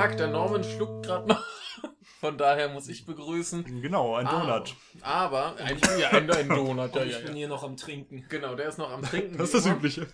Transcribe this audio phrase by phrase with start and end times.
[0.00, 1.44] Tag, der Norman schluckt gerade noch.
[2.20, 3.82] Von daher muss ich begrüßen.
[3.82, 4.74] Genau, ein Ah, Donut.
[5.02, 7.34] Aber, ein, ja, ein, ein Donut, ja, ich ja, bin ja.
[7.34, 8.24] hier noch am Trinken.
[8.30, 9.36] Genau, der ist noch am Trinken.
[9.36, 9.76] Das ist das immer.
[9.76, 10.06] Übliche.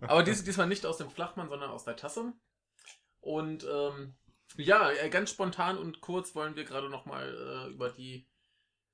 [0.00, 2.32] Aber dies, diesmal nicht aus dem Flachmann, sondern aus der Tasse.
[3.20, 4.16] Und ähm,
[4.56, 8.26] ja, äh, ganz spontan und kurz wollen wir gerade nochmal äh, über die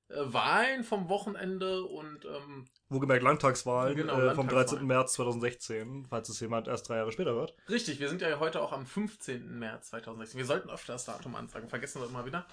[0.09, 4.67] äh, Wahlen vom Wochenende und ähm, Wohlgemerkt Landtagswahlen Genau, äh, vom Landtagswahlen.
[4.67, 4.87] 13.
[4.87, 7.55] März 2016, falls es jemand erst drei Jahre später hört.
[7.69, 9.57] richtig, wir sind ja heute auch am 15.
[9.57, 10.37] März 2016.
[10.37, 12.45] Wir sollten öfter das Datum ansagen, vergessen wir immer wieder.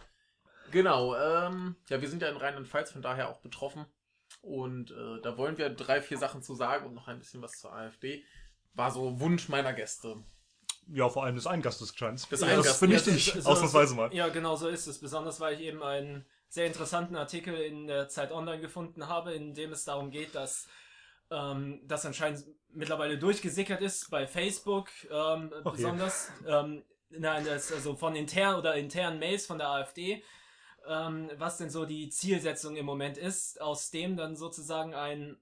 [0.71, 3.85] Genau, ähm, ja, wir sind ja in Rheinland-Pfalz von daher auch betroffen.
[4.41, 7.53] Und äh, da wollen wir drei, vier Sachen zu sagen und noch ein bisschen was
[7.53, 8.25] zur AfD.
[8.75, 10.17] War so Wunsch meiner Gäste.
[10.89, 12.79] Ja, vor allem des Eingastes Des Das Eingastes.
[12.79, 14.13] finde ich Ja, dich, ausnahmsweise mal.
[14.15, 14.99] Ja, genau so ist es.
[14.99, 19.55] Besonders weil ich eben einen sehr interessanten Artikel in der Zeit Online gefunden habe, in
[19.55, 20.69] dem es darum geht, dass
[21.31, 28.15] ähm, das anscheinend mittlerweile durchgesickert ist bei Facebook, ähm, besonders ähm, nein, das, also von
[28.15, 30.23] intern oder internen Mails von der AfD,
[30.87, 35.39] ähm, was denn so die Zielsetzung im Moment ist, aus dem dann sozusagen ein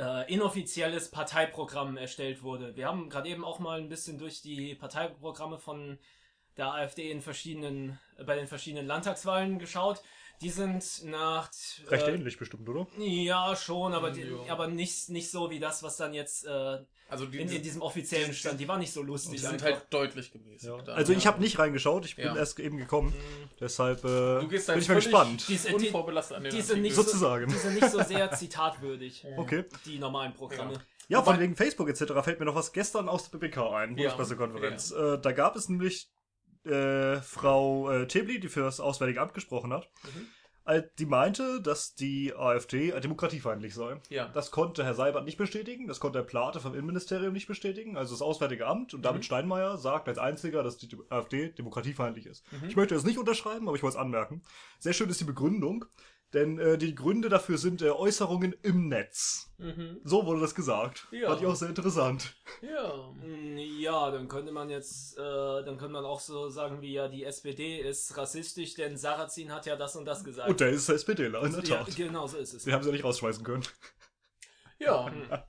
[0.00, 2.74] äh, inoffizielles Parteiprogramm erstellt wurde.
[2.74, 6.00] Wir haben gerade eben auch mal ein bisschen durch die Parteiprogramme von
[6.56, 10.02] der AfD in verschiedenen, bei den verschiedenen Landtagswahlen geschaut.
[10.42, 11.50] Die sind nach
[11.88, 12.86] Recht äh, ähnlich bestimmt, oder?
[12.98, 14.52] Ja, schon, aber, die, Ja.
[14.52, 17.80] aber nicht, nicht so wie das, was dann jetzt äh, Also die, in, in diesem
[17.80, 18.58] offiziellen die- stand.
[18.60, 19.32] Die war nicht so lustig.
[19.32, 19.66] die sind einfach.
[19.66, 20.64] halt deutlich gemäßigt.
[20.86, 20.92] Ja.
[20.94, 21.32] Also ich Ja.
[21.32, 22.36] habe nicht reingeschaut, ich bin Ja.
[22.36, 23.10] erst eben gekommen.
[23.10, 23.48] Mhm.
[23.60, 25.48] Deshalb äh, Du gehst bin halt ich mal gespannt.
[25.48, 27.48] Die- die- unvorbelastet an den die sind nicht so- Sozusagen.
[27.50, 29.64] Die sind nicht so sehr zitatwürdig, Okay.
[29.86, 30.74] die normalen Programme.
[31.08, 32.04] Ja, von wegen Facebook etc.
[32.24, 34.08] fällt mir noch was gestern aus der BBK ein, Ja.
[34.10, 34.92] Bundespressekonferenz.
[34.92, 36.08] Äh, da gab es nämlich
[36.64, 40.26] äh, Frau äh, Tebli, die für das Auswärtige Amt gesprochen hat, Mhm.
[40.64, 44.00] äh, die meinte, dass die AfD demokratiefeindlich sei.
[44.10, 44.28] Ja.
[44.28, 47.96] Das konnte Herr Seibert nicht bestätigen, das konnte Herr Plate vom Innenministerium nicht bestätigen.
[47.96, 49.24] Also das Auswärtige Amt und David Mhm.
[49.24, 52.44] Steinmeier sagt als einziger, dass die AfD demokratiefeindlich ist.
[52.52, 52.68] Mhm.
[52.68, 54.42] Ich möchte das nicht unterschreiben, aber ich wollte es anmerken.
[54.78, 55.84] Sehr schön ist die Begründung,
[56.32, 59.52] denn äh, die Gründe dafür sind äh, Äußerungen im Netz.
[59.58, 60.00] Mhm.
[60.04, 61.06] So wurde das gesagt.
[61.10, 61.28] Ja.
[61.28, 62.34] Fand ich auch sehr interessant.
[62.62, 63.12] Ja.
[63.22, 67.08] Mm, Ja, dann könnte man jetzt, äh, dann könnte man auch so sagen wie ja,
[67.08, 70.48] die SPD ist rassistisch, denn Sarrazin hat ja das und das gesagt.
[70.48, 71.96] Und der ist SPDler, in der ja, Tat.
[71.96, 72.66] genau so ist es.
[72.66, 73.64] Wir haben sie ja nicht rausschmeißen können.
[74.78, 75.12] Ja.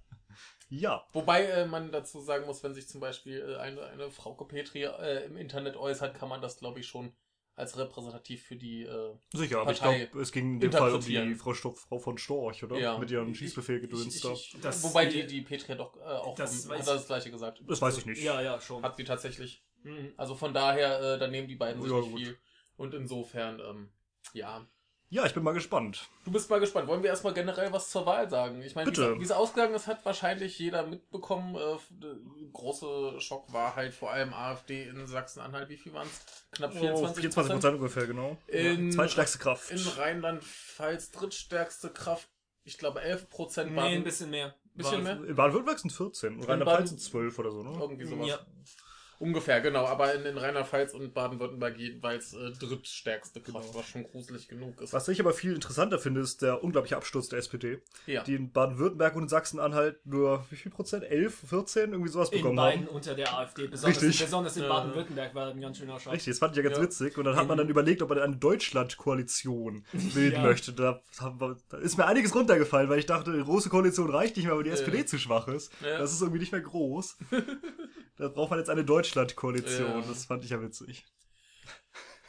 [0.69, 1.05] Ja.
[1.13, 4.85] Wobei äh, man dazu sagen muss, wenn sich zum Beispiel äh, eine, eine Frau Petri
[4.85, 7.13] äh, im Internet äußert, kann man das, glaube ich, schon
[7.55, 8.83] als repräsentativ für die.
[8.83, 11.99] Äh, Sicher, aber ich glaube, es ging in dem Fall um die Frau, Sto Frau
[11.99, 12.77] von Storch, oder?
[12.77, 12.97] ja.
[12.97, 14.31] Mit ihrem Schießbefehl ich- gedöns ich- da.
[14.31, 17.61] ich- Das- Wobei die, die Petri doch äh, auch Das weiß hat das gleiche gesagt.
[17.67, 18.21] Das weiß ich nicht.
[18.23, 18.83] Ja, ja, schon.
[18.83, 19.63] Hat sie tatsächlich.
[19.83, 20.13] Mhm.
[20.17, 22.19] Also von daher, äh, da nehmen die beiden sich Ja, nicht gut.
[22.19, 22.37] viel.
[22.77, 23.89] Und insofern, ähm,
[24.33, 24.65] ja.
[25.13, 26.09] Ja, ich bin mal gespannt.
[26.25, 26.87] Du bist mal gespannt.
[26.87, 28.63] Wollen wir erstmal generell was zur Wahl sagen?
[28.63, 29.13] Ich meine, wie Bitte.
[29.13, 31.55] es- wie es ausgegangen ist, hat wahrscheinlich jeder mitbekommen.
[31.55, 31.77] Äh,
[32.51, 35.69] große Schock war halt vor allem AfD in Sachsen-Anhalt.
[35.69, 36.47] Wie viel waren es?
[36.53, 38.37] Knapp Oh, 24 24 Prozent ungefähr, genau.
[38.47, 39.69] In- Zweitstärkste Kraft.
[39.69, 42.27] In Rheinland-Pfalz drittstärkste Kraft.
[42.63, 44.55] Ich glaube 11 Prozent Nee, waren ein bisschen mehr.
[44.73, 45.29] bisschen War- mehr?
[45.29, 47.77] in Baden-Württemberg sind 14 und In Rheinland-Pfalz sind 12 oder so, ne?
[47.79, 48.27] irgendwie sowas.
[48.27, 48.39] Ja.
[49.23, 49.85] Ungefähr, genau.
[49.85, 53.75] Aber in, in Rheinland-Pfalz und Baden-Württemberg jeweils äh, drittstärkste Kraft, Genau.
[53.79, 54.91] was schon gruselig genug ist.
[54.91, 58.23] Was ich aber viel interessanter finde, ist der unglaubliche Absturz der SPD, Ja.
[58.23, 61.05] die in Baden-Württemberg und in Sachsen-Anhalt nur, wie viel Prozent?
[61.05, 62.95] 11, 14, irgendwie sowas In bekommen beiden haben.
[62.95, 63.67] unter der AfD.
[63.67, 64.21] Besonders, Richtig.
[64.25, 64.67] besonders in.
[64.67, 66.11] Baden-Württemberg war ein ganz schöner Schock.
[66.13, 66.83] Richtig, das fand ich ja ganz Ja.
[66.83, 67.17] witzig.
[67.17, 70.41] Und dann hat man dann überlegt, ob man eine Deutschland-Koalition bilden Ja.
[70.41, 70.73] möchte.
[70.73, 71.01] Da,
[71.69, 74.63] da ist mir einiges runtergefallen, weil ich dachte, eine große Koalition reicht nicht mehr, weil
[74.63, 74.73] die.
[74.73, 75.71] SPD zu schwach ist.
[75.81, 75.99] Ja.
[75.99, 77.15] Das ist irgendwie nicht mehr groß.
[78.17, 80.01] da braucht man jetzt eine Deutschland-Koalition.
[80.01, 80.07] Ja.
[80.07, 81.05] Das fand ich ja witzig.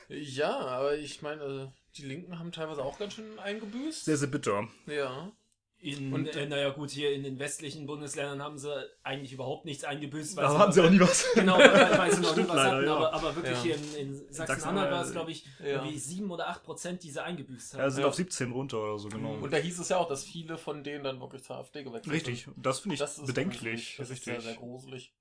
[0.08, 4.04] Ja, aber ich meine, die Linken haben teilweise auch ganz schön eingebüßt.
[4.04, 4.68] Sehr, sehr bitter.
[4.86, 5.32] ja.
[5.80, 9.84] In, Und- äh, naja gut, hier in den westlichen Bundesländern haben sie eigentlich überhaupt nichts
[9.84, 10.38] eingebüßt.
[10.38, 11.26] Da haben sie auch nie was.
[11.34, 12.96] Genau, weil, sie noch nie was hatten, ja.
[12.96, 13.62] aber, aber wirklich Ja.
[13.62, 15.66] hier in, in Sachsen-Anhalt war es, glaube ich, Ja.
[15.82, 17.80] irgendwie 7 oder 8 Prozent, die sie eingebüßt haben.
[17.82, 18.08] Ja, sind Ja.
[18.08, 19.34] auf 17 runter oder so, genau.
[19.34, 22.14] Und da hieß es ja auch, dass viele von denen dann wirklich zur AfD gewechselt
[22.14, 22.54] Richtig, sind.
[22.64, 23.96] das finde ich Das bedenklich.
[23.98, 24.32] Das ist Richtig.
[24.32, 25.12] sehr, sehr gruselig.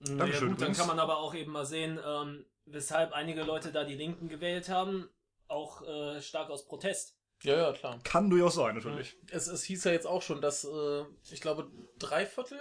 [0.00, 3.72] Naja, Dankeschön gut, dann kann man aber auch eben mal sehen, ähm, weshalb einige Leute
[3.72, 5.08] da die Linken gewählt haben,
[5.48, 7.16] auch äh, stark aus Protest.
[7.42, 7.98] Ja, ja, klar.
[8.04, 9.16] Kann durchaus sein, natürlich.
[9.30, 12.58] Es, es hieß ja jetzt auch schon, dass äh, ich glaube drei Viertel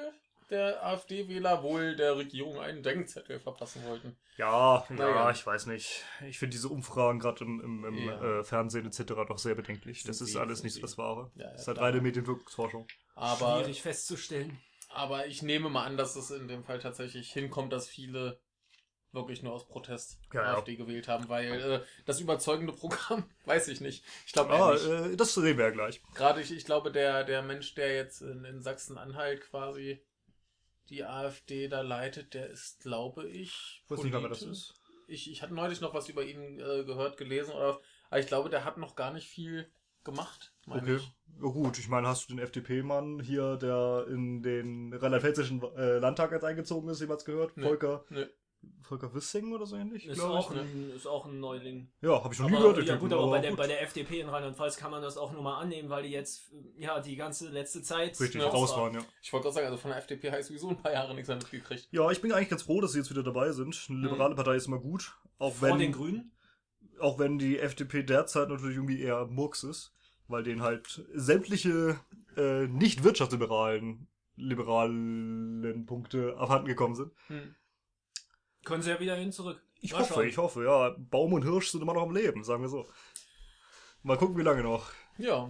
[0.49, 4.17] der AfD-Wähler wohl der Regierung einen Denkzettel verpassen wollten.
[4.37, 5.31] Ja, ja, Naja.
[5.31, 6.03] ich weiß nicht.
[6.27, 8.39] Ich finde diese Umfragen gerade im, im, im Ja.
[8.39, 9.13] äh, Fernsehen etc.
[9.27, 10.03] doch sehr bedenklich.
[10.03, 10.81] Das ist alles nicht sie.
[10.81, 11.31] das Wahre.
[11.35, 12.85] Ja, ja, das ist halt reine Medienwirkungsforschung.
[13.15, 14.59] Aber, Schwierig festzustellen.
[14.93, 18.39] Aber ich nehme mal an, dass es in dem Fall tatsächlich hinkommt, dass viele
[19.11, 20.57] wirklich nur aus Protest Ja, ja.
[20.57, 24.03] AfD gewählt haben, weil äh, das überzeugende Programm, weiß ich nicht.
[24.25, 26.01] Ich glaube Ah, äh, das sehen wir ja gleich.
[26.15, 30.01] Gerade ich, ich glaube, der, der Mensch, der jetzt in, in Sachsen-Anhalt quasi
[30.89, 34.73] die AfD da leitet, der ist, glaube ich, Ich weiß nicht, wer das ist.
[35.07, 37.79] ich, ich hatte neulich noch was über ihn äh, gehört, gelesen, oder,
[38.09, 39.71] aber ich glaube, der hat noch gar nicht viel
[40.03, 40.52] gemacht.
[40.67, 40.95] Meine Okay.
[40.95, 41.11] Ich.
[41.41, 46.31] Ja, gut, ich meine, hast du den FDP-Mann hier, der in den rheinland-pfälzischen äh, Landtag
[46.31, 47.57] jetzt eingezogen ist, jemals gehört?
[47.57, 47.63] Nee.
[47.63, 48.25] Volker, Nee.
[48.81, 50.05] Volker Wissing oder so ähnlich?
[50.05, 51.89] Ist auch, ein, ist auch ein Neuling.
[52.01, 52.77] Ja, habe ich noch nie Aber, gehört.
[52.77, 53.57] den ja Typen, gut, aber bei der, gut.
[53.59, 56.53] bei der FDP in Rheinland-Pfalz kann man das auch nur mal annehmen, weil die jetzt
[56.77, 59.01] ja die ganze letzte Zeit Richtig, Ja, raus waren, ja.
[59.21, 61.27] Ich wollte gerade sagen, also von der FDP habe ich sowieso ein paar Jahre nichts
[61.27, 61.89] mehr mitgekriegt.
[61.91, 63.85] Ja, ich bin eigentlich ganz froh, dass sie jetzt wieder dabei sind.
[63.89, 65.13] Eine liberale Partei ist immer gut.
[65.39, 66.31] Auch Vor wenn, den Grünen.
[67.01, 69.93] auch wenn die FDP derzeit natürlich irgendwie eher Murks ist,
[70.33, 71.97] weil denen halt sämtliche
[72.35, 77.11] äh, nicht wirtschaftsliberalen liberalen Punkte abhanden gekommen sind.
[77.27, 77.55] Hm.
[78.65, 79.61] Können sie ja wieder hin zurück.
[79.79, 80.27] Ich Mal hoffe, schauen.
[80.27, 80.95] ich hoffe, ja.
[80.97, 82.87] Baum und Hirsch sind immer noch am Leben, sagen wir so.
[84.01, 84.91] Mal gucken, wie lange noch.
[85.17, 85.47] Ja.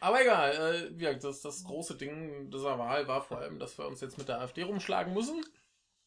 [0.00, 3.86] Aber egal, äh, gesagt, das, das große Ding dieser Wahl war vor allem, dass wir
[3.86, 5.44] uns jetzt mit der AfD rumschlagen müssen.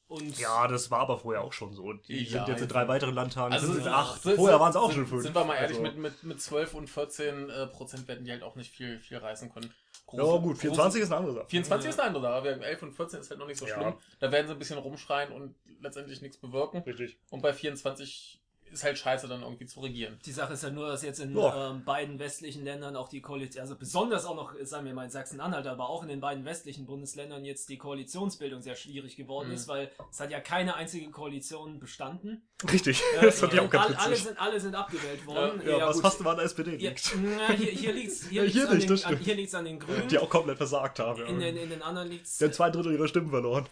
[0.07, 1.93] Und Ja, das war aber vorher auch schon so.
[1.93, 4.21] Die Ja, sind jetzt in jetzt- drei weiteren Landtagen, Also sind sind- acht.
[4.21, 5.23] sind- Vorher waren es auch sind, schon fünf.
[5.23, 8.31] Sind wir mal ehrlich, Also- mit, mit, mit 12 und 14 äh, Prozent werden die
[8.31, 9.73] halt auch nicht viel, viel reißen können.
[10.13, 11.45] Ja, gut, 24 große, ist eine andere Sache.
[11.49, 11.89] 24 Ja.
[11.89, 12.33] ist eine andere Sache.
[12.35, 13.75] aber 11 und 14 ist halt noch nicht so Ja.
[13.81, 13.93] schlimm.
[14.19, 16.83] Da werden sie ein bisschen rumschreien und letztendlich nichts bewirken.
[16.83, 17.17] Richtig.
[17.31, 18.39] Und bei 24
[18.75, 20.19] ist halt scheiße, dann irgendwie zu regieren.
[20.25, 21.71] Die Sache ist ja nur, dass jetzt in Ja.
[21.71, 25.09] ähm, beiden westlichen Ländern auch die Koalition, also besonders auch noch, sagen wir mal in
[25.09, 29.55] Sachsen-Anhalt, aber auch in den beiden westlichen Bundesländern jetzt die Koalitionsbildung sehr schwierig geworden Mhm.
[29.55, 32.47] ist, weil es hat ja keine einzige Koalition bestanden.
[32.71, 33.01] Richtig.
[33.19, 35.61] Äh, Das fand ich auch ganz all, alle, sind, alle sind abgewählt worden.
[35.65, 36.01] Ja, was gut.
[36.03, 37.15] fast immer an der SPD Ja, liegt.
[37.23, 39.79] na, hier, hier liegt's, hier Ja, hier liegt's an, den, an, hier liegt's an den
[39.79, 40.07] Grünen.
[40.07, 41.25] Die auch komplett versagt haben.
[41.25, 41.63] in, den, Ja.
[41.63, 42.37] in den anderen liegt's.
[42.37, 43.65] Die haben zwei Drittel ihrer Stimmen verloren.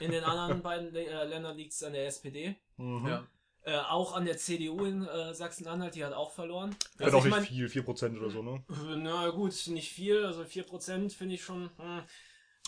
[0.00, 2.56] in den anderen beiden äh, Ländern liegt's an der SPD.
[2.78, 3.06] Mhm.
[3.06, 3.26] Ja.
[3.66, 6.76] Äh, auch an der CDU in äh, Sachsen-Anhalt, die hat auch verloren.
[7.00, 8.64] Ja, Also doch ich nicht mein- viel, 4% oder so, ne?
[8.98, 11.68] Na gut, nicht viel, also 4% finde ich schon.
[11.76, 12.02] Hm.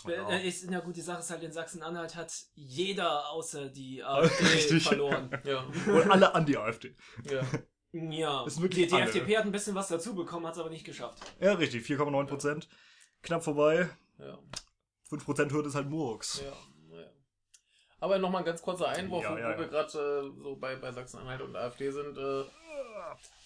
[0.07, 0.29] Ja.
[0.29, 4.79] Äh, Ist, na gut, die Sache ist halt, in Sachsen-Anhalt hat jeder außer die AfD
[4.81, 5.29] verloren.
[5.45, 5.63] Ja.
[5.87, 6.95] Und alle an die AfD.
[7.29, 7.41] ja.
[7.91, 9.01] Ja, Ist wirklich die, die.
[9.01, 11.23] FDP hat ein bisschen was dazu bekommen, hat es aber nicht geschafft.
[11.41, 12.67] Ja, richtig, 4,9%.
[13.23, 13.89] Knapp vorbei.
[14.19, 14.37] ja.
[15.09, 16.41] 5% Hürde ist halt Murks.
[16.43, 16.53] Ja, ja.
[17.99, 20.91] Aber nochmal ein ganz kurzer Einwurf, Ja, wo, ja, wir gerade äh, so bei, bei
[20.91, 22.17] Sachsen-Anhalt und AfD sind.
[22.17, 22.43] Äh,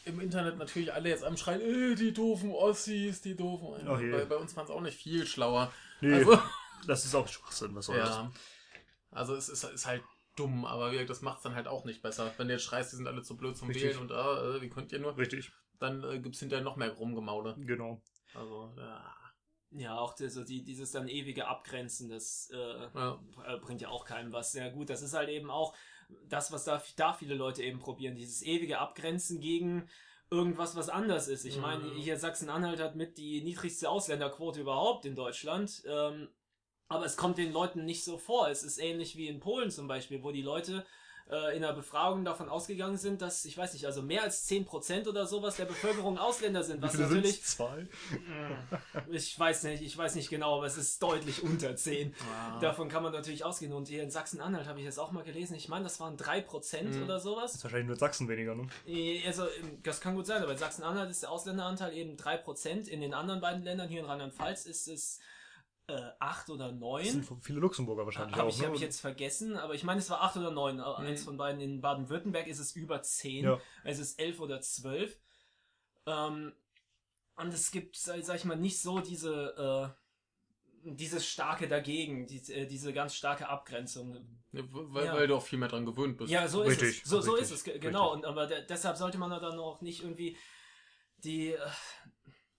[0.05, 3.87] Im Internet natürlich alle jetzt am Schreien, äh, die doofen Ossis, die doofen.
[3.99, 4.11] Je.
[4.11, 5.71] bei, bei uns waren es auch nicht viel schlauer.
[6.01, 6.37] Nee, Also,
[6.87, 8.09] das ist auch Schwachsinn, was soll das?
[8.09, 8.31] ja.
[9.11, 10.03] Also es ist, ist halt
[10.35, 12.31] dumm, aber wie das macht es dann halt auch nicht besser.
[12.37, 13.85] Wenn du jetzt schreist, die sind alle zu blöd zum Richtig.
[13.91, 16.91] Wählen und äh, wie könnt ihr nur, Richtig, dann äh, gibt es hinterher noch mehr
[16.91, 17.55] Rumgemaule.
[17.59, 18.01] genau.
[18.33, 19.15] Also, ja.
[19.75, 22.57] Ja, auch so die, dieses dann ewige Abgrenzen, das äh,
[22.93, 23.19] Ja.
[23.47, 24.53] äh, bringt ja auch keinem was.
[24.53, 25.75] Ja gut, das ist halt eben auch
[26.29, 29.89] das, was da, da viele Leute eben probieren, dieses ewige Abgrenzen gegen
[30.29, 31.45] irgendwas, was anders ist.
[31.45, 31.61] Ich Mhm.
[31.61, 35.83] meine, hier Sachsen-Anhalt hat mit die niedrigste Ausländerquote überhaupt in Deutschland.
[35.87, 36.29] Ähm,
[36.87, 38.49] aber es kommt den Leuten nicht so vor.
[38.49, 40.85] Es ist ähnlich wie in Polen zum Beispiel, wo die Leute
[41.31, 45.07] äh, in der Befragung davon ausgegangen sind, dass, ich weiß nicht, also mehr als 10%
[45.07, 47.43] oder sowas der Bevölkerung Ausländer sind, was natürlich?
[47.43, 47.87] Zwei?
[49.11, 52.13] ich weiß nicht, ich weiß nicht genau, aber es ist deutlich unter 10.
[52.31, 52.59] Ah.
[52.59, 53.73] Davon kann man natürlich ausgehen.
[53.73, 55.55] Und hier in Sachsen-Anhalt habe ich das auch mal gelesen.
[55.55, 57.03] Ich meine, das waren 3% Mhm.
[57.03, 57.55] oder Das sowas.
[57.55, 58.67] ist wahrscheinlich nur in Sachsen weniger, ne?
[58.87, 62.87] Eh, Also, ähm, das kann gut sein, aber in Sachsen-Anhalt ist der Ausländeranteil eben 3%.
[62.87, 65.19] In den anderen beiden Ländern, hier in Rheinland-Pfalz, ist es
[65.87, 67.05] äh, 8 oder Das 9.
[67.05, 68.67] sind viele Luxemburger wahrscheinlich Habe auch, ich, ne?
[68.67, 70.77] hab ich jetzt vergessen, aber ich meine, es war 8 oder 9.
[70.77, 70.81] Mhm.
[70.81, 71.59] Eins von beiden.
[71.61, 73.43] In Baden-Württemberg ist es über 10.
[73.45, 73.59] Ja.
[73.83, 75.19] Es ist 11 oder 12.
[76.05, 76.53] Ähm,
[77.35, 80.03] und es gibt, sag sag ich mal, nicht so diese, äh,
[80.85, 84.15] dieses starke dagegen, die, äh, diese ganz starke Abgrenzung.
[84.51, 85.13] Ja, weil, Ja.
[85.15, 86.31] weil du auch viel mehr dran gewöhnt bist.
[86.31, 87.09] Ja, so ist Richtig, es.
[87.09, 88.09] So, so ist es, ge- genau.
[88.11, 88.17] richtig.
[88.23, 90.37] Und aber de deshalb sollte man dann auch nicht irgendwie
[91.23, 91.59] die äh,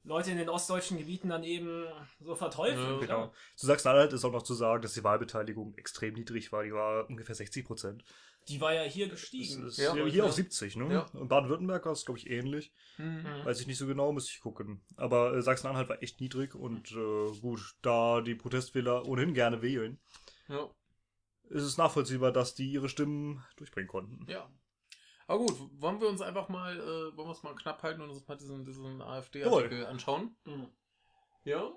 [0.05, 1.87] Leute in den ostdeutschen Gebieten dann eben
[2.21, 2.95] so verteufeln.
[2.95, 2.99] Ja.
[3.01, 3.33] Genau.
[3.57, 6.63] Zu Sachsen-Anhalt ist auch noch zu sagen, dass die Wahlbeteiligung extrem niedrig war.
[6.63, 8.05] Die war ungefähr 60 Prozent.
[8.49, 9.67] Die war ja hier gestiegen.
[9.67, 10.25] ist Ja, hier ja.
[10.25, 10.93] auf 70, ne?
[10.93, 11.07] Ja.
[11.19, 12.75] Und Baden-Württemberg war es, glaube ich, ähnlich.
[12.99, 13.23] Mhm.
[13.23, 13.45] Mhm.
[13.47, 14.85] Weiß ich nicht so genau, muss ich gucken.
[14.97, 19.99] Aber äh, Sachsen-Anhalt war echt niedrig und äh, gut, da die Protestwähler ohnehin gerne wählen,
[20.49, 20.69] Ja.
[21.49, 24.27] ist es nachvollziehbar, dass die ihre Stimmen durchbringen konnten.
[24.31, 24.51] Ja.
[25.27, 28.11] Aber gut, wollen wir uns einfach mal, äh, wollen wir es mal knapp halten und
[28.11, 30.37] uns mal diesen, diesen AfD-Artikel anschauen?
[30.45, 30.69] Mhm.
[31.45, 31.73] Ja.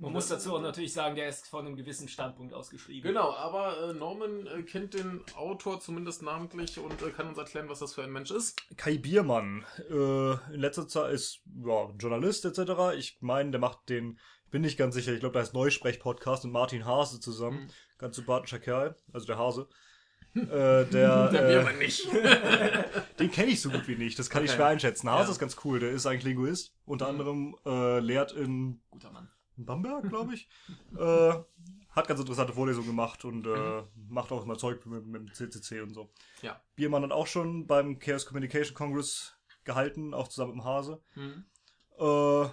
[0.00, 3.08] Man muss dazu auch natürlich sagen, der ist von einem gewissen Standpunkt aus geschrieben.
[3.08, 7.68] Genau, aber äh, Norman äh, kennt den Autor zumindest namentlich und äh, kann uns erklären,
[7.68, 8.62] was das für ein Mensch ist.
[8.76, 12.96] Kai Biermann, äh, in letzter Zeit ist ja, Journalist etc.
[12.96, 16.44] Ich meine, der macht den, ich bin nicht ganz sicher, ich glaube, da ist Neusprech-Podcast
[16.44, 17.64] mit Martin Hase zusammen.
[17.64, 17.70] Mhm.
[17.98, 19.68] Ganz sympathischer Kerl, also der Hase.
[20.34, 21.30] Äh, der,
[21.72, 22.06] äh, nicht.
[23.18, 24.56] den kenne ich so gut wie nicht, das kann ich Okay.
[24.56, 25.10] schwer einschätzen.
[25.10, 25.32] Hase Ja.
[25.32, 27.10] ist ganz cool, der ist eigentlich Linguist, unter Mhm.
[27.20, 29.28] anderem äh, lehrt in Guter Mann.
[29.56, 30.48] in Bamberg, glaube ich.
[30.98, 31.32] äh,
[31.90, 35.80] hat ganz interessante Vorlesungen gemacht und äh, macht auch immer Zeug mit, mit dem CCC
[35.80, 36.10] und so.
[36.42, 36.60] Ja.
[36.76, 41.00] Biermann hat auch schon beim Chaos Communication Congress gehalten, auch zusammen mit dem Hase.
[41.16, 41.44] Mhm.
[41.98, 42.48] Äh,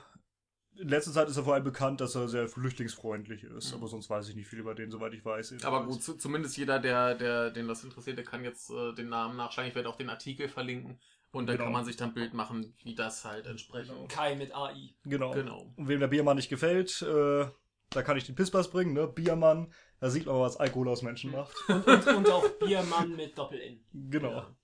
[0.77, 3.77] in letzter Zeit ist er vor allem bekannt, dass er sehr flüchtlingsfreundlich ist, Mhm.
[3.79, 5.63] aber sonst weiß ich nicht viel über den, soweit ich weiß.
[5.63, 9.09] Aber gut, zu, zumindest jeder, der, der, den das interessiert, der kann jetzt äh, den
[9.09, 9.69] Namen nachschlagen.
[9.69, 10.99] Ich werde auch den Artikel verlinken.
[11.31, 11.65] Und dann Genau.
[11.65, 14.07] kann man sich dann ein Bild machen, wie das halt entsprechend.
[14.09, 14.93] Kai mit AI.
[15.03, 15.31] Genau.
[15.31, 15.73] Genau.
[15.75, 17.45] Und wem der Biermann nicht gefällt, äh,
[17.89, 19.05] da kann ich den Pisspass bringen, ne?
[19.07, 21.35] Biermann, da sieht man, was Alkohol aus Menschen Mhm.
[21.37, 21.55] macht.
[21.67, 23.83] Und, und, und auch Biermann mit Doppel-N.
[24.09, 24.31] Genau.
[24.31, 24.55] Ja.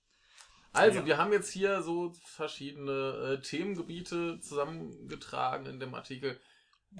[0.72, 1.06] Also, Ja.
[1.06, 6.40] wir haben jetzt hier so verschiedene äh, Themengebiete zusammengetragen in dem Artikel.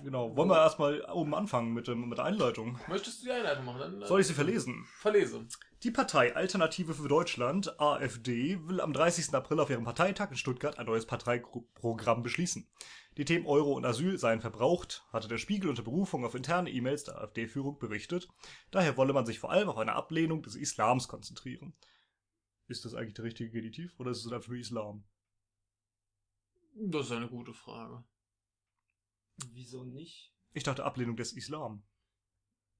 [0.03, 0.35] Genau.
[0.37, 2.79] Wollen wir erstmal oben anfangen mit, dem, mit der Einleitung?
[2.89, 3.79] Möchtest du die Einleitung machen?
[3.81, 4.87] Dann, äh, Soll ich sie verlesen?
[4.99, 5.47] Verlese.
[5.83, 9.35] Die Partei Alternative für Deutschland, AfD, will am 30.
[9.35, 12.67] April auf ihrem Parteitag in Stuttgart ein neues Parteiprogramm beschließen.
[13.19, 17.05] Die Themen Euro und Asyl seien verbraucht, hatte der Spiegel unter Berufung auf interne E-Mails
[17.05, 18.29] der AfD-Führung berichtet.
[18.71, 21.75] Daher wolle man sich vor allem auf eine Ablehnung des Islams konzentrieren.
[22.69, 25.05] Ist das eigentlich der richtige Genitiv oder ist es einfach nur Islam?
[26.75, 28.05] Das ist eine gute Frage.
[29.53, 30.33] Wieso nicht?
[30.53, 31.83] Ich dachte Ablehnung des Islam.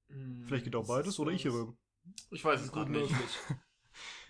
[0.07, 1.75] Hm, Vielleicht geht auch beides oder ich irre.
[2.31, 3.13] Ich weiß es Gut gerade nicht.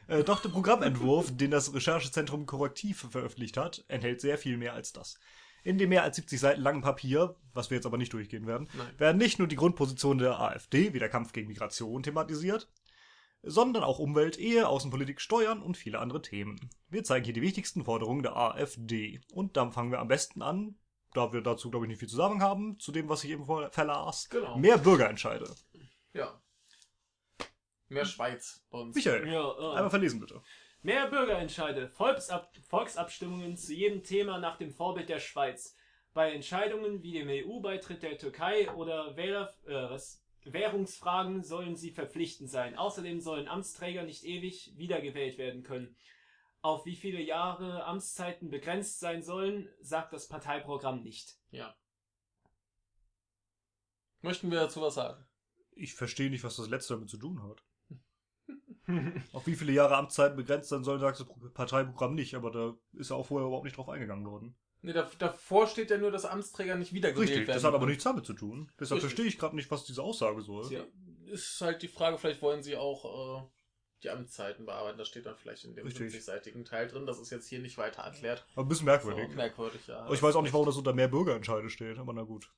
[0.08, 4.92] Äh, doch der Programmentwurf, den das Recherchezentrum Korrektiv veröffentlicht hat, enthält sehr viel mehr als
[4.92, 5.18] das.
[5.64, 8.68] In dem mehr als 70 Seiten langen Papier, was wir jetzt aber nicht durchgehen werden,
[8.74, 9.00] Nein.
[9.00, 12.70] werden nicht nur die Grundpositionen der AfD wie der Kampf gegen Migration thematisiert,
[13.44, 16.70] sondern auch Umwelt, Ehe, Außenpolitik, Steuern und viele andere Themen.
[16.90, 19.22] Wir zeigen hier die wichtigsten Forderungen der AfD.
[19.34, 20.78] Und dann fangen wir am besten an,
[21.14, 23.46] da wir dazu, glaube ich, nicht viel zu sagen haben, zu dem, was ich eben
[23.46, 24.30] verlas.
[24.30, 24.58] Genau.
[24.58, 25.54] Mehr Bürgerentscheide.
[26.14, 26.42] Ja.
[27.90, 28.96] Mehr Schweiz bei uns.
[28.96, 30.42] Michael, Ja, äh, einmal verlesen bitte.
[30.82, 35.78] Mehr Bürgerentscheide, Volksab Volksabstimmungen zu jedem Thema nach dem Vorbild der Schweiz.
[36.14, 42.50] Bei Entscheidungen wie dem EU-Beitritt der Türkei oder Wähler, äh, was, Währungsfragen sollen sie verpflichtend
[42.50, 42.78] sein.
[42.78, 45.96] Außerdem sollen Amtsträger nicht ewig wiedergewählt werden können.
[46.62, 51.38] Auf wie viele Jahre Amtszeiten begrenzt sein sollen, sagt das Parteiprogramm nicht.
[51.52, 51.76] Ja.
[54.22, 55.26] Möchten wir dazu was sagen?
[55.76, 57.64] Ich verstehe nicht, was das letzte damit zu tun hat.
[59.34, 63.10] Auf wie viele Jahre Amtszeiten begrenzt sein soll, sagt das Parteiprogramm nicht, aber da ist
[63.10, 64.56] ja auch vorher überhaupt nicht drauf eingegangen worden.
[64.86, 67.56] Nee, da, davor steht ja nur, dass Amtsträger nicht wiedergewählt Richtig, werden.
[67.56, 68.70] das hat aber nichts damit zu tun.
[68.80, 69.02] Deshalb Richtig.
[69.02, 70.72] verstehe ich gerade nicht, was diese Aussage soll.
[70.72, 70.84] Ja,
[71.28, 73.48] ist halt die Frage, vielleicht wollen sie auch äh,
[74.04, 74.98] die Amtszeiten bearbeiten.
[74.98, 76.14] Das steht dann vielleicht in dem Richtig.
[76.14, 77.06] 50-seitigen Teil drin.
[77.06, 78.46] Das ist jetzt hier nicht weiter erklärt.
[78.56, 79.30] Aber ein bisschen So, merkwürdig.
[79.36, 80.00] merkwürdig, ja.
[80.02, 82.52] Aber ich weiß auch nicht, warum das unter mehr Bürgerentscheide steht, aber na gut.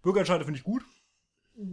[0.00, 0.82] Bürgerentscheide finde ich gut.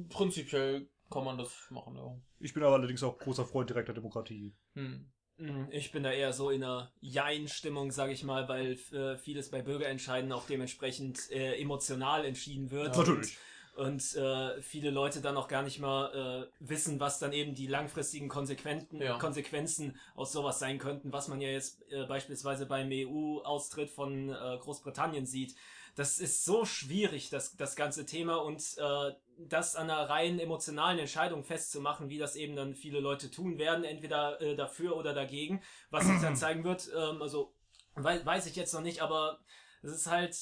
[0.10, 2.20] Prinzipiell kann man das machen, ja.
[2.40, 4.54] Ich bin aber allerdings auch großer Freund direkter Demokratie.
[4.74, 5.10] Hm.
[5.38, 9.50] Mm, Ich bin da eher so in einer Jein-Stimmung, sag ich mal, weil äh, vieles
[9.50, 12.96] bei Bürgerentscheiden auch dementsprechend äh, emotional entschieden wird.
[12.96, 13.38] Ja, Natürlich.
[13.76, 17.68] Und äh, viele Leute dann auch gar nicht mal äh, wissen, was dann eben die
[17.68, 19.20] langfristigen Konsequenzen, Ja.
[19.20, 25.28] Konsequenzen aus sowas sein könnten, was man ja jetzt äh, beispielsweise beim EU-Austritt von Großbritannien
[25.28, 25.54] sieht.
[25.98, 31.00] Das ist so schwierig, das, das ganze Thema und äh, das an einer rein emotionalen
[31.00, 35.60] Entscheidung festzumachen, wie das eben dann viele Leute tun werden, entweder äh, dafür oder dagegen,
[35.90, 36.88] was sich dann zeigen wird.
[36.96, 37.52] Ähm, also
[37.96, 39.40] wei weiß ich jetzt noch nicht, aber
[39.82, 40.38] es ist halt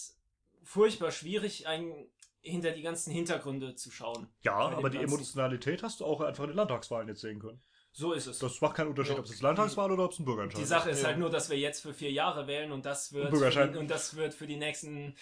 [0.64, 2.06] furchtbar schwierig, ein,
[2.42, 4.28] hinter die ganzen Hintergründe zu schauen.
[4.42, 5.16] Ja, aber die Ganzen.
[5.16, 7.62] Emotionalität hast du auch einfach in den Landtagswahlen jetzt sehen können.
[7.94, 8.40] So ist es.
[8.40, 9.20] Das macht keinen Unterschied, Ja.
[9.20, 11.08] ob es jetzt Landtagswahl oder ob es ein Bürgerentscheid die Sache ist Ja.
[11.08, 14.18] halt nur, dass wir jetzt für vier Jahre wählen und das wird, die, und das
[14.18, 15.16] wird für die nächsten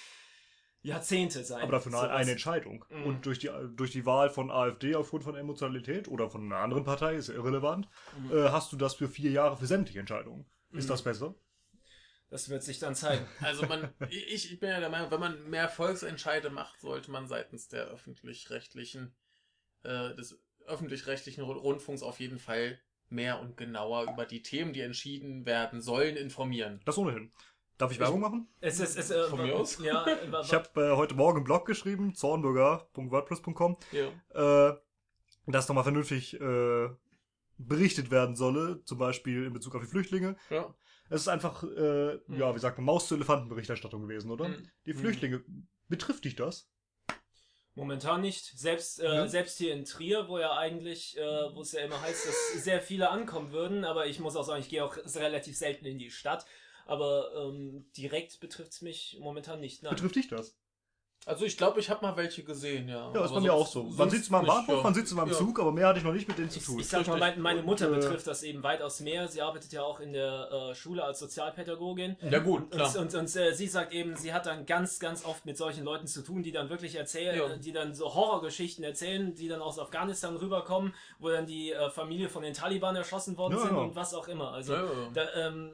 [0.83, 1.61] Jahrzehnte sein.
[1.63, 2.09] Aber dafür Sowas.
[2.11, 2.85] eine Entscheidung.
[2.89, 3.03] Mhm.
[3.05, 6.83] Und durch die, durch die Wahl von AfD aufgrund von Emotionalität oder von einer anderen
[6.83, 7.87] Partei, ist ja irrelevant,
[8.17, 8.31] Mhm.
[8.31, 10.45] äh, hast du das für vier Jahre für sämtliche Entscheidungen.
[10.71, 10.89] Ist Mhm.
[10.89, 11.35] das besser?
[12.29, 13.25] Das wird sich dann zeigen.
[13.41, 17.27] Also man, ich, ich bin ja der Meinung, wenn man mehr Volksentscheide macht, sollte man
[17.27, 19.15] seitens der öffentlich-rechtlichen,
[19.83, 24.81] äh, des öffentlich-rechtlichen Ru- Rundfunks auf jeden Fall mehr und genauer über die Themen, die
[24.81, 26.81] entschieden werden sollen, informieren.
[26.85, 27.31] Das ohnehin.
[27.77, 28.47] Darf ich Werbung machen?
[28.61, 29.79] Es ist, es, äh, Von mir aus?
[29.83, 34.69] Ja, äh, Ich habe äh, heute Morgen einen Blog geschrieben, zornburger.wordpress.com, Ja.
[34.69, 34.77] äh,
[35.47, 36.89] dass nochmal vernünftig äh,
[37.57, 40.35] berichtet werden solle, zum Beispiel in Bezug auf die Flüchtlinge.
[40.49, 40.73] Ja.
[41.09, 42.37] Es ist einfach, äh, Hm.
[42.37, 44.45] ja, wie sagt man, Maus zu Elefanten-Berichterstattung gewesen, oder?
[44.45, 44.67] Hm.
[44.85, 45.43] Die Flüchtlinge,
[45.89, 46.69] betrifft dich das?
[47.75, 48.45] Momentan nicht.
[48.57, 49.27] Selbst, äh, Ja.
[49.27, 51.21] selbst hier in Trier, wo ja eigentlich, äh,
[51.55, 54.61] wo es ja immer heißt, dass sehr viele ankommen würden, aber ich muss auch sagen,
[54.61, 56.45] ich gehe auch relativ selten in die Stadt.
[56.85, 59.83] Aber ähm, direkt betrifft es mich momentan nicht.
[59.83, 59.93] Nein.
[59.95, 60.55] Betrifft dich das?
[61.25, 63.09] Also ich glaube, ich habe mal welche gesehen, ja.
[63.13, 63.83] Ja, ist bei mir auch so.
[63.83, 64.83] Man es mal im Bahnhof, ja.
[64.83, 65.37] man sieht es mal im Ja.
[65.37, 66.79] Zug, aber mehr hatte ich noch nicht mit denen zu Ich, tun.
[66.81, 69.29] ich sag mal, mein, meine Mutter Und, äh, betrifft das eben weitaus mehr.
[69.29, 72.17] Sie arbeitet ja auch in der äh, Schule als Sozialpädagogin.
[72.29, 72.89] Ja gut, klar.
[72.97, 75.85] Und, und, und äh, sie sagt eben, sie hat dann ganz, ganz oft mit solchen
[75.85, 77.55] Leuten zu tun, die dann wirklich erzählen, Ja.
[77.55, 82.27] die dann so Horrorgeschichten erzählen, die dann aus Afghanistan rüberkommen, wo dann die äh, Familie
[82.27, 83.77] von den Taliban erschossen worden Ja, sind ja.
[83.81, 84.51] und was auch immer.
[84.51, 84.89] Also, Ja, ja.
[85.13, 85.73] Da, ähm,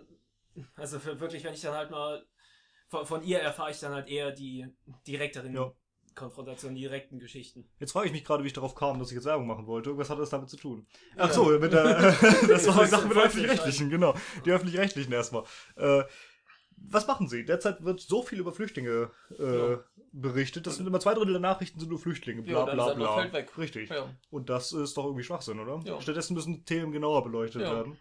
[0.75, 2.23] also für wirklich, wenn ich dann halt mal
[2.87, 4.65] von, von ihr erfahre ich dann halt eher die
[5.07, 5.71] direkteren Ja.
[6.15, 7.69] Konfrontationen, die direkten Geschichten.
[7.79, 9.95] Jetzt frage ich mich gerade, wie ich darauf kam, dass ich jetzt Werbung machen wollte.
[9.97, 10.87] Was hat das damit zu tun?
[11.15, 11.23] Ja.
[11.25, 11.83] Ach so, mit der,
[12.47, 13.15] das war die Sache mit.
[13.17, 14.15] Öffentlich-Rechtlichen, genau.
[14.45, 15.43] Die Öffentlich-Rechtlichen erstmal.
[15.75, 16.03] Äh,
[16.77, 17.45] was machen sie?
[17.45, 19.83] Derzeit wird so viel über Flüchtlinge äh, Ja.
[20.11, 20.65] berichtet.
[20.65, 22.41] Das sind immer zwei Drittel der Nachrichten sind nur Flüchtlinge.
[22.41, 23.19] Bla Ja, bla bla.
[23.57, 23.89] Richtig.
[23.89, 24.09] Ja.
[24.31, 25.79] Und das ist doch irgendwie Schwachsinn, oder?
[25.85, 26.01] Ja.
[26.01, 27.75] Stattdessen müssen Themen genauer beleuchtet Ja.
[27.75, 27.97] werden.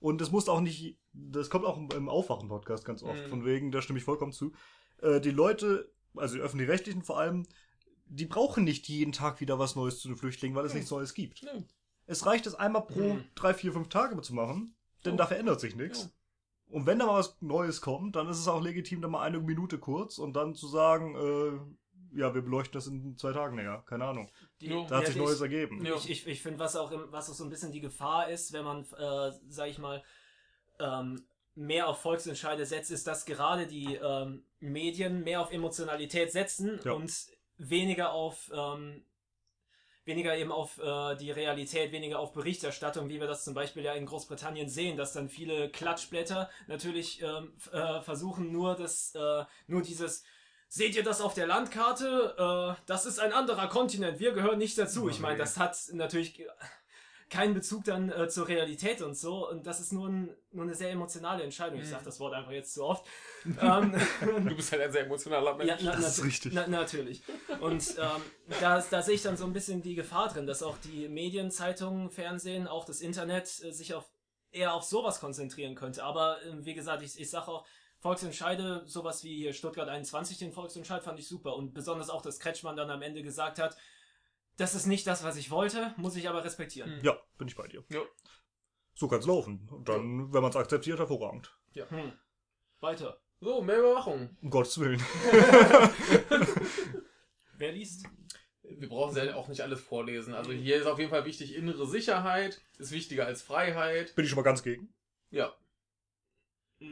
[0.00, 3.30] Und es muss auch nicht, das kommt auch im- Aufwachen-Podcast ganz oft, Mhm.
[3.30, 4.52] von wegen, da stimme ich vollkommen zu.
[5.02, 7.46] Äh, die Leute, also die Öffentlich-Rechtlichen vor allem,
[8.06, 10.78] die brauchen nicht jeden Tag wieder was Neues zu den Flüchtlingen, weil es Mhm.
[10.78, 11.40] nichts Neues gibt.
[11.42, 11.50] Ja.
[12.06, 13.24] Es reicht es einmal pro Mhm.
[13.34, 14.74] drei, vier, fünf Tage zu machen,
[15.04, 15.18] denn Ja.
[15.18, 16.04] da verändert sich nichts.
[16.04, 16.10] Ja.
[16.70, 19.40] Und wenn da mal was Neues kommt, dann ist es auch legitim, da mal eine
[19.40, 21.58] Minute kurz und dann zu sagen, äh,
[22.12, 23.82] ja, wir beleuchten das in zwei Tagen näher.
[23.86, 24.30] Keine Ahnung.
[24.60, 24.68] Die.
[24.68, 25.84] Da hat ja, sich Neues ergeben.
[25.84, 25.94] Ja.
[25.96, 28.52] Ich, ich, ich finde, was auch, im, was auch so ein bisschen die Gefahr ist,
[28.52, 30.02] wenn man, äh, sag ich mal,
[30.80, 31.24] ähm,
[31.54, 36.92] mehr auf Volksentscheide setzt, ist, dass gerade die ähm, Medien mehr auf Emotionalität setzen Ja.
[36.92, 37.12] und
[37.56, 39.02] weniger auf ähm,
[40.08, 43.92] weniger eben auf äh, die Realität, weniger auf Berichterstattung, wie wir das zum Beispiel ja
[43.92, 49.82] in Großbritannien sehen, dass dann viele Klatschblätter natürlich ähm, äh, versuchen nur das, äh, nur
[49.82, 50.24] dieses
[50.68, 52.76] Seht ihr das auf der Landkarte?
[52.78, 54.18] Äh, das ist ein anderer Kontinent.
[54.20, 55.08] Wir gehören nicht dazu.
[55.08, 56.44] Ich meine, das hat natürlich
[57.30, 59.48] keinen Bezug dann äh, zur Realität und so.
[59.48, 61.78] Und das ist nur, ein, nur eine sehr emotionale Entscheidung.
[61.78, 61.90] Ich Mhm.
[61.90, 63.04] sage das Wort einfach jetzt zu oft.
[63.60, 65.68] ähm, Du bist halt ein sehr emotionaler Mensch.
[65.70, 66.52] ja, na, Das ist richtig.
[66.54, 67.22] Na, natürlich.
[67.60, 68.22] Und ähm,
[68.60, 71.50] da, da sehe ich dann so ein bisschen die Gefahr drin, dass auch die Medien,
[71.50, 74.04] Zeitungen, Fernsehen, auch das Internet äh, sich auf
[74.50, 76.02] eher auf sowas konzentrieren könnte.
[76.04, 77.66] Aber ähm, wie gesagt, ich, ich sage auch,
[78.00, 81.56] Volksentscheide, sowas wie hier Stuttgart 21, den Volksentscheid fand ich super.
[81.56, 83.76] Und besonders auch, dass Kretschmann dann am Ende gesagt hat,
[84.56, 86.96] das ist nicht das, was ich wollte, muss ich aber respektieren.
[86.98, 87.04] Mhm.
[87.04, 87.84] Ja, bin ich bei dir.
[87.88, 88.02] Ja.
[88.94, 89.68] So kann's laufen.
[89.70, 91.56] Und dann, wenn man es akzeptiert, hervorragend.
[91.74, 92.12] Hm.
[92.80, 93.20] Weiter.
[93.40, 94.36] So, mehr Überwachung.
[94.42, 95.00] Um Gottes Willen.
[97.56, 98.04] Wer liest?
[98.62, 100.34] Wir brauchen ja auch nicht alles vorlesen.
[100.34, 104.14] Also hier ist auf jeden Fall wichtig, innere Sicherheit ist wichtiger als Freiheit.
[104.16, 104.92] Bin ich schon mal ganz gegen.
[105.30, 105.54] Ja.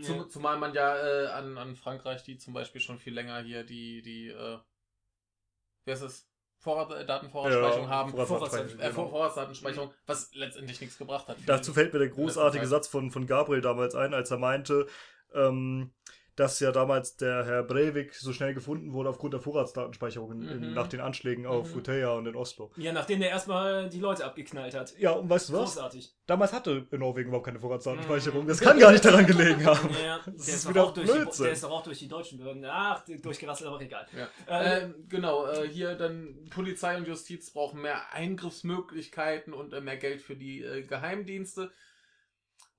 [0.03, 3.63] Zum, zumal man ja äh, an, an Frankreich, die zum Beispiel schon viel länger hier
[3.63, 4.59] die, die, äh,
[5.85, 6.29] wie heißt es?
[6.59, 8.11] Vorrat, äh, Datenvorratsspeicherung haben.
[8.11, 9.09] Vorratsdatenspeicherung, Äh, genau.
[9.11, 11.37] Vorratsdatenspeicherung, was letztendlich nichts gebracht hat.
[11.47, 12.67] Dazu fällt mir der großartige.
[12.67, 14.89] Satz von, von Gabriel damals ein, als er meinte,
[15.35, 15.93] ähm,
[16.37, 20.69] dass ja damals der Herr Breivik so schnell gefunden wurde aufgrund der Vorratsdatenspeicherung in, in,
[20.69, 20.75] Mhm.
[20.75, 21.79] nach den Anschlägen auf Mhm.
[21.79, 22.71] Utøya und in Oslo.
[22.77, 24.97] Ja, nachdem der erstmal die Leute abgeknallt hat.
[24.99, 25.75] Ja, und weißt du was?
[25.75, 26.15] Großartig.
[26.27, 28.45] Damals hatte Norwegen überhaupt keine Vorratsdatenspeicherung.
[28.45, 28.49] Mhm.
[28.49, 29.89] Das kann gar nicht daran gelegen haben.
[30.05, 31.45] Ja, der ist ist, doch wieder auch durch die, Blödsinn.
[31.45, 32.65] der ist doch auch durch die deutschen Behörden.
[32.67, 34.07] Ach, durchgerasselt, aber egal.
[34.17, 34.29] Ja.
[34.61, 39.97] Äh, Ähm, genau, äh, hier dann Polizei und Justiz brauchen mehr Eingriffsmöglichkeiten und äh, mehr
[39.97, 41.71] Geld für die äh, Geheimdienste.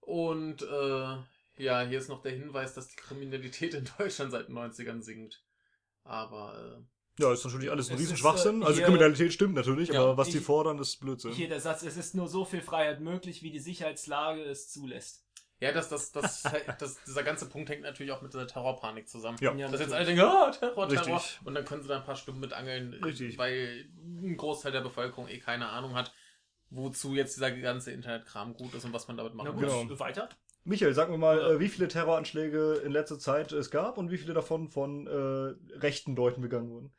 [0.01, 1.15] Und äh,
[1.57, 5.43] ja, hier ist noch der Hinweis, dass die Kriminalität in Deutschland seit den 90ern sinkt.
[6.03, 6.83] Aber
[7.19, 8.61] Ja, ist natürlich alles ein ist, Riesenschwachsinn.
[8.61, 11.31] äh, also Kriminalität stimmt natürlich, Ja, aber was die ich- fordern, ist Blödsinn.
[11.33, 15.23] hier der Satz, es ist nur so viel Freiheit möglich, wie die Sicherheitslage es zulässt.
[15.59, 16.43] äh, ja, das, das, das,
[16.79, 19.37] das, dieser ganze Punkt hängt natürlich auch mit der Terrorpanik zusammen.
[19.41, 19.51] Ja.
[19.67, 21.15] Dass jetzt alle denken, ah, Terror, Terror.
[21.17, 21.39] Richtig.
[21.45, 23.37] Und dann können sie da ein paar Stunden mit angeln, Richtig.
[23.39, 26.13] weil ein Großteil der Bevölkerung eh keine Ahnung hat,
[26.69, 29.87] wozu jetzt dieser ganze Internetkram gut ist und was man damit Na machen gut, muss.
[29.87, 29.99] Genau.
[29.99, 30.29] weiter.
[30.67, 31.49] Michael, sag mir mal, Ja.
[31.51, 35.77] äh, wie viele Terroranschläge in letzter Zeit es gab und wie viele davon von äh,
[35.77, 36.93] rechten Leuten begangen wurden?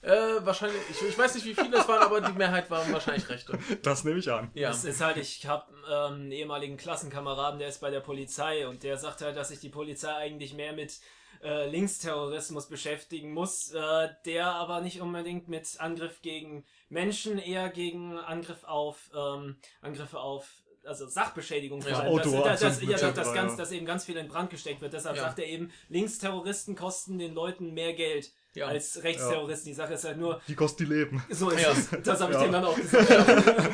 [0.00, 0.10] Äh,
[0.44, 3.58] wahrscheinlich, ich, ich weiß nicht, wie viele es waren, aber die Mehrheit waren wahrscheinlich Rechte.
[3.82, 4.50] Das nehme ich an.
[4.54, 4.68] Ja.
[4.68, 8.82] Das ist halt, ich habe ähm, einen ehemaligen Klassenkameraden, der ist bei der Polizei und
[8.84, 11.00] der sagt halt, dass sich die Polizei eigentlich mehr mit
[11.42, 18.18] äh, Linksterrorismus beschäftigen muss, äh, der aber nicht unbedingt mit Angriff gegen Menschen, eher gegen
[18.18, 20.48] Angriff auf ähm, Angriffe auf
[20.88, 22.12] also Sachbeschädigung vor Ja, allem.
[22.12, 24.92] Auto, dass, Aktionen, dass, ja, das ganz, dass eben ganz viel in Brand gesteckt wird.
[24.92, 25.22] Deshalb Ja.
[25.24, 28.66] sagt er eben, Linksterroristen kosten den Leuten mehr Geld Ja.
[28.66, 29.68] als Rechtsterroristen.
[29.70, 31.22] Die Sache ist halt nur, Die kosten die Leben.
[31.30, 31.72] so ist Ja.
[31.72, 31.90] es.
[32.02, 32.44] Das habe ich Ja.
[32.44, 33.70] dem dann auch gesagt.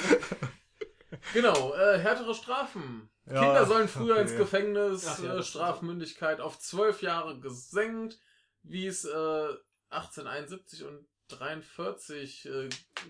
[1.33, 3.09] Genau, äh, härtere Strafen.
[3.27, 4.23] Ja, Kinder sollen früher okay.
[4.23, 8.19] ins Gefängnis, Ach ja, äh, das Strafmündigkeit auf zwölf Jahre gesenkt,
[8.63, 9.49] wie es äh,
[9.89, 12.69] 1871 und 43 äh,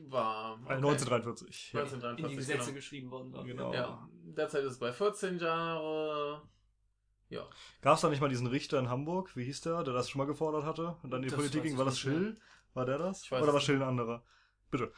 [0.08, 0.58] war.
[0.68, 1.72] Äh, 1943.
[1.72, 1.80] Ja.
[1.80, 2.74] 1943, in die Gesetze genau.
[2.74, 3.44] geschrieben worden war.
[3.44, 3.72] Genau.
[3.72, 6.42] Ja, derzeit ist es bei 14 Jahre.
[7.28, 7.48] Ja.
[7.80, 10.20] Gab es da nicht mal diesen Richter in Hamburg, wie hieß der, der das schon
[10.20, 11.76] mal gefordert hatte und dann die Das Politik ging?
[11.76, 11.98] War das.
[11.98, 12.36] Schill?
[12.74, 13.22] War der das?
[13.22, 14.24] Ich weiß Oder war es Schill ein anderer?
[14.70, 14.92] Bitte.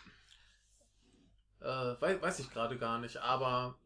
[1.60, 1.64] Äh,
[2.00, 3.78] weiß, weiß ich gerade gar nicht, aber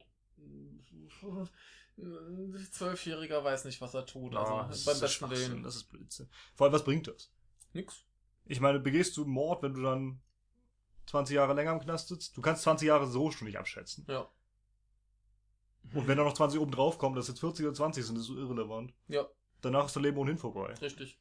[1.98, 4.32] ein Zwölfjähriger weiß nicht, was er tut.
[4.32, 6.28] Ja, Also das beim ist besten Willen das ist Blödsinn.
[6.54, 7.30] Vor allem, was bringt das?
[7.72, 8.04] nix.
[8.46, 10.20] Ich meine, begehst du Mord, wenn du dann
[11.06, 12.36] 20 Jahre länger im Knast sitzt?
[12.36, 14.04] Du kannst 20 Jahre so schon nicht abschätzen.
[14.08, 14.28] Ja.
[15.94, 18.24] Und wenn da noch 20 oben drauf kommen, dass jetzt 40 oder 20 sind, ist
[18.26, 18.92] so irrelevant.
[19.08, 19.26] Ja,
[19.60, 20.72] Danach ist dein Leben ohnehin vorbei.
[20.80, 21.18] richtig.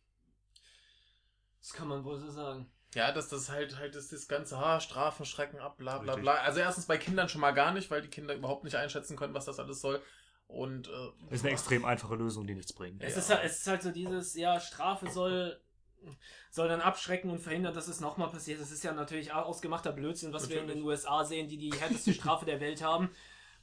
[1.60, 2.72] Das kann man wohl so sagen.
[2.96, 6.22] Ja, dass das halt halt ist das ganze ha, Strafen schrecken ab, bla bla Richtig.
[6.24, 6.36] bla.
[6.36, 9.34] Also erstens bei Kindern schon mal gar nicht, weil die Kinder überhaupt nicht einschätzen können,
[9.34, 10.02] was das alles soll.
[10.48, 13.04] Und äh, Ist eine extrem einfache Lösung, die nichts bringt.
[13.04, 13.20] Es, Ja.
[13.20, 15.62] ist halt, es ist halt so dieses, ja, Strafe soll,
[16.52, 18.60] soll dann abschrecken und verhindern, dass es nochmal passiert.
[18.62, 22.14] Das ist ja natürlich ausgemachter Blödsinn, was wir in den USA sehen, die die härteste
[22.14, 23.10] Strafe der Welt haben.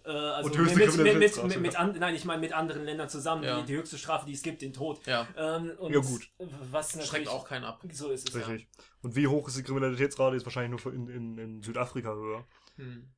[0.05, 1.81] Äh, also Und höchste mit, mit, mit, mit, mit ja.
[1.81, 3.61] an, nein, ich meine mit anderen Ländern zusammen, Ja.
[3.61, 5.05] die, die höchste Strafe, die es gibt, den Tod.
[5.07, 6.31] ja, Ähm, Ja, gut.
[6.71, 7.83] Was natürlich schreckt auch keinen ab.
[7.93, 8.47] So ist es ja.
[8.47, 8.69] Richtig.
[9.03, 10.37] Und wie hoch ist die Kriminalitätsrate?
[10.37, 12.45] Ist wahrscheinlich nur in, in, in Südafrika höher.
[12.77, 13.11] Hm.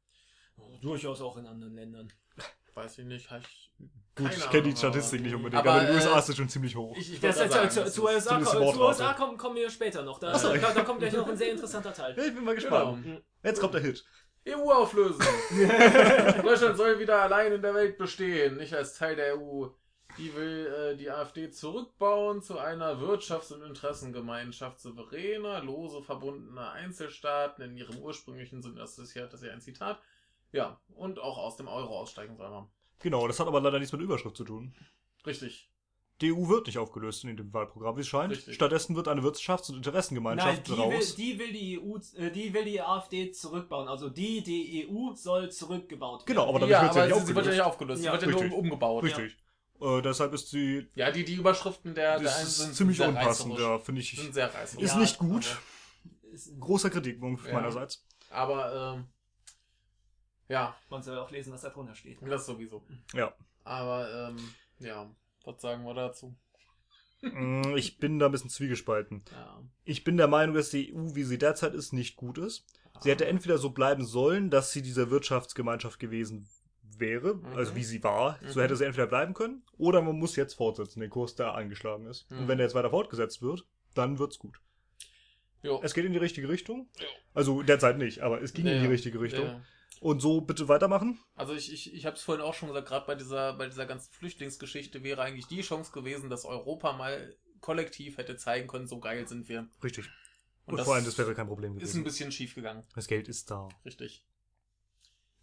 [0.81, 2.13] Durchaus auch in anderen Ländern.
[2.79, 3.29] Weiß ich nicht.
[3.31, 3.71] Ich,
[4.15, 6.37] Gut, ich kenne die Statistik nicht unbedingt, Aber, aber, in den äh, USA ist das
[6.37, 6.97] schon ziemlich hoch.
[6.97, 8.61] ich, ich Das zu, sagen, zu, ist- USA, zu.
[8.61, 10.19] USA kommen, kommen wir später noch.
[10.19, 10.53] Da, Achso.
[10.55, 12.15] da, da kommt gleich noch ein sehr interessanter Teil.
[12.19, 12.95] Ich bin mal Genau.
[12.95, 13.23] gespannt.
[13.43, 14.05] Jetzt kommt der Hit.
[14.49, 15.21] EU auflösen.
[16.43, 19.67] Deutschland soll wieder allein in der Welt bestehen, nicht als Teil der EU.
[20.17, 27.63] Die will äh, die AfD zurückbauen zu einer Wirtschafts- und Interessengemeinschaft souveräner, lose verbundener Einzelstaaten
[27.65, 28.77] in ihrem ursprünglichen Sinne.
[28.77, 30.01] Das ist ja, das ist ja ein Zitat.
[30.53, 32.67] Ja, und auch aus dem Euro aussteigen soll man.
[33.01, 34.75] Genau, das hat aber leider nichts mit der Überschrift zu tun.
[35.27, 35.71] Richtig.
[36.21, 38.33] Die EU wird nicht aufgelöst in dem Wahlprogramm, wie es scheint.
[38.33, 38.57] Richtig.
[38.57, 41.15] Stattdessen wird eine Wirtschafts- und Nein, Interessengemeinschaft die will, raus.
[41.15, 43.87] die will die EU, äh, die will die AfD zurückbauen.
[43.87, 46.27] Also die, die EU soll zurückgebaut werden.
[46.27, 48.03] Genau, aber damit ja, wird sie aber ja sie, nicht sie wird ja nicht aufgelöst.
[48.05, 48.19] Ja.
[48.19, 49.05] sie wird ja nur um- umgebaut.
[49.05, 49.37] Richtig.
[49.81, 53.57] Äh, deshalb ist sie Ja, die, die Überschriften der, der ist sind ziemlich sehr unpassend,
[53.57, 54.11] ja, finde ich.
[54.17, 54.83] Sind sehr reißerisch.
[54.85, 55.57] Ist Ja, nicht gut.
[56.33, 57.53] Ist- Großer Kritikpunkt Ja.
[57.53, 58.05] meinerseits.
[58.31, 59.05] Aber, ähm,
[60.49, 62.19] ja, Man soll auch lesen, was da drunter steht.
[62.23, 62.85] das sowieso.
[63.15, 63.33] Ja.
[63.65, 64.39] Aber, ähm,
[64.79, 65.11] ja,
[65.45, 66.35] was sagen wir dazu?
[67.21, 69.25] Mm, Ich bin da ein bisschen zwiegespalten.
[69.33, 69.61] Ja.
[69.85, 72.65] Ich bin der Meinung, dass die EU, wie sie derzeit ist, nicht gut ist.
[73.01, 76.49] Sie hätte entweder so bleiben sollen, dass sie diese Wirtschaftsgemeinschaft gewesen
[76.83, 77.47] wäre, Mhm.
[77.57, 78.39] also wie sie war.
[78.45, 78.63] So Mhm.
[78.63, 82.29] hätte sie entweder bleiben können, oder man muss jetzt fortsetzen, den Kurs, der eingeschlagen ist.
[82.31, 82.39] Mhm.
[82.39, 84.61] Und wenn der jetzt weiter fortgesetzt wird, dann wird's gut.
[85.63, 85.81] Jo.
[85.83, 86.89] Es geht in die richtige Richtung.
[87.35, 89.45] Also derzeit nicht, aber es ging in die richtige Richtung.
[89.47, 89.61] ja.
[90.01, 91.19] Und so bitte weitermachen.
[91.35, 93.87] Also ich, ich, ich habe es vorhin auch schon gesagt, gerade bei dieser, bei dieser
[93.87, 99.01] ganzen Flüchtlingsgeschichte wäre eigentlich die Chance gewesen, dass Europa mal kollektiv hätte zeigen können, so
[99.01, 99.69] geil sind wir.
[99.83, 100.09] Richtig.
[100.67, 102.05] Und Und, das vor allem, das wäre kein Problem Ist ein gewesen.
[102.05, 102.85] bisschen schief gegangen.
[102.95, 103.69] Das Geld ist da.
[103.85, 104.25] Richtig.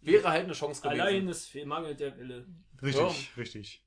[0.00, 1.00] Wäre halt eine Chance gewesen.
[1.00, 2.46] Allein es mangelt der Wille.
[2.80, 3.82] Richtig, richtig.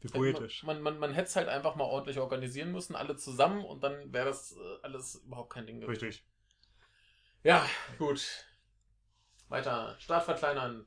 [0.00, 0.62] Wie poetisch.
[0.62, 4.12] Man, man, man hätte es halt einfach mal ordentlich organisieren müssen, alle zusammen und dann
[4.12, 6.04] wäre das äh, alles überhaupt kein Ding gewesen.
[6.04, 6.24] Richtig.
[7.42, 7.66] Ja,
[7.98, 8.46] gut.
[9.48, 9.96] Weiter.
[9.98, 10.86] Staat verkleinern.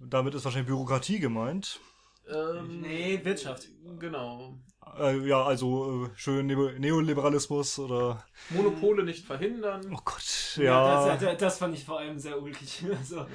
[0.00, 1.80] Damit ist wahrscheinlich Bürokratie gemeint.
[2.28, 3.68] Ähm, Nee, Wirtschaft.
[3.98, 4.58] Genau.
[4.98, 8.24] Äh, ja, also äh, schön Neo Neoliberalismus oder.
[8.50, 9.82] Monopole nicht verhindern.
[9.92, 11.16] Oh Gott, Ja, ja.
[11.16, 12.84] das, das, fand ich vor allem sehr ulkig.
[12.96, 13.26] Also,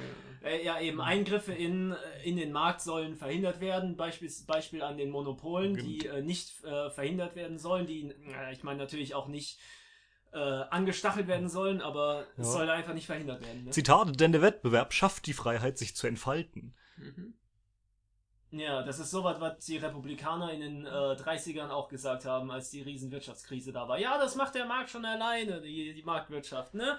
[0.42, 1.94] äh, ja, eben Eingriffe in,
[2.24, 3.96] in den Markt sollen verhindert werden.
[3.96, 8.62] Beispiel, Beispiel an den Monopolen, die äh, nicht äh, verhindert werden sollen, die, äh, ich
[8.62, 9.58] meine, natürlich auch nicht
[10.32, 12.52] äh, angestachelt werden sollen, aber es Ja.
[12.52, 13.64] soll einfach nicht verhindert werden.
[13.64, 13.70] Ne?
[13.70, 16.74] Zitat, denn der Wettbewerb schafft die Freiheit, sich zu entfalten.
[16.96, 17.34] Mhm.
[18.52, 22.70] Ja, das ist sowas, was die Republikaner in den äh, 30ern auch gesagt haben, als
[22.70, 23.98] die Riesenwirtschaftskrise da war.
[23.98, 26.98] Ja, das macht der Markt schon alleine, die, die Marktwirtschaft, ne?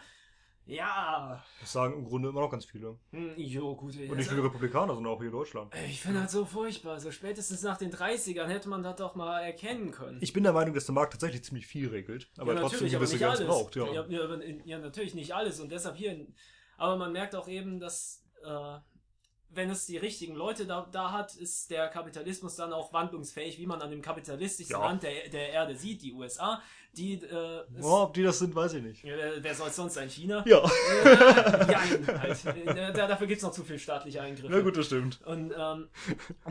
[0.71, 1.43] Ja.
[1.59, 2.97] Das sagen im Grunde immer noch ganz viele.
[3.11, 3.93] Hm, jo, gut.
[4.09, 5.73] Und nicht nur Republikaner, sondern auch hier in Deutschland.
[5.87, 6.99] Ich finde das so furchtbar.
[7.01, 10.19] So spätestens nach den 30ern hätte man das doch mal erkennen können.
[10.21, 13.17] Ich bin der Meinung, dass der Markt tatsächlich ziemlich viel regelt, aber ja, trotzdem gewisse
[13.17, 13.75] Grenzen braucht.
[13.75, 13.85] Ja.
[13.91, 14.05] Ja,
[14.65, 15.59] ja, natürlich nicht alles.
[15.59, 16.25] Und deshalb hier.
[16.77, 18.77] Aber man merkt auch eben, dass äh,
[19.53, 23.65] wenn es die richtigen Leute da, da hat, ist der Kapitalismus dann auch wandlungsfähig, wie
[23.65, 24.85] man an dem kapitalistischsten Ja.
[24.85, 26.61] Land der, der Erde sieht, die USA.
[26.93, 29.03] Die, äh, ist, Oh, ob die das sind, weiß ich nicht.
[29.03, 30.09] ja, wer soll es sonst sein?
[30.09, 30.43] China?
[30.45, 30.59] Ja,
[31.05, 32.45] Äh, Jein, halt.
[32.45, 34.51] Äh, da, dafür gibt's noch zu viel staatliche Eingriffe.
[34.51, 35.21] na gut, das stimmt.
[35.25, 35.87] Und ähm,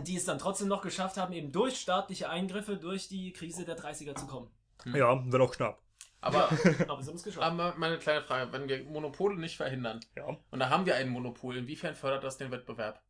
[0.02, 3.76] die es dann trotzdem noch geschafft haben, eben durch staatliche Eingriffe durch die Krise der
[3.78, 4.48] 30er zu kommen.
[4.94, 5.78] Ja, wenn auch knapp.
[6.20, 6.48] Aber,
[6.88, 7.44] Aber sie haben es geschafft.
[7.46, 10.36] aber meine kleine Frage, wenn wir Monopole nicht verhindern, Ja.
[10.50, 13.02] und da haben wir ein Monopol, inwiefern fördert das den Wettbewerb?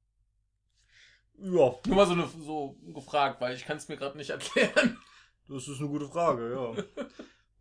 [1.43, 4.99] Ja, Nur mal so, eine, so gefragt, weil ich kann es mir gerade nicht erklären.
[5.49, 7.05] das ist eine gute Frage, ja.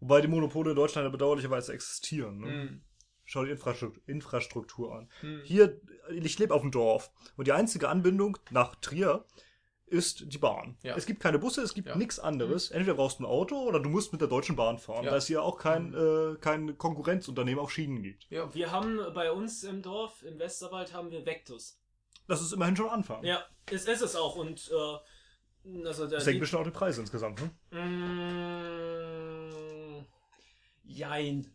[0.02, 2.40] Wobei die Monopole in Deutschland ja bedauerlicherweise existieren.
[2.40, 2.48] Ne?
[2.48, 2.82] Hm.
[3.26, 5.10] Schau die Infrastruktur, Infrastruktur an.
[5.22, 5.42] Hm.
[5.46, 5.80] Hier,
[6.12, 9.26] ich lebe auf dem Dorf und die einzige Anbindung nach Trier
[9.90, 10.78] ist die Bahn.
[10.84, 10.96] Ja.
[10.96, 11.96] Es gibt keine Busse, es gibt Ja.
[11.96, 12.70] nichts anderes.
[12.72, 15.12] Entweder brauchst du ein Auto oder du musst mit der Deutschen Bahn fahren, Ja.
[15.12, 18.28] da es hier auch kein, äh, kein Konkurrenzunternehmen auf Schienen gibt.
[18.30, 18.54] Ja.
[18.54, 21.80] Wir haben bei uns im Dorf, im Westerwald, haben wir Vectus.
[22.28, 23.24] Das ist immerhin schon ein Anfang.
[23.24, 24.36] Ja, es ist es auch.
[24.36, 24.98] Und äh,
[25.88, 27.50] also der Das senkt bestimmt auch die Preise insgesamt, ne?
[28.80, 30.06] Mm,
[30.84, 31.52] Jein.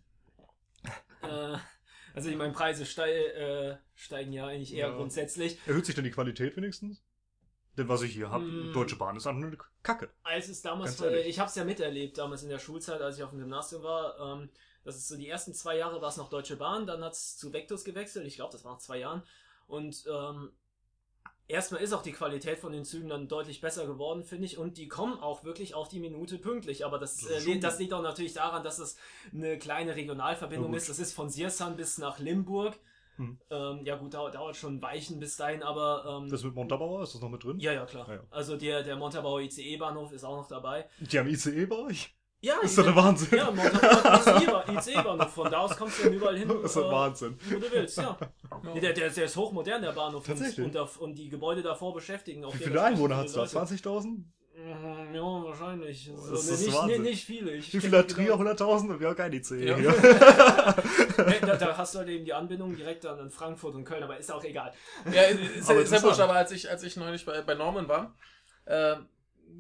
[1.23, 1.57] äh,
[2.15, 4.97] also ich meine, Preise stei äh, steigen ja eigentlich eher Ja.
[4.97, 5.59] grundsätzlich.
[5.67, 7.04] Erhöht sich denn die Qualität wenigstens?
[7.77, 8.73] Denn was ich hier habe, Mm.
[8.73, 10.11] Deutsche Bahn ist einfach nur eine Kacke.
[10.23, 13.31] Als es damals, ich habe es ja miterlebt, damals in der Schulzeit, als ich auf
[13.31, 14.19] dem Gymnasium war.
[14.21, 14.49] Ähm,
[14.85, 17.37] das ist so die ersten zwei Jahre war es noch Deutsche Bahn, dann hat es
[17.37, 18.27] zu Vectus gewechselt.
[18.27, 19.23] Ich glaube, das war nach zwei Jahren.
[19.67, 20.53] Und ähm,
[21.49, 24.59] erstmal ist auch die Qualität von den Zügen dann deutlich besser geworden, finde ich.
[24.59, 26.85] Und die kommen auch wirklich auf die Minute pünktlich.
[26.85, 28.97] Aber das, Das äh, das liegt auch natürlich daran, dass es
[29.33, 30.89] eine kleine Regionalverbindung ist.
[30.89, 32.79] Das ist von Siersan bis nach Limburg.
[33.17, 33.39] Hm.
[33.51, 37.15] Ähm, ja gut, dauert, dauert schon Weichen bis dahin, aber ähm, Das mit Montabaur, ist
[37.15, 37.59] das noch mit drin?
[37.61, 38.09] ja, ja, klar.
[38.09, 38.21] Ja, ja.
[38.31, 40.89] Also der, der Montabaur ICE-Bahnhof ist auch noch dabei.
[40.99, 42.15] Die haben ICE bei euch?
[42.41, 43.39] Ja, Das ist doch der Wahnsinn.
[43.39, 45.31] ja, Montabaur ICE-Bahnhof.
[45.33, 47.39] Von da aus kommst du dann überall hin, Das ist doch äh, Wahnsinn.
[47.49, 48.19] wo du willst, ja.
[48.75, 50.27] Nee, der, der, der ist hochmodern, der Bahnhof.
[50.27, 50.67] Tatsächlich?
[50.67, 53.43] Und, und, und die Gebäude davor beschäftigen auch Wie viele Einwohner hat es da?
[53.43, 53.59] Leute.
[53.59, 54.25] 20.000?
[54.57, 56.11] Mhm, Ja, wahrscheinlich.
[56.13, 57.53] Das So, ist nee, nicht, nee, nicht viele.
[57.55, 58.37] Ich Wie viele Trier?
[58.37, 58.37] genau.
[58.37, 58.89] 100.000?
[58.91, 59.77] Und wir haben kein ICE Ja.
[61.41, 64.17] da, da hast du halt eben die Anbindung direkt dann in Frankfurt und Köln, aber
[64.17, 64.73] ist auch egal.
[65.13, 67.55] Ja, ist, Aber ja- ist ja wurscht, aber als ich, als ich neulich bei, bei
[67.55, 68.15] Norman war,
[68.67, 68.97] äh,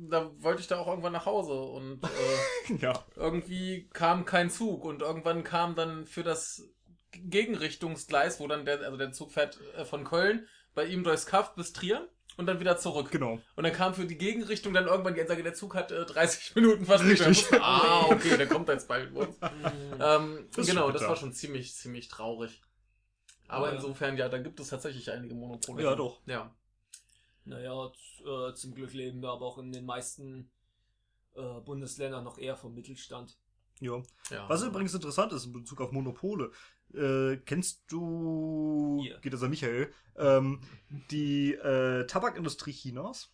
[0.09, 2.93] da wollte ich da auch irgendwann nach Hause und äh, ja.
[3.17, 6.63] irgendwie kam kein Zug und irgendwann kam dann für das
[7.13, 11.55] Gegenrichtungsgleis, wo dann der, also der Zug fährt äh, von Köln bei ihm durchs Kaff
[11.55, 13.11] bis Trier und dann wieder zurück.
[13.11, 13.41] Genau.
[13.57, 16.55] Und dann kam für die Gegenrichtung dann irgendwann die Ansage, der Zug hat äh, 30
[16.57, 17.27] Minuten Verspätung.
[17.29, 17.61] Richtig.
[17.63, 19.13] Ah, okay, der kommt jetzt bald.
[19.13, 19.27] Mhm.
[20.01, 22.63] ähm, Das genau, das war schon ziemlich, ziemlich traurig.
[23.49, 23.75] Aber Ja.
[23.77, 25.83] insofern, ja, da gibt es tatsächlich einige Monopole.
[25.83, 26.21] Ja, doch.
[26.27, 26.55] Ja.
[27.45, 27.93] Naja,
[28.25, 30.51] äh, zum Glück leben wir aber auch in den meisten
[31.37, 33.37] äh, Bundesländern noch eher vom Mittelstand.
[33.81, 34.03] Ja.
[34.31, 34.49] ja.
[34.49, 36.53] Was übrigens interessant ist in Bezug auf Monopole,
[36.95, 39.19] äh, kennst du, Hier.
[39.21, 40.61] geht das an Michael, ähm,
[41.11, 43.33] die äh, Tabakindustrie Chinas?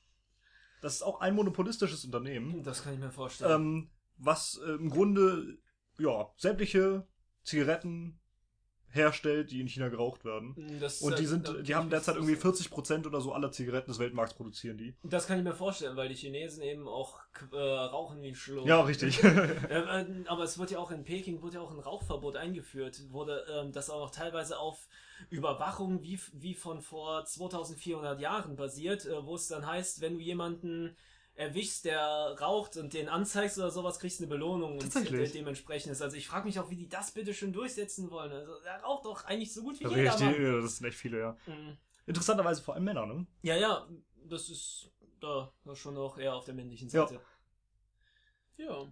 [0.83, 3.51] Das ist auch ein monopolistisches Unternehmen, Das kann ich mir vorstellen.
[3.61, 5.59] ähm, was äh, im Grunde
[5.99, 7.07] ja sämtliche
[7.43, 8.20] Zigaretten
[8.93, 10.55] herstellt, die in China geraucht werden.
[10.81, 13.91] Das, Und die äh, sind, da- die haben derzeit irgendwie 40% oder so aller Zigaretten
[13.91, 14.95] des Weltmarkts produzieren die.
[15.03, 17.21] Das kann ich mir vorstellen, weil die Chinesen eben auch
[17.53, 18.67] äh, rauchen wie Schluck.
[18.67, 19.23] Ja, richtig.
[19.23, 19.29] Äh,
[19.71, 23.45] äh, aber es wird ja auch in Peking wurde ja auch ein Rauchverbot eingeführt, wurde
[23.53, 24.89] ähm, das auch noch teilweise auf
[25.29, 30.21] Überwachung wie, wie von vor 2400 Jahren basiert, äh, wo es dann heißt, wenn du
[30.21, 30.97] jemanden
[31.41, 32.01] erwischst, der
[32.41, 36.03] raucht und den anzeigst oder sowas, kriegst du eine Belohnung und äh, dementsprechend ist.
[36.03, 38.31] Also ich frage mich auch, wie die das bitte schön durchsetzen wollen.
[38.33, 40.43] Also er raucht doch eigentlich so gut wie jeder richtig, Mann.
[40.43, 41.37] ja, das sind echt viele, ja.
[41.47, 41.77] Mhm.
[42.07, 43.27] Interessanterweise vor allem Männer, ne?
[43.43, 43.89] Ja, ja,
[44.29, 47.07] das ist da schon auch eher auf der männlichen Ja.
[47.07, 47.21] Seite.
[48.57, 48.87] Ja.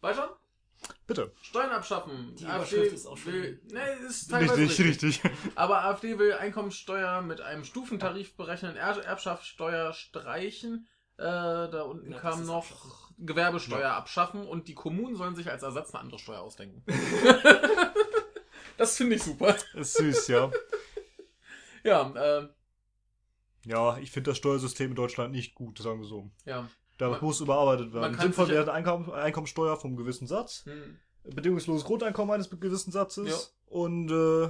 [0.00, 0.36] Weiter?
[1.06, 1.32] Bitte.
[1.42, 2.34] Steuern abschaffen.
[2.36, 5.24] Die Überschrift ist auch schon- will, nee, ist teilweise Richtig, richtig.
[5.24, 5.30] richtig.
[5.54, 10.88] Aber AfD will Einkommensteuer mit einem Stufentarif berechnen, er Erbschaftssteuer streichen.
[11.22, 12.90] Äh, da unten Ja, das kam noch abschaffen.
[13.18, 16.82] Gewerbesteuer abschaffen und die Kommunen sollen sich als Ersatz eine andere Steuer ausdenken.
[18.76, 19.54] das finde ich super.
[19.74, 20.50] Ist süß, ja.
[21.84, 22.48] Ja, äh,
[23.64, 26.30] Ja, ich finde das Steuersystem in Deutschland nicht gut, sagen wir so.
[26.44, 26.68] ja.
[26.98, 28.16] Da Man- muss überarbeitet werden.
[28.18, 30.98] Sinnvoll wäre Einkommen, Einkommensteuer vom gewissen Satz, Hm.
[31.24, 33.36] bedingungsloses Grundeinkommen eines gewissen Satzes Ja.
[33.72, 34.48] Und äh,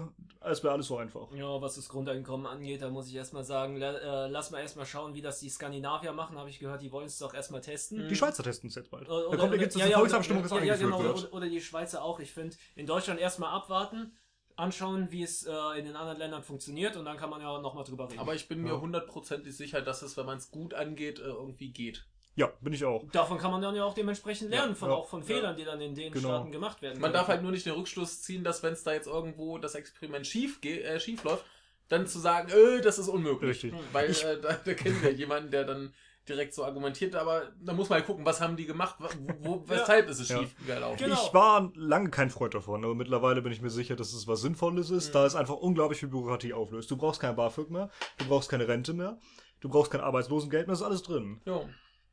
[0.50, 1.32] es wäre alles so einfach.
[1.32, 4.84] Ja, was das Grundeinkommen angeht, da muss ich erstmal sagen, la, äh, lass mal erstmal
[4.84, 6.36] schauen, wie das die Skandinavier machen.
[6.36, 8.08] Habe ich gehört, die wollen es doch erstmal testen.
[8.08, 9.08] Die Schweizer testen es jetzt bald.
[9.08, 11.24] Oder, da kommt jetzt eine Volksabstimmung, das ja, ja, eingeführt genau, wird.
[11.24, 12.18] oder, oder die Schweizer auch.
[12.18, 14.12] Ich finde, in Deutschland erstmal abwarten,
[14.56, 17.84] anschauen, wie es äh, in den anderen Ländern funktioniert und dann kann man ja nochmal
[17.84, 18.18] drüber reden.
[18.18, 18.72] Aber ich bin Ja.
[18.72, 22.06] mir hundertprozentig sicher, dass es, wenn man es gut angeht, äh, irgendwie geht.
[22.34, 23.04] Ja, bin ich auch.
[23.12, 25.26] Davon kann man dann ja auch dementsprechend lernen, von, ja, auch von ja.
[25.26, 26.28] Fehlern, die dann in den Genau.
[26.28, 26.94] Staaten gemacht werden.
[26.94, 27.14] Man können.
[27.14, 30.26] darf halt nur nicht den Rückschluss ziehen, dass wenn es da jetzt irgendwo das Experiment
[30.26, 31.44] schief, ge- äh, schief läuft,
[31.88, 33.50] dann zu sagen, äh, das ist unmöglich.
[33.62, 33.74] Richtig.
[33.92, 35.92] Weil Ich- äh, da, da kennen wir jemanden, der dann
[36.28, 39.08] direkt so argumentiert, aber da muss man halt gucken, was haben die gemacht, wo,
[39.40, 40.38] wo, weshalb ist es Ja.
[40.38, 40.96] schief gelaufen.
[41.04, 41.20] Genau.
[41.26, 44.40] Ich war lange kein Freund davon, aber mittlerweile bin ich mir sicher, dass es was
[44.40, 45.12] Sinnvolles ist, Mhm.
[45.12, 46.90] da es einfach unglaublich viel Bürokratie auflöst.
[46.90, 49.18] Du brauchst kein BAföG mehr, du brauchst keine Rente mehr,
[49.60, 51.40] du brauchst kein Arbeitslosengeld mehr, ist alles drin.
[51.44, 51.60] Ja.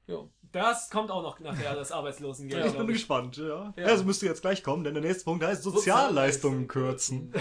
[0.09, 0.27] Ja.
[0.51, 2.59] Das kommt auch noch nachher, das Arbeitslosengeld.
[2.59, 3.71] Ja, ich bin glaub gespannt, ja.
[3.77, 3.85] Ja.
[3.85, 7.31] Also müsste jetzt gleich kommen, denn der nächste Punkt heißt Sozialleistungen kürzen.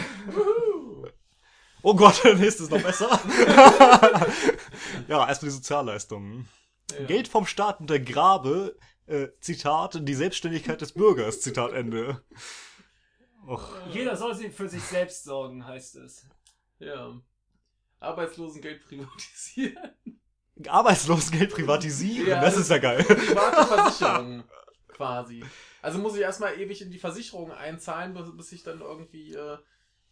[1.80, 3.08] Oh Gott, der nächste ist noch besser.
[5.08, 6.48] ja, erstmal die Sozialleistungen.
[6.92, 7.06] Ja.
[7.06, 8.76] Geld vom Staat untergrabe,
[9.06, 12.22] äh, Zitat, die Selbstständigkeit des Bürgers, Zitat Ende.
[13.46, 16.26] Och, Jeder soll sich für sich selbst sorgen, heißt es.
[16.78, 17.18] Ja.
[18.00, 20.20] Arbeitslosengeld privatisieren.
[20.66, 22.28] Arbeitslosengeld privatisieren.
[22.28, 23.04] Ja, das ist ja geil.
[23.04, 24.44] Private Versicherung
[24.88, 25.44] quasi.
[25.82, 29.58] Also muss ich erstmal ewig in die Versicherung einzahlen, bis, ich dann irgendwie äh,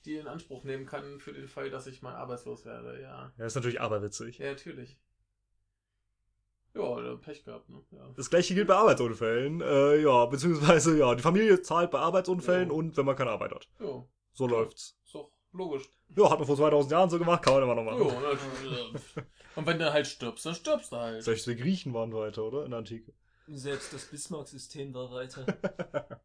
[0.05, 3.01] die in Anspruch nehmen kann für den Fall, dass ich mal arbeitslos werde.
[3.03, 4.39] Ja, Ja, ist natürlich aberwitzig.
[4.39, 4.97] ja natürlich.
[6.75, 7.83] Ja, Pech gehabt, ne?
[7.91, 8.13] Ja.
[8.17, 9.63] Das gleiche gilt bei Arbeitsunfällen.
[9.63, 12.75] Äh, ja, beziehungsweise, ja, die Familie zahlt bei Arbeitsunfällen Ja.
[12.75, 13.69] und wenn man keine Arbeit hat.
[13.81, 14.05] Ja,
[14.35, 14.97] So läuft's.
[15.57, 15.85] Logisch.
[16.17, 18.23] Ja, hat man vor 2000 Jahren so gemacht, kann man immer noch Ja, machen.
[18.23, 18.95] natürlich.
[19.57, 21.23] Und wenn du halt stirbst, dann stirbst du halt.
[21.23, 22.65] Selbst die Griechen waren weiter, oder?
[22.65, 23.13] In der Antike.
[23.49, 25.47] Selbst das Bismarck-System war weiter.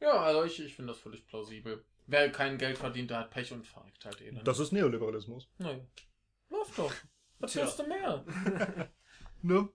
[0.00, 1.84] Ja, also ich, ich finde das völlig plausibel.
[2.06, 4.32] Wer kein Geld verdient, der hat Pech und verreckt halt eh.
[4.32, 4.44] dann.
[4.44, 5.46] Das ist Neoliberalismus.
[5.58, 5.78] Naja.
[6.48, 6.92] Läuft doch.
[7.38, 8.24] Was willst du mehr?
[9.42, 9.68] Ne?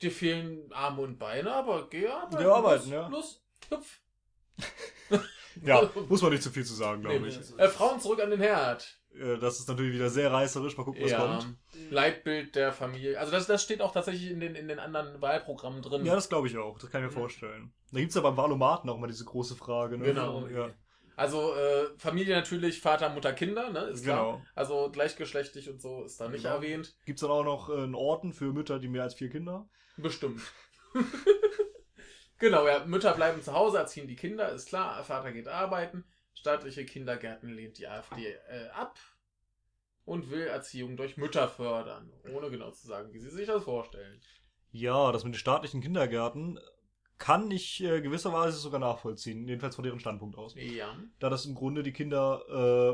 [0.00, 2.36] Dir fehlen Arme und Beine, aber geh arbeiten.
[2.38, 3.08] Geh arbeiten, los, ja.
[3.08, 4.00] Los, hüpf.
[5.62, 7.58] Ja, muss man nicht zu viel zu sagen, glaube Nee, ich.
[7.58, 8.98] Äh, Frauen zurück an den Herd.
[9.14, 10.76] Äh, Das ist natürlich wieder sehr reißerisch.
[10.76, 11.18] Mal gucken, was Ja.
[11.26, 11.56] kommt.
[11.90, 13.18] Leitbild der Familie.
[13.18, 16.04] Also das, das steht auch tatsächlich in den, in den anderen Wahlprogrammen drin.
[16.04, 16.78] Ja, das glaube ich auch.
[16.78, 17.20] Das kann ich mir Ja.
[17.20, 17.72] vorstellen.
[17.92, 19.96] Da gibt's ja beim Valomaten auch mal diese große Frage.
[19.98, 20.04] Ne?
[20.06, 20.46] Genau.
[20.48, 20.70] Ja,
[21.16, 23.80] Also äh, Familie natürlich, Vater, Mutter, Kinder, ne?
[23.86, 24.24] Ist klar.
[24.32, 24.42] genau.
[24.54, 26.56] Also gleichgeschlechtlich und so ist da nicht Genau.
[26.56, 26.94] erwähnt.
[27.06, 29.70] Gibt's dann auch noch äh, einen Orten für Mütter, die mehr als vier Kinder haben?
[29.96, 30.42] Bestimmt.
[32.38, 35.02] genau, ja, Mütter bleiben zu Hause, erziehen die Kinder, ist klar.
[35.04, 36.04] Vater geht arbeiten.
[36.34, 38.98] Staatliche Kindergärten lehnt die AfD äh, ab
[40.04, 44.20] und will Erziehung durch Mütter fördern, ohne genau zu sagen, wie sie sich das vorstellen.
[44.70, 46.60] Ja, das mit den staatlichen Kindergärten
[47.18, 50.54] kann ich äh, gewisserweise sogar nachvollziehen, jedenfalls von deren Standpunkt aus.
[50.54, 50.94] Ja.
[51.18, 52.42] Da das im Grunde die Kinder,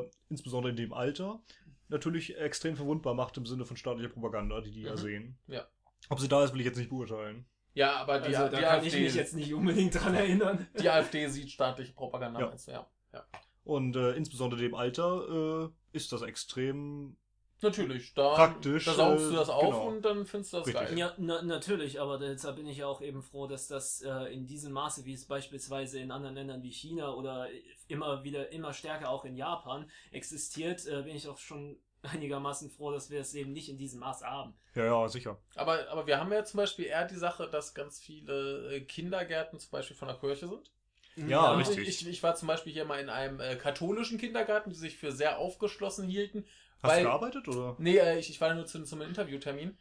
[0.09, 1.43] äh, insbesondere in dem Alter,
[1.89, 4.97] natürlich extrem verwundbar macht im Sinne von staatlicher Propaganda, die die ja Mhm.
[4.97, 5.39] sehen.
[5.49, 5.67] Ja.
[6.09, 7.47] Ob sie da ist, will ich jetzt nicht beurteilen.
[7.75, 10.67] Ja, aber die, also da die, kann ich mich jetzt nicht unbedingt dran erinnern.
[10.79, 12.47] die AfD sieht staatliche Propaganda, Ja.
[12.49, 12.87] meinst du, ja.
[13.13, 13.25] ja.
[13.65, 17.17] Und äh, insbesondere in dem Alter äh, ist das extrem.
[17.65, 19.87] Natürlich, da, Praktisch, da saugst du äh, das auf genau.
[19.87, 20.89] und dann findest du das Richtig.
[20.89, 20.99] geil.
[20.99, 24.49] Ja, na, natürlich, aber deshalb bin ich ja auch eben froh, dass das äh, in
[24.49, 27.47] diesem Maße, wie es beispielsweise in anderen Ländern wie China oder
[27.87, 32.91] immer wieder, immer stärker auch in Japan existiert, äh, bin ich auch schon einigermaßen froh,
[32.93, 34.55] dass wir es eben nicht in diesem Maße haben.
[34.75, 35.39] Ja, ja, sicher.
[35.55, 39.59] Aber, aber wir haben ja zum Beispiel eher die Sache, dass ganz viele äh, Kindergärten
[39.59, 40.71] zum Beispiel von der Kirche sind.
[41.17, 41.89] Ja, Und richtig.
[41.89, 45.13] Ich, ich war zum Beispiel hier mal in einem äh, katholischen Kindergarten, die sich für
[45.13, 46.47] sehr aufgeschlossen hielten.
[46.83, 47.77] Hast Weil- du gearbeitet oder?
[47.79, 49.77] Nee, äh, ich, ich war nur zu, zum Interviewtermin.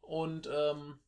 [0.00, 0.98] Und ähm,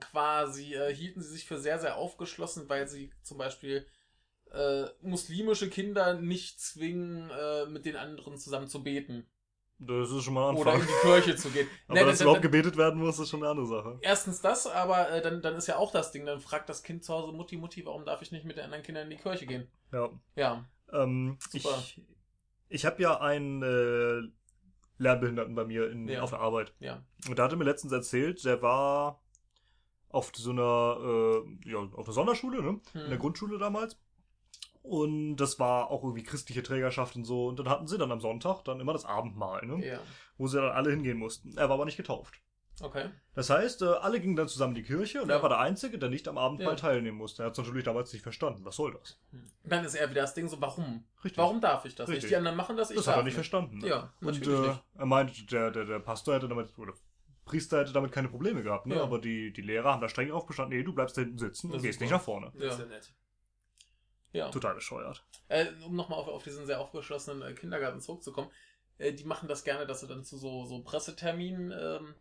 [0.00, 3.86] quasi äh, hielten sie sich für sehr, sehr aufgeschlossen, weil sie zum Beispiel
[4.52, 9.26] äh, muslimische Kinder nicht zwingen, äh, mit den anderen zusammen zu beten.
[9.78, 10.88] Das ist schon mal ein Oder Anfang.
[10.88, 11.68] in die Kirche zu gehen.
[11.88, 13.98] Aber Nee, dass dann- überhaupt dann- gebetet werden muss, ist schon eine andere Sache.
[14.00, 17.04] Erstens das, aber äh, dann, dann ist ja auch das Ding, dann fragt das Kind
[17.04, 19.44] zu Hause, Mutti, Mutti, warum darf ich nicht mit den anderen Kindern in die Kirche
[19.46, 19.68] gehen?
[19.92, 20.08] Ja.
[20.34, 21.76] Ja, Ähm, Super.
[21.78, 22.00] ich
[22.68, 24.22] ich habe ja einen äh,
[24.98, 26.22] Lernbehinderten bei mir in, Ja.
[26.22, 26.72] auf der Arbeit.
[26.80, 27.04] ja.
[27.28, 29.22] Und der hatte mir letztens erzählt, der war
[30.08, 32.80] auf so einer, äh, ja, auf einer Sonderschule, ne?
[32.94, 33.18] In der Hm.
[33.18, 33.98] Grundschule damals.
[34.86, 37.48] Und das war auch irgendwie christliche Trägerschaft und so.
[37.48, 39.84] Und dann hatten sie dann am Sonntag dann immer das Abendmahl, ne?
[39.84, 39.98] Ja,
[40.38, 41.56] Wo sie dann alle hingehen mussten.
[41.56, 42.34] Er war aber nicht getauft.
[42.80, 43.10] okay.
[43.34, 45.36] Das heißt, äh, alle gingen dann zusammen in die Kirche und Ja.
[45.36, 46.76] er war der Einzige, der nicht am Abendmahl Ja.
[46.76, 47.42] teilnehmen musste.
[47.42, 48.64] Er hat es natürlich damals nicht verstanden.
[48.64, 49.18] Was soll das?
[49.64, 51.04] Dann ist eher wieder das Ding so, warum?
[51.24, 51.38] Richtig.
[51.38, 52.24] Warum darf ich das Richtig.
[52.24, 52.30] nicht?
[52.32, 53.78] Die anderen machen das, ich Das hat er nicht verstanden.
[53.78, 53.88] Ne?
[53.88, 54.82] Ja, Und natürlich äh, nicht.
[54.98, 56.92] er meint, der, der, der Pastor hätte damit, oder
[57.44, 58.96] Priester hätte damit keine Probleme gehabt, ne?
[58.96, 59.02] Ja.
[59.02, 61.68] Aber die, die Lehrer haben da streng drauf bestanden, nee, du bleibst da hinten sitzen
[61.68, 62.04] Das und gehst super.
[62.04, 62.52] nicht nach vorne.
[62.58, 63.12] Das ist ja nett.
[64.36, 64.50] Ja.
[64.50, 65.24] Total bescheuert.
[65.48, 68.50] Äh, um nochmal auf, auf diesen sehr aufgeschlossenen äh, Kindergarten zurückzukommen,
[68.98, 72.14] äh, die machen das gerne, dass sie dann zu so, so Presseterminen ähm,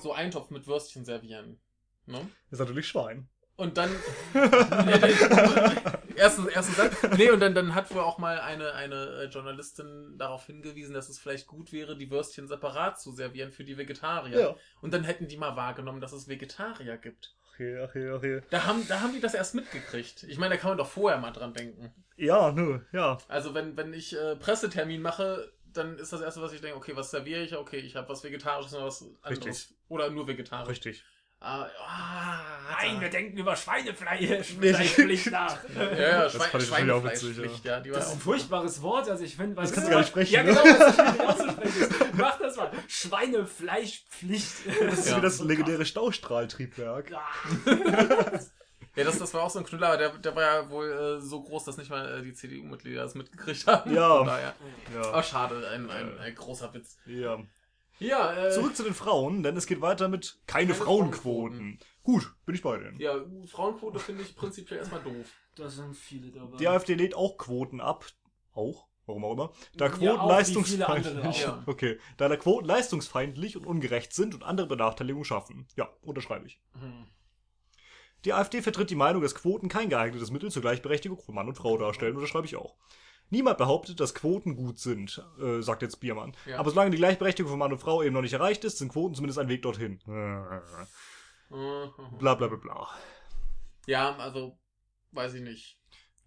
[0.00, 1.60] so Eintopf mit Würstchen servieren.
[2.06, 2.28] Ne?
[2.50, 3.28] Ist natürlich Schwein.
[3.56, 3.90] Und dann.
[4.34, 7.16] Ja, dann- erstens, erstens das.
[7.16, 11.08] Nee, und dann, dann hat wohl auch mal eine, eine äh, Journalistin darauf hingewiesen, dass
[11.08, 14.38] es vielleicht gut wäre, die Würstchen separat zu servieren für die Vegetarier.
[14.80, 17.35] Und dann hätten die mal wahrgenommen, dass es Vegetarier gibt.
[17.58, 18.42] Je, ach je, ach je.
[18.50, 20.24] Da haben, da haben die das erst mitgekriegt.
[20.24, 21.92] Ich meine, da kann man doch vorher mal dran denken.
[22.16, 23.18] Ja, nö, ja.
[23.28, 26.96] Also wenn, wenn ich äh, Pressetermin mache, dann ist das erste, was ich denke, okay,
[26.96, 27.56] was serviere ich?
[27.56, 29.46] Okay, ich habe was Vegetarisches oder was anderes.
[29.46, 29.76] Richtig.
[29.88, 30.68] Oder nur vegetarisch.
[30.68, 31.04] Richtig.
[31.38, 32.40] Ah, ah,
[32.80, 34.72] Nein, wir denken über Schweinefleisch Nee.
[34.72, 35.58] Fleischpflicht nach.
[35.74, 37.80] Ja, ja, Das ich natürlich auch Schweinefleischpflicht, ja.
[37.80, 40.08] die war Das ist ein furchtbares Wort, also ich finde, Das kannst du gar nicht
[40.08, 40.48] sprechen, Ja, ne?
[40.54, 42.10] genau, das ist nicht auszusprechen.
[42.14, 42.70] Mach das mal.
[42.88, 44.52] Schweinefleischpflicht.
[44.80, 45.16] Das ist Ja.
[45.18, 47.12] wie das legendäre Staustrahltriebwerk.
[48.98, 51.20] Ja, das, das war auch so ein Knüller, aber der, der war ja wohl äh,
[51.20, 53.94] so groß, dass nicht mal äh, die CDU-Mitglieder das mitgekriegt haben.
[53.94, 54.16] Ja.
[54.16, 54.54] Von daher.
[54.94, 55.02] Ja.
[55.10, 56.96] Aber schade, ein, ein, ein großer Witz.
[57.04, 57.38] ja.
[57.98, 61.78] Ja, äh, Zurück zu den Frauen, denn es geht weiter mit keine, Keine Frauenquoten.
[62.02, 62.98] Gut, bin ich bei denen.
[63.00, 65.26] ja, Frauenquote finde ich prinzipiell erstmal doof.
[65.54, 66.56] Da sind viele dabei.
[66.58, 68.04] Die AfD lädt auch Quoten ab.
[68.52, 68.86] Auch?
[69.06, 71.58] warum auch immer, da Ja, Quoten auch wie viele andere leistungsfeindlich, auch.
[71.66, 75.66] okay, da da Quoten leistungsfeindlich und ungerecht sind und andere Benachteiligungen schaffen.
[75.76, 76.60] Ja, unterschreibe ich.
[76.80, 77.06] Hm.
[78.24, 81.54] Die AfD vertritt die Meinung, dass Quoten kein geeignetes Mittel zur Gleichberechtigung von Mann und
[81.54, 82.74] Frau darstellen, unterschreibe ich auch.
[83.30, 86.36] Niemand behauptet, dass Quoten gut sind, äh, sagt jetzt Biermann.
[86.46, 86.58] Ja.
[86.58, 89.14] Aber solange die Gleichberechtigung von Mann und Frau eben noch nicht erreicht ist, sind Quoten
[89.14, 90.00] zumindest ein Weg dorthin.
[90.06, 90.62] Mhm.
[92.18, 92.88] Bla bla bla bla.
[93.86, 94.58] Ja, also,
[95.12, 95.78] weiß ich nicht.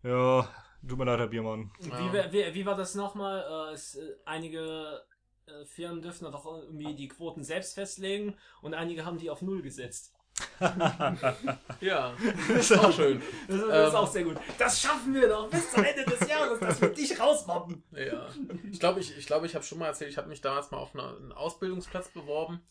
[0.03, 0.47] Ja,
[0.87, 1.71] tut mir leid, Herr Biermann.
[1.79, 1.91] Wie,
[2.31, 3.69] wie, wie war das nochmal?
[3.69, 5.01] Äh, es, äh, einige
[5.45, 9.61] äh, Firmen dürfen doch irgendwie die Quoten selbst festlegen und einige haben die auf Null
[9.61, 10.13] gesetzt.
[11.81, 12.13] Ja,
[12.49, 13.21] ist auch schön.
[13.47, 13.87] Das ist, das Ähm.
[13.87, 14.37] ist auch sehr gut.
[14.57, 17.83] Das schaffen wir doch bis zum Ende des Jahres, dass wir dich rausmobben.
[17.91, 18.27] Ja.
[18.71, 20.77] Ich glaube, ich, ich, glaub, ich habe schon mal erzählt, ich habe mich damals mal
[20.77, 22.61] auf eine, einen Ausbildungsplatz beworben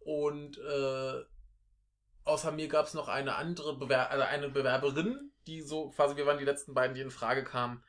[0.00, 1.22] und äh,
[2.24, 6.26] außer mir gab es noch eine andere Bewer also eine Bewerberin, die so quasi, wir
[6.26, 7.82] waren die letzten beiden, die in Frage kamen.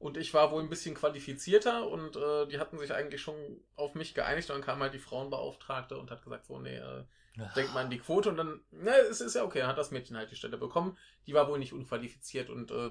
[0.00, 3.36] Und ich war wohl ein bisschen qualifizierter und äh, die hatten sich eigentlich schon
[3.76, 7.04] auf mich geeinigt und dann kam halt die Frauenbeauftragte und hat gesagt, so, nee, äh,
[7.54, 9.90] denkt mal an die Quote und dann, na, es ist ja okay, dann hat das
[9.90, 10.96] Mädchen halt die Stelle bekommen.
[11.26, 12.90] Die war wohl nicht unqualifiziert und äh,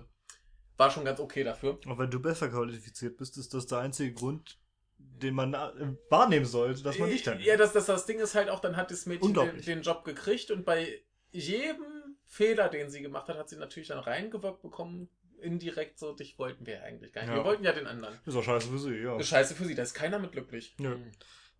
[0.77, 1.79] war schon ganz okay dafür.
[1.87, 4.59] Auch wenn du besser qualifiziert bist, ist das der einzige Grund,
[4.99, 7.39] den man äh, wahrnehmen sollte, dass man dich dann.
[7.39, 10.03] Ja, das, das, das Ding ist halt auch, dann hat das Mädchen den, den Job
[10.03, 11.01] gekriegt und bei
[11.31, 15.09] jedem Fehler, den sie gemacht hat, hat sie natürlich dann reingewirkt bekommen.
[15.41, 17.29] Indirekt so, dich wollten wir eigentlich gar nicht.
[17.31, 17.37] Ja.
[17.37, 18.17] Wir wollten ja den anderen.
[18.25, 19.13] Ist auch scheiße für sie, ja.
[19.13, 20.75] Das ist scheiße für sie, da ist keiner mit glücklich.
[20.77, 20.97] Nö.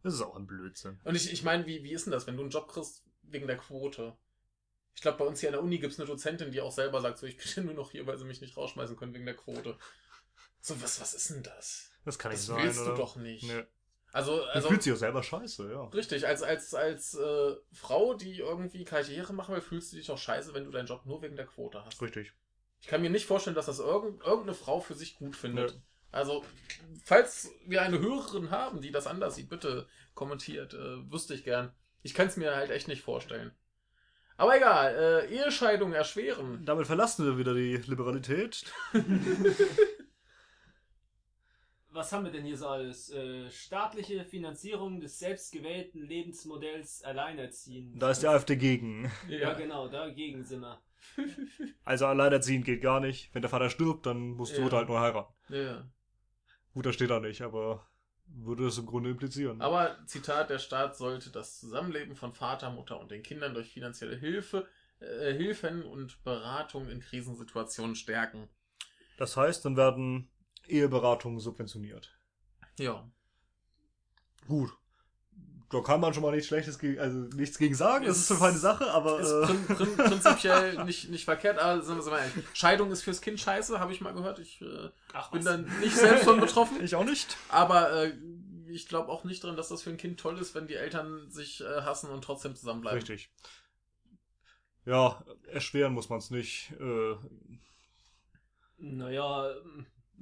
[0.03, 0.99] Das ist auch ein Blödsinn.
[1.03, 3.47] Und ich, ich meine, wie, wie ist denn das, wenn du einen Job kriegst wegen
[3.47, 4.15] der Quote?
[4.95, 7.01] Ich glaube, bei uns hier an der Uni gibt es eine Dozentin, die auch selber
[7.01, 9.35] sagt, so, ich bin nur noch hier, weil sie mich nicht rausschmeißen können wegen der
[9.35, 9.77] Quote.
[10.61, 11.91] So, was, was ist denn das?
[12.05, 12.91] Das kann nicht Das sein, willst oder?
[12.91, 13.43] du doch nicht.
[13.43, 13.63] Nee.
[14.11, 15.83] Also, Du also fühlst dich auch selber scheiße, ja.
[15.89, 20.17] Richtig, als, als, als äh, Frau, die irgendwie Karriere machen will, fühlst du dich doch
[20.17, 22.01] scheiße, wenn du deinen Job nur wegen der Quote hast.
[22.01, 22.33] Richtig.
[22.81, 25.73] Ich kann mir nicht vorstellen, dass das irgend, irgendeine Frau für sich gut findet.
[25.73, 25.79] Nö.
[26.11, 26.43] Also,
[27.03, 30.73] falls wir eine Hörerin haben, die das anders sieht, bitte kommentiert.
[30.73, 31.71] Äh, wüsste ich gern.
[32.01, 33.51] Ich kann es mir halt echt nicht vorstellen.
[34.37, 36.65] Aber egal, äh, Ehescheidung erschweren.
[36.65, 38.63] Damit verlassen wir wieder die Liberalität.
[41.91, 43.11] Was haben wir denn hier so alles?
[43.11, 48.01] Äh, staatliche Finanzierung des selbstgewählten Lebensmodells Alleinerziehend.
[48.01, 49.11] Da ist die AfD gegen.
[49.27, 50.79] Ja, genau, dagegen sind wir.
[51.83, 53.33] Also alleinerziehend geht gar nicht.
[53.33, 54.63] Wenn der Vater stirbt, dann muss die Ja.
[54.63, 55.33] Mutter halt nur heiraten.
[55.49, 55.87] Ja.
[56.73, 57.87] Gut, da steht da nicht, aber
[58.27, 59.61] würde das im Grunde implizieren.
[59.61, 64.15] Aber Zitat, der Staat sollte das Zusammenleben von Vater, Mutter und den Kindern durch finanzielle
[64.15, 64.67] Hilfe,
[64.99, 68.47] äh, Hilfen und Beratung in Krisensituationen stärken.
[69.17, 70.29] Das heißt, dann werden
[70.67, 72.17] Eheberatungen subventioniert.
[72.77, 73.09] Ja.
[74.47, 74.71] Gut.
[75.71, 78.05] Da kann man schon mal nichts Schlechtes gegen, also nichts gegen sagen.
[78.05, 81.81] Das ist eine feine Sache, aber Ist äh, prin prin prinzipiell nicht, nicht verkehrt, aber
[81.83, 82.45] sind wir sind wir ehrlich.
[82.53, 84.39] Scheidung ist fürs Kind scheiße, habe ich mal gehört.
[84.39, 86.77] Ich äh, Ach, bin dann nicht selbst von betroffen.
[86.83, 87.37] ich auch nicht.
[87.49, 88.13] Aber äh,
[88.67, 91.29] ich glaube auch nicht dran, dass das für ein Kind toll ist, wenn die Eltern
[91.29, 92.99] sich äh, hassen und trotzdem zusammenbleiben.
[92.99, 93.29] Richtig.
[94.85, 96.71] Ja, erschweren muss man es nicht.
[96.79, 97.15] Äh,
[98.79, 99.53] Naja,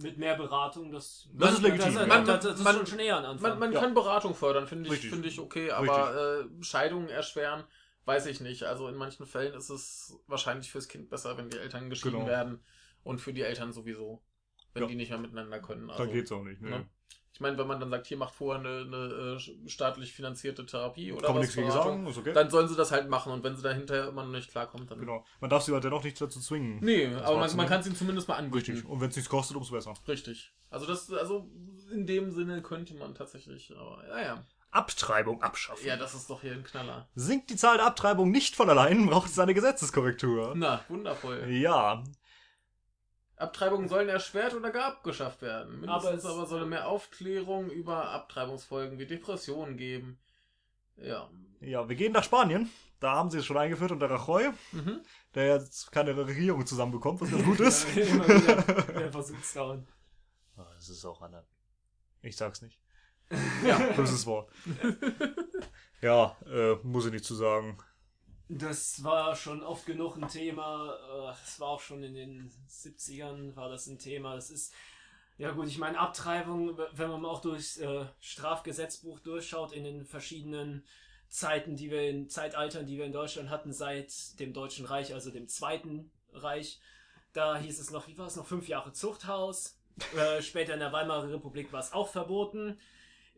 [0.02, 2.22] mit mehr Beratung, das, Das ist legitim, Das, ja.
[2.24, 3.50] das, das ist Man- schon schon eher ein Anfang.
[3.52, 3.80] Man, man Ja.
[3.82, 7.64] kann Beratung fördern, finde ich, finde ich okay, aber äh, Scheidungen erschweren,
[8.06, 8.64] weiß ich nicht.
[8.64, 12.28] Also in manchen Fällen ist es wahrscheinlich fürs Kind besser, wenn die Eltern geschieden Genau.
[12.28, 12.64] werden
[13.04, 14.22] und für die Eltern sowieso,
[14.74, 14.88] wenn Ja.
[14.90, 15.90] die nicht mehr miteinander können.
[15.90, 16.62] Also, dann geht's auch nicht.
[16.62, 16.70] Ne?
[16.70, 16.90] ne?
[17.38, 21.12] Ich meine, wenn man dann sagt, hier macht vorher eine, eine äh, staatlich finanzierte Therapie
[21.12, 22.34] oder Kann man was, nichts gegen Beratung, sagen, ist okay.
[22.34, 24.90] dann sollen sie das halt machen und wenn sie da hinterher immer noch nicht klarkommt,
[24.90, 24.98] dann.
[24.98, 25.24] genau.
[25.40, 26.80] Man darf sie halt dennoch nicht dazu zwingen.
[26.82, 27.68] Nee, aber man, man ne?
[27.68, 28.72] kann es ihnen zumindest mal anbieten.
[28.72, 28.90] Richtig.
[28.90, 29.94] Und wenn es nichts kostet, umso besser.
[30.08, 30.52] Richtig.
[30.72, 31.48] Also das, also
[31.94, 34.44] in dem Sinne könnte man tatsächlich, aber ja, ja.
[34.72, 35.86] Abtreibung abschaffen.
[35.86, 37.08] Ja, das ist doch hier ein Knaller.
[37.14, 40.54] Sinkt die Zahl der Abtreibungen nicht von allein, braucht es eine Gesetzeskorrektur.
[40.56, 41.52] Na, wundervoll.
[41.52, 42.04] Ja,
[43.38, 45.80] Abtreibungen sollen erschwert oder gar abgeschafft werden.
[45.82, 50.18] Mindestens Aber es- aber, soll mehr Aufklärung über Abtreibungsfolgen wie Depressionen geben.
[50.98, 51.30] Ja.
[51.62, 52.70] ja, wir gehen nach Spanien.
[53.00, 55.02] Da haben sie es schon eingeführt unter Rajoy, Mhm.
[55.36, 57.86] der jetzt keine Regierung zusammenbekommt, was ganz gut ist.
[57.96, 58.56] Ja, immer wieder.
[59.00, 59.88] Der versucht's dauernd.
[60.58, 61.44] Ah, Das ist auch eine.
[62.24, 62.80] Ich sag's nicht.
[63.64, 63.78] Ja.
[63.96, 64.50] Böses Wort.
[66.02, 67.78] ja, äh, muss ich nicht zu sagen.
[68.50, 70.98] Das war schon oft genug ein Thema.
[71.30, 74.36] Das war auch schon in den 70ern war das ein Thema.
[74.36, 74.74] Das ist,
[75.38, 80.06] ja gut, ich meine, Abtreibung, wenn man mal auch durchs äh, Strafgesetzbuch durchschaut, in den
[80.06, 80.86] verschiedenen
[81.30, 85.30] Zeiten, die wir in Zeitaltern, die wir in Deutschland hatten, seit dem Deutschen Reich, also
[85.30, 86.80] dem Zweiten Reich,
[87.34, 89.78] da hieß es noch, wie war es noch, fünf Jahre Zuchthaus.
[90.16, 92.80] Äh, später in der Weimarer Republik war es auch verboten.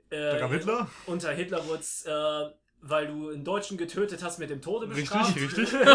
[0.10, 0.90] Äh, Hitler.
[1.06, 2.50] unter Hitler wurde es, äh,
[2.82, 5.36] weil du einen Deutschen getötet hast, mit dem Tode bestraft.
[5.36, 5.80] Richtig, richtig.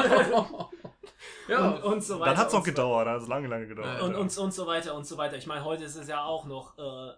[1.49, 2.35] Ja, und, und so weiter.
[2.35, 4.03] Dann noch und so gedauert, hat es lange, lange gedauert.
[4.03, 4.18] Und, ja.
[4.18, 5.37] und, und so weiter und so weiter.
[5.37, 7.12] Ich meine, heute ist es ja auch noch äh,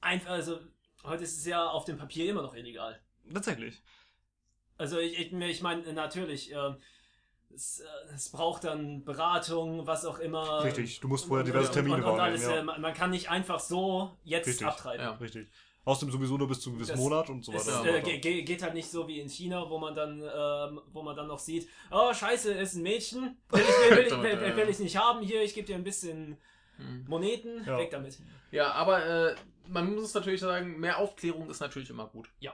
[0.00, 0.58] einfach, also
[1.04, 3.00] heute ist es ja auf dem Papier immer noch illegal.
[3.32, 3.82] Tatsächlich.
[4.76, 6.74] Also ich, ich, ich meine, natürlich, äh,
[7.54, 10.62] es, äh, es braucht dann Beratung, was auch immer.
[10.64, 12.22] Richtig, du musst vorher Und- diverse und- Termine und, und wahrnehmen.
[12.24, 12.56] alles, ja.
[12.56, 14.66] äh, man man kann nicht einfach so jetzt Richtig.
[14.66, 15.04] abtreiben.
[15.04, 15.12] Ja.
[15.14, 15.48] Richtig.
[15.88, 17.84] Außerdem sowieso nur bis zu einem gewissen Das- Monat und so Es weiter.
[17.90, 20.80] Ja, äh, ge- ge- geht halt nicht so wie in China, wo man dann, ähm,
[20.92, 24.10] wo man dann noch sieht, oh scheiße, ist ein Mädchen, will ich, will, will, ich-
[24.22, 26.36] will, will, will ich nicht haben hier, ich gebe dir ein bisschen
[26.76, 27.06] Hm.
[27.08, 27.78] Moneten, Ja.
[27.78, 28.18] weg damit.
[28.50, 29.34] ja aber äh,
[29.68, 32.28] man muss natürlich sagen, mehr Aufklärung ist natürlich immer gut.
[32.38, 32.52] ja,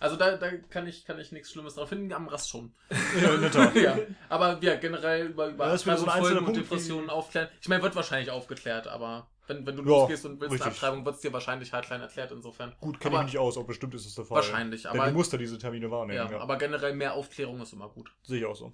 [0.00, 2.72] Also da, da kann ich, kann ich nichts Schlimmes drauf finden, am Rest schon.
[3.20, 7.48] ja, ja, aber ja, generell über, über Ja, ist so Folgen und Punkt, Depressionen aufklären.
[7.60, 10.72] Ich meine, wird wahrscheinlich aufgeklärt, aber wenn, wenn du Ja, losgehst und willst eine richtig.
[10.82, 12.74] Abtreibung, wird es dir wahrscheinlich hardline erklärt insofern.
[12.80, 14.36] Gut, kenne ich nicht aus, aber bestimmt ist es der Fall.
[14.36, 16.16] Wahrscheinlich, Denn aber, du musst ja diese Termine wahrnehmen.
[16.16, 18.10] ja, Ja, aber generell mehr Aufklärung ist immer gut.
[18.22, 18.72] Sehe ich auch so.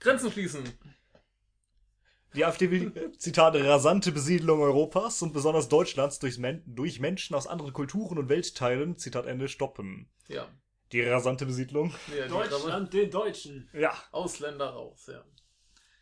[0.00, 0.64] Grenzen schließen.
[2.34, 7.46] Die AfD will, Zitat, rasante Besiedlung Europas und besonders Deutschlands durch, Men durch Menschen aus
[7.46, 10.10] anderen Kulturen und Weltteilen, Zitat Ende, stoppen.
[10.26, 10.48] Ja.
[10.92, 11.94] Die rasante Besiedlung.
[12.16, 13.68] ja die Deutschland, den Deutschen.
[13.72, 13.94] Ja.
[14.10, 15.24] Ausländer raus, ja.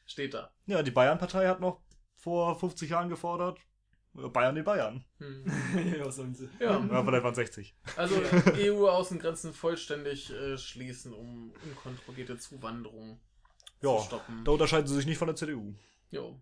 [0.07, 0.51] Steht da.
[0.67, 1.81] Ja, die Bayern-Partei hat noch
[2.17, 3.59] vor 50 Jahren gefordert,
[4.15, 5.05] Bayern den Bayern.
[5.19, 5.45] Hm.
[5.99, 6.49] ja, was sollen sie?
[6.61, 6.79] Ja.
[6.79, 7.75] Ja, vielleicht waren 60.
[7.97, 8.15] Also
[8.57, 13.19] EU-Außengrenzen vollständig äh, schließen, um unkontrollierte Zuwanderung
[13.81, 14.45] Ja, zu stoppen.
[14.45, 15.75] da unterscheiden sie sich nicht von der CDU.
[16.11, 16.39] Jo.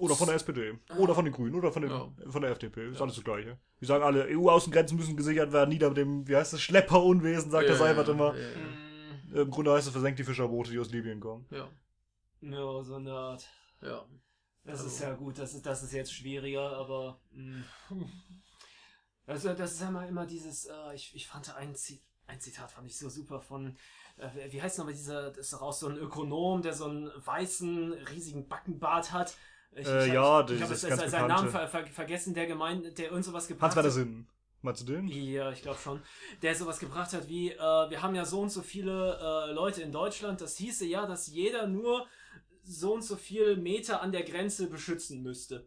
[0.00, 0.76] Oder von der SPD.
[0.98, 1.54] Oder von den Grünen.
[1.54, 2.10] Oder von, den, Ja.
[2.28, 2.88] von der FDP.
[2.88, 3.02] Ist Ja.
[3.02, 3.58] alles das Gleiche.
[3.80, 7.68] Die sagen alle, EU-Außengrenzen müssen gesichert werden, nieder mit dem, wie heißt das, Schlepperunwesen, sagt
[7.68, 8.34] der Ja, Seibert immer.
[8.36, 8.56] Ja, ja.
[8.56, 11.46] Mm, Im Grunde heißt es, versenkt die Fischerboote, die aus Libyen kommen.
[11.50, 11.68] ja.
[12.40, 13.48] Ja, so eine Art.
[13.82, 14.04] ja.
[14.64, 17.20] Das Also- ist ja gut, das ist, das ist jetzt schwieriger, aber.
[17.32, 17.62] mm.
[19.26, 20.66] Also, das ist ja immer, immer dieses.
[20.66, 23.76] Äh, ich, ich fand ein, Zi ein Zitat, fand ich so super von.
[24.16, 25.28] Äh, wie heißt nochmal dieser.
[25.30, 29.36] Das ist doch auch so ein Ökonom, der so einen weißen, riesigen Backenbart hat.
[29.72, 30.74] Ich, Äh, ich, ja, ich, ich habe
[31.08, 33.90] seinen Namen ver ver vergessen, der gemeint, der irgend sowas gebracht hat.
[33.92, 34.26] Sinn.
[34.62, 35.08] Meinst du den?
[35.08, 36.02] Ja, ich glaube schon.
[36.40, 39.82] Der sowas gebracht hat wie, äh, wir haben ja so und so viele äh, Leute
[39.82, 40.40] in Deutschland.
[40.40, 42.06] Das hieße ja, dass jeder nur
[42.64, 45.66] so und so viel Meter an der Grenze beschützen müsste.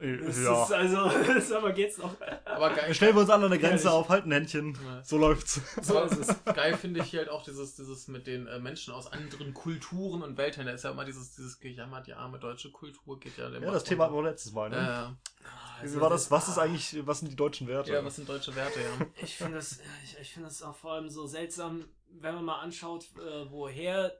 [0.00, 0.64] Äh, Das ja.
[0.64, 2.14] ist also, sag geht's noch?
[2.44, 4.76] Aber geil, Stellen wir uns alle an der Grenze auf, halten Händchen.
[4.84, 5.02] Ja.
[5.04, 5.60] So läuft's.
[5.82, 6.44] So ist es.
[6.44, 10.22] geil finde ich hier halt auch dieses, dieses mit den äh, Menschen aus anderen Kulturen
[10.22, 10.66] und Weltteilen.
[10.66, 13.48] Da ist ja immer dieses, dieses Gejammer, die arme deutsche Kultur geht ja.
[13.48, 14.76] Ja, das Thema hatten wir letztes Mal, ne?
[14.76, 15.16] Ja,
[15.82, 16.30] Wie war das?
[16.30, 17.92] Was ist eigentlich, was sind die deutschen Werte?
[17.92, 19.06] ja, was sind deutsche Werte, ja.
[19.22, 22.60] Ich finde das, ich, ich finde das auch vor allem so seltsam, wenn man mal
[22.60, 24.12] anschaut, äh, woher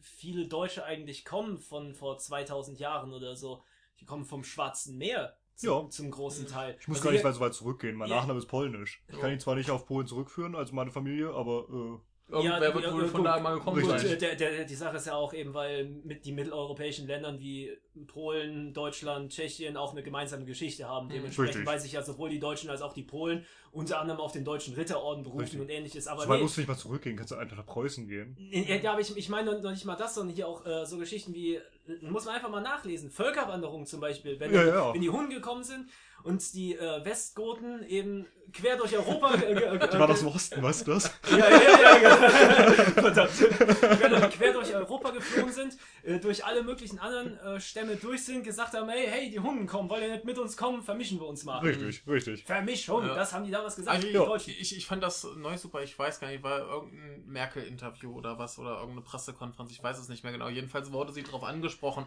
[0.00, 3.62] viele Deutsche eigentlich kommen von vor 2000 Jahren oder so.
[4.00, 5.88] Die kommen vom Schwarzen Meer zum, Ja.
[5.90, 6.76] zum großen Teil.
[6.80, 7.94] ich muss Also gar nicht hier- weit so weit zurückgehen.
[7.96, 8.16] Mein Ja.
[8.16, 9.02] Nachname ist polnisch.
[9.08, 11.98] Ich kann ihn zwar nicht auf Polen zurückführen, also meine Familie, aber äh,
[12.30, 14.12] Irgendwer wird ja, wohl ja, von da mal gekommen Gut, Richtig.
[14.12, 14.38] äh, sein.
[14.38, 17.76] der, der, die Sache ist ja auch eben, weil mit die mitteleuropäischen Ländern wie
[18.06, 21.06] Polen, Deutschland, Tschechien auch eine gemeinsame Geschichte haben.
[21.06, 21.12] Mhm.
[21.12, 21.66] Dementsprechend Richtig.
[21.66, 24.74] weiß ich ja sowohl die Deutschen als auch die Polen unter anderem auf den deutschen
[24.74, 25.60] Ritterorden berufen Richtig.
[25.60, 26.06] und ähnliches.
[26.06, 28.36] Aber so nee, musst du nicht mal zurückgehen, kannst du einfach nach Preußen gehen.
[28.50, 30.98] ja, ja, aber ich, ich meine noch nicht mal das, sondern hier auch äh, so
[30.98, 31.60] Geschichten wie,
[32.02, 34.92] muss man einfach mal nachlesen, Völkerwanderung zum Beispiel, wenn, ja.
[34.92, 35.88] wenn die Hunden gekommen sind
[36.22, 39.34] und die äh, Westgoten eben quer durch Europa...
[39.34, 41.04] Äh, äh, waren aus dem Osten, weißt du das?
[41.30, 42.16] ja, ja, ja, ja.
[42.94, 43.30] Verdammt.
[43.30, 48.42] Quer, quer durch Europa geflogen sind, äh, durch alle möglichen anderen äh, Stämme durch sind,
[48.44, 51.26] gesagt haben, hey, hey, die Hunden kommen, wollt ihr nicht mit uns kommen, vermischen wir
[51.26, 51.58] uns mal.
[51.60, 52.44] Richtig, richtig.
[52.44, 53.14] Vermischung, Ja.
[53.14, 56.28] das haben die damals gesagt, Also, ich, ich fand das neu super, ich weiß gar
[56.28, 60.48] nicht, war irgendein Merkel-Interview oder was oder irgendeine Pressekonferenz, ich weiß es nicht mehr genau.
[60.48, 62.04] Jedenfalls wurde sie darauf angesprochen,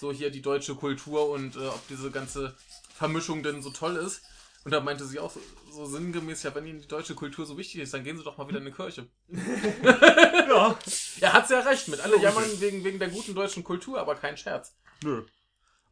[0.00, 2.54] so hier die deutsche Kultur und äh, ob diese ganze
[3.02, 4.22] Vermischung denn so toll ist.
[4.64, 5.40] Und da meinte sie auch so,
[5.72, 8.38] so sinngemäß, ja, wenn Ihnen die deutsche Kultur so wichtig ist, dann gehen Sie doch
[8.38, 9.08] mal wieder in eine Kirche.
[10.48, 10.78] Ja,
[11.16, 11.98] Ja, hat sie ja recht mit.
[12.00, 14.76] Alle jammern wegen, wegen der guten deutschen Kultur, aber kein Scherz.
[15.02, 15.24] nö.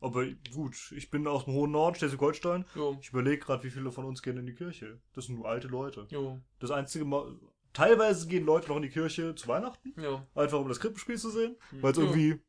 [0.03, 2.65] Aber gut, ich bin aus dem hohen Norden, Schleswig-Holstein.
[3.03, 4.99] Ich überlege gerade, wie viele von uns gehen in die Kirche.
[5.15, 6.07] Das sind nur alte Leute.
[6.09, 6.41] Jo.
[6.59, 7.37] Das einzige Mal.
[7.75, 10.23] Teilweise gehen Leute noch in die Kirche zu Weihnachten, Jo.
[10.35, 11.57] einfach um das Krippenspiel zu sehen.
[11.71, 11.83] Hm.
[11.83, 12.41] Weil es irgendwie.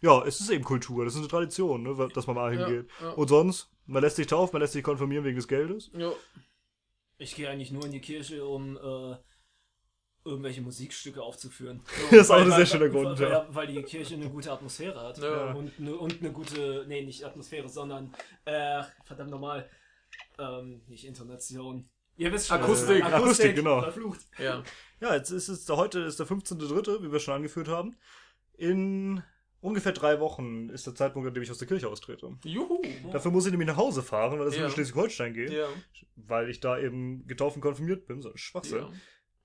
[0.00, 2.90] Ja, es ist eben Kultur, das ist eine Tradition, ne, dass man mal Ja, hingeht.
[3.00, 3.10] ja.
[3.10, 5.90] Und sonst, man lässt sich taufen, man lässt sich konfirmieren wegen des Geldes.
[5.94, 6.16] Jo.
[7.18, 9.16] Ich gehe eigentlich nur in die Kirche, um äh,
[10.24, 11.82] irgendwelche Musikstücke aufzuführen.
[12.10, 13.46] Das ist auch Weil- ein sehr weil- schöner weil- Grund, weil, ja.
[13.50, 15.18] weil die Kirche eine gute Atmosphäre hat.
[15.18, 15.52] Ja.
[15.52, 18.14] Und, eine, und eine gute, nee, nicht Atmosphäre, sondern,
[18.46, 19.68] äh, verdammt nochmal,
[20.38, 21.88] ähm, nicht Intonation.
[22.16, 22.58] Ihr wisst schon.
[22.60, 23.00] Akustik.
[23.00, 23.80] Äh, Akustik, genau.
[23.82, 24.20] Verflucht.
[24.38, 24.62] Ja.
[25.00, 27.96] Ja, jetzt ist es, heute ist der 15.3., wie wir schon angeführt haben.
[28.58, 29.22] In
[29.60, 32.36] ungefähr drei Wochen ist der Zeitpunkt, an dem ich aus der Kirche austrete.
[32.44, 32.80] Juhu.
[33.12, 34.66] Dafür muss ich nämlich nach Hause fahren, weil das Ja.
[34.66, 35.50] in Schleswig-Holstein geht.
[35.50, 35.68] Ja.
[36.16, 38.22] Weil ich da eben getauft und konfirmiert bin.
[38.22, 38.78] So ein Schwachsinn.
[38.78, 38.90] ja.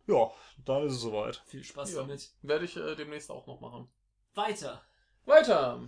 [0.07, 0.29] Ja,
[0.65, 1.41] dann ist es soweit.
[1.47, 2.01] Viel Spaß Ja.
[2.01, 2.29] damit.
[2.43, 3.87] Werde ich äh, demnächst auch noch machen.
[4.35, 4.83] Weiter.
[5.25, 5.81] Weiter.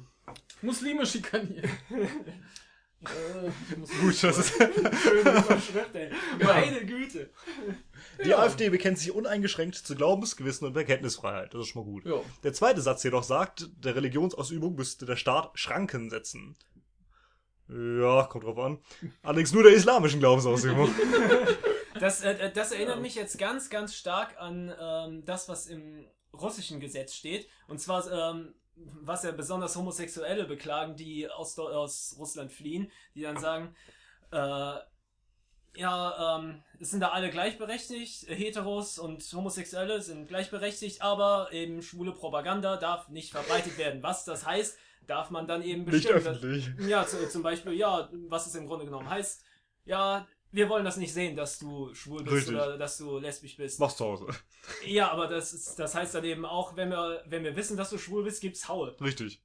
[0.63, 1.69] Muslime schikanieren.
[3.03, 4.59] äh, Gut, das ist.
[6.39, 7.29] Meine Güte.
[8.23, 8.39] die Ja.
[8.39, 11.53] AfD bekennt sich uneingeschränkt zu Glaubens-, Gewissen und Bekenntnisfreiheit.
[11.53, 12.05] Das ist schon mal gut.
[12.05, 12.21] Ja.
[12.43, 16.57] Der zweite Satz jedoch sagt, der Religionsausübung müsste der Staat Schranken setzen.
[17.69, 18.79] Ja, kommt drauf an.
[19.23, 20.93] Allerdings nur der islamischen Glaubensausübung.
[21.99, 26.79] Das, äh, das erinnert mich jetzt ganz, ganz stark an ähm, das, was im russischen
[26.79, 27.47] Gesetz steht.
[27.67, 28.53] Und zwar, ähm,
[29.01, 33.75] was ja besonders Homosexuelle beklagen, die aus, aus Russland fliehen, die dann sagen,
[34.31, 34.77] äh,
[35.75, 42.13] ja, ähm, es sind da alle gleichberechtigt, Heteros und Homosexuelle sind gleichberechtigt, aber eben schwule
[42.13, 44.01] Propaganda darf nicht verbreitet werden.
[44.01, 46.17] Was das heißt, darf man dann eben Nicht bestimmen.
[46.17, 46.69] öffentlich.
[46.87, 49.43] Ja, zu, zum Beispiel, ja, was es im Grunde genommen heißt,
[49.85, 52.55] ja, wir wollen das nicht sehen, dass du schwul bist Richtig.
[52.55, 53.79] oder dass du lesbisch bist.
[53.79, 54.27] Mach's zu Hause.
[54.85, 57.89] Ja, aber das, ist, das heißt dann eben auch, wenn wir, wenn wir wissen, dass
[57.89, 58.95] du schwul bist, gibt's Haue.
[59.01, 59.41] Richtig.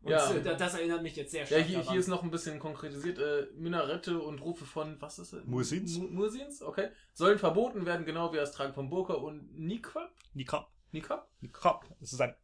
[0.00, 0.30] Und Ja.
[0.32, 1.90] äh, das erinnert mich jetzt sehr Ja, stark hier, daran.
[1.92, 3.18] hier ist noch ein bisschen konkretisiert.
[3.18, 5.44] Äh, Minarette und Rufe von, was ist es?
[5.44, 5.98] Muezzins.
[5.98, 6.90] Mu- Muezzins, okay.
[7.14, 10.12] Sollen verboten werden, genau wie das Tragen von Burka und Niqab.
[10.34, 10.70] Nikab.
[10.92, 11.28] Niqab?
[11.40, 11.84] Nikab.
[12.00, 12.34] Das ist ein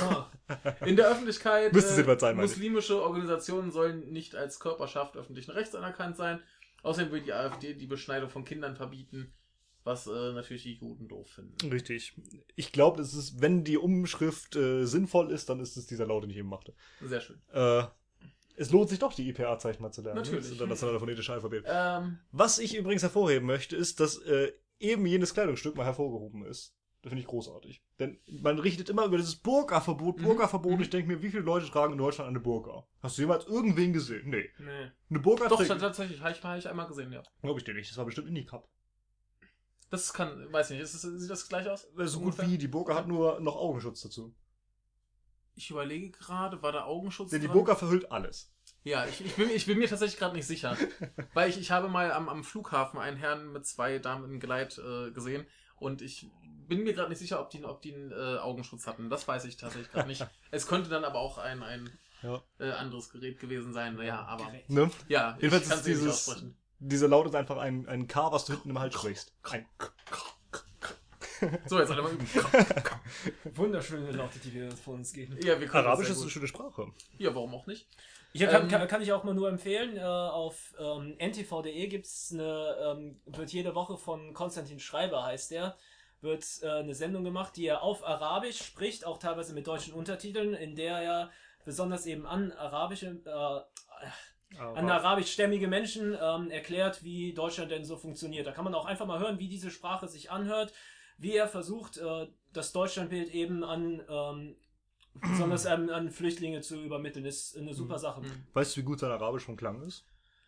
[0.00, 0.26] Ah,
[0.86, 2.40] In der Öffentlichkeit, äh, etwas sein, ich.
[2.42, 6.40] muslimische Organisationen sollen nicht als Körperschaft öffentlichen Rechts anerkannt sein.
[6.82, 9.32] Außerdem will die AfD die Beschneidung von Kindern verbieten,
[9.84, 11.72] was äh, natürlich die Juden doof finden.
[11.72, 12.14] Richtig.
[12.54, 16.22] Ich glaube, es ist, wenn die Umschrift äh, sinnvoll ist, dann ist es dieser Laut,
[16.22, 16.74] den ich eben machte.
[17.00, 17.40] Sehr schön.
[17.52, 17.84] Äh,
[18.56, 20.18] es lohnt sich doch, die IPA-Zeichen mal zu lernen.
[20.18, 20.42] Natürlich.
[20.42, 21.64] Das internationale phonetische Alphabet.
[21.66, 26.74] Ähm, Was ich übrigens hervorheben möchte, ist, dass äh, eben jenes Kleidungsstück mal hervorgehoben ist.
[27.08, 27.82] Das finde ich großartig.
[27.98, 30.24] Denn man richtet immer über dieses Burka-Verbot, Mhm.
[30.24, 30.76] Burka-Verbot.
[30.76, 30.82] Mhm.
[30.82, 32.86] Ich denke mir, wie viele Leute tragen in Deutschland eine Burka?
[33.00, 34.28] Hast du jemals irgendwen gesehen?
[34.28, 34.50] Nee.
[34.58, 34.90] nee.
[35.08, 35.80] Eine Burka doch, trägt...
[35.80, 37.22] tatsächlich, habe ich, hab ich einmal gesehen, ja.
[37.40, 37.90] Glaube ich dir nicht.
[37.90, 38.68] Das war bestimmt in die Cup.
[39.88, 41.88] Das kann, weiß nicht, es, sieht das gleich aus?
[41.96, 44.34] So gut wie, die Burka hat nur noch Augenschutz dazu.
[45.54, 47.48] Ich überlege gerade, war da Augenschutz Denn die?
[47.48, 48.52] Burka verhüllt alles.
[48.84, 50.76] Ja, ich, ich, bin, ich bin mir tatsächlich gerade nicht sicher.
[51.32, 54.76] weil ich, ich habe mal am, am Flughafen einen Herrn mit zwei Damen im Geleit
[54.76, 55.46] äh, gesehen
[55.80, 56.28] und ich
[56.68, 59.08] bin mir gerade nicht sicher, ob die, ob die einen äh, Augenschutz hatten.
[59.10, 60.26] Das weiß ich tatsächlich gerade nicht.
[60.50, 61.90] es könnte dann aber auch ein, ein
[62.22, 62.42] Ja.
[62.58, 63.94] äh, anderes Gerät gewesen sein.
[63.94, 64.52] Naja, aber.
[64.68, 64.90] Ne?
[65.08, 66.56] ja, ich Jedenfalls ist dieses- aussprechen.
[66.80, 69.32] Dieser Laut ist einfach ein, ein K, was du hinten im Hals sprichst.
[69.50, 69.66] Ein
[71.66, 72.26] So, jetzt alle mal üben.
[73.54, 75.36] Wunderschöne Laute, die wir vor uns geben.
[75.42, 76.92] Ja, wir Arabisch ist eine schöne Sprache.
[77.16, 77.88] Ja, warum auch nicht?
[78.32, 82.32] Hier kann, Ähm, kann, kann ich auch mal nur empfehlen, äh, auf ähm, ntv.de gibt's
[82.32, 85.76] eine, ähm, wird jede Woche von Konstantin Schreiber, heißt der,
[86.20, 90.54] wird äh, eine Sendung gemacht, die er auf Arabisch spricht, auch teilweise mit deutschen Untertiteln,
[90.54, 91.30] in der er
[91.64, 98.46] besonders eben an arabische, äh, an arabischstämmige Menschen ähm, erklärt, wie Deutschland denn so funktioniert.
[98.46, 100.72] Da kann man auch einfach mal hören, wie diese Sprache sich anhört,
[101.18, 104.56] wie er versucht, äh, das Deutschlandbild eben an ähm,
[105.20, 107.24] besonders ähm, an Flüchtlinge zu übermitteln.
[107.24, 108.20] Ist eine super Sache.
[108.22, 108.46] Mhm.
[108.52, 110.04] Weißt du, wie gut sein Arabisch vom Klang ist?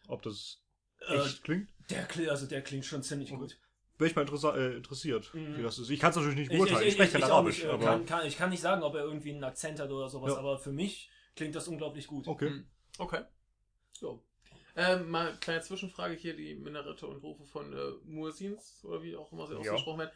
[0.08, 0.62] Ob das
[1.08, 1.68] Äh, echt klingt?
[1.88, 3.58] Der, also der klingt schon ziemlich gut.
[3.98, 5.58] Wäre ich mal äh, interessiert, Mhm.
[5.58, 5.90] wie das ist.
[5.90, 6.86] Ich kann es natürlich nicht beurteilen.
[6.86, 7.84] Ich, spreche kein Arabisch, nicht, äh, aber.
[7.84, 10.38] kann, kann, ich kann nicht sagen, ob er irgendwie einen Akzent hat oder sowas, Ja.
[10.38, 12.26] aber für mich klingt das unglaublich gut.
[12.26, 12.48] Okay.
[12.50, 12.66] Mhm.
[12.98, 13.22] Okay.
[13.92, 14.24] So.
[14.76, 19.30] Ähm, mal kleine Zwischenfrage hier, die Minarette und Rufe von äh, Muezzins, oder wie auch
[19.32, 19.60] immer sie Ja.
[19.60, 20.12] ausgesprochen werden.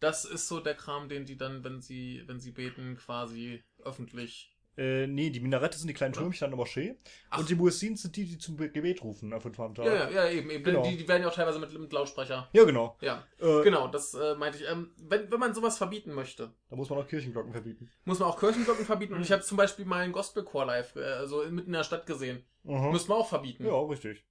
[0.00, 4.50] Das ist so der Kram, den die dann, wenn sie, wenn sie beten, quasi öffentlich.
[4.76, 6.14] Äh, nee, die Minarette sind die kleinen?
[6.14, 6.96] Türmchen an der Moschee.
[7.30, 7.38] Ach.
[7.38, 9.86] Und die Muezzins sind die, die zum Gebet rufen am fünften Tag.
[9.86, 10.64] Ja, ja, ja, eben, eben.
[10.64, 10.82] Genau.
[10.82, 12.48] Die, die werden ja auch teilweise mit, mit Lautsprecher.
[12.52, 12.96] Ja, genau.
[13.00, 14.68] Ja, Äh, genau, das äh, meinte ich.
[14.68, 17.88] Ähm, wenn, wenn man sowas verbieten möchte, Da muss man auch Kirchenglocken verbieten.
[18.04, 19.14] muss man auch Kirchenglocken verbieten.
[19.14, 22.04] Und ich habe zum Beispiel mal einen Gospelchor live, äh, also mitten in der Stadt
[22.06, 22.44] gesehen.
[22.64, 22.90] Mhm.
[22.90, 23.64] Muss man auch verbieten.
[23.64, 24.24] Ja, richtig.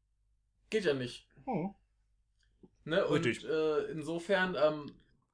[0.70, 1.26] Geht ja nicht.
[1.45, 1.74] Mhm.
[2.84, 3.06] Ne?
[3.08, 3.49] Und Richtig.
[3.49, 4.91] äh, insofern, ähm,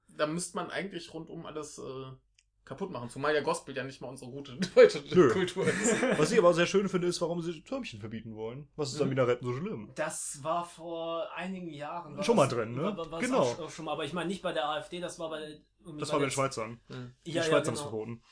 [0.07, 2.11] da müsste man eigentlich rundum alles äh,
[2.69, 3.09] kaputt machen.
[3.09, 5.31] Zumal ja Gospel ja nicht mal unsere gute deutsche Nö.
[5.33, 6.01] Kultur ist.
[6.17, 8.69] Was ich aber sehr schön finde, ist, warum sie Türmchen verbieten wollen.
[8.77, 9.15] Was ist an Mhm.
[9.15, 9.91] Minaretten so schlimm?
[9.95, 12.23] Das war vor einigen Jahren.
[12.23, 12.83] Schon mal das- drin, ne?
[12.95, 13.41] War, war, Genau.
[13.41, 15.83] Auch schon mal, aber ich meine nicht bei der AfD, das war bei Das bei
[15.83, 16.79] war bei der- den Schweizern.
[17.25, 17.89] Die Ja, Schweizer ja, es genau.
[17.89, 18.23] verboten.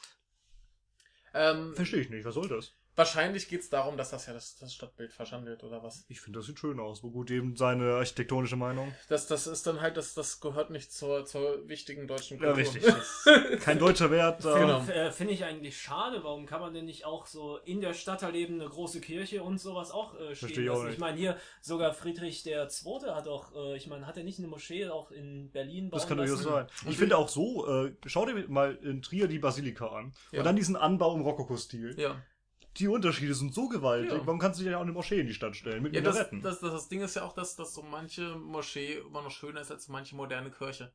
[1.33, 2.25] ähm, Verstehe ich nicht.
[2.25, 2.73] Was soll das?
[2.97, 6.03] Wahrscheinlich geht es darum, dass das ja das, das Stadtbild verschandelt oder was.
[6.09, 6.99] Ich finde, das sieht schön aus.
[6.99, 8.93] So gut eben seine architektonische Meinung.
[9.07, 12.73] Das, das ist dann halt, das, das gehört nicht zur, zur wichtigen deutschen Ja, Kultur.
[12.73, 12.83] richtig.
[12.83, 13.25] Das
[13.63, 14.43] kein deutscher Wert.
[14.43, 14.57] Da.
[14.59, 14.81] Genau.
[14.87, 16.23] Äh, Finde ich eigentlich schade.
[16.23, 19.59] Warum kann man denn nicht auch so in der Stadt erleben eine große Kirche und
[19.59, 20.85] sowas auch äh, stehen Verstehe ich auch lassen?
[20.87, 20.99] Ich nicht.
[20.99, 24.47] meine, hier sogar Friedrich der Zweite hat auch, äh, ich meine, hat er nicht eine
[24.47, 26.43] Moschee auch in Berlin bauen Das kann lassen?
[26.43, 26.67] durchaus sein.
[26.89, 30.13] Ich finde auch so, äh, schau dir mal in Trier die Basilika an.
[30.31, 30.39] Ja.
[30.39, 31.99] Und dann diesen Anbau im Rokoko-Stil.
[31.99, 32.21] Ja.
[32.79, 34.11] Die Unterschiede sind so gewaltig.
[34.11, 34.25] Ja.
[34.25, 35.81] Warum kannst du dich ja auch eine Moschee in die Stadt stellen?
[35.83, 36.41] Mit Ja, das, Minaretten.
[36.41, 39.61] das, das, das Ding ist ja auch, dass, dass so manche Moschee immer noch schöner
[39.61, 40.91] ist als manche moderne Kirche.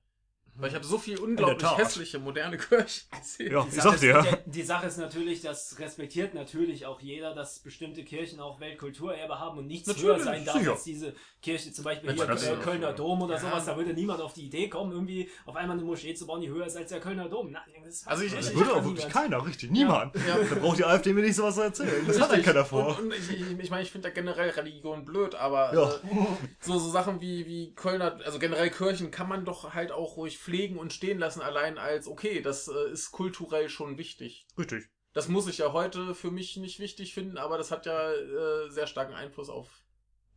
[0.55, 3.53] Weil ich habe so viel unglaublich hässliche, moderne Kirchen gesehen.
[3.53, 4.19] Ja, Die ich Sache, sag dir.
[4.19, 8.61] ist, die, die Sache ist natürlich, das respektiert natürlich auch jeder, dass bestimmte Kirchen auch
[8.61, 10.73] Weltkulturerbe haben und nichts Natürlich, höher sein darf sicher.
[10.73, 13.41] als diese Kirche, zum Beispiel hier ist- Kölner Dom oder Ja.
[13.41, 16.43] sowas, da würde niemand auf die Idee kommen, irgendwie auf einmal eine Moschee zu bauen,
[16.43, 17.51] die höher ist als der Kölner Dom.
[17.51, 18.99] Nein, das Also ich- das würde auch niemand.
[18.99, 19.71] wirklich keiner, richtig.
[19.71, 20.15] Niemand.
[20.17, 20.37] Ja.
[20.39, 22.05] Da braucht die AfD mir nicht sowas zu erzählen.
[22.07, 22.45] Das hat ja Richtig.
[22.53, 22.99] keiner vor.
[22.99, 25.91] Und, und ich, ich, ich meine, ich finde da generell Religion blöd, aber Ja.
[25.91, 26.27] äh,
[26.61, 30.39] so, so Sachen wie, wie Kölner, also generell Kirchen kann man doch halt auch ruhig
[30.43, 34.47] pflegen und stehen lassen, allein als, okay, das äh, ist kulturell schon wichtig.
[34.59, 34.89] Richtig.
[35.13, 38.71] Das muss ich ja heute für mich nicht wichtig finden, aber das hat ja äh,
[38.71, 39.82] sehr starken Einfluss auf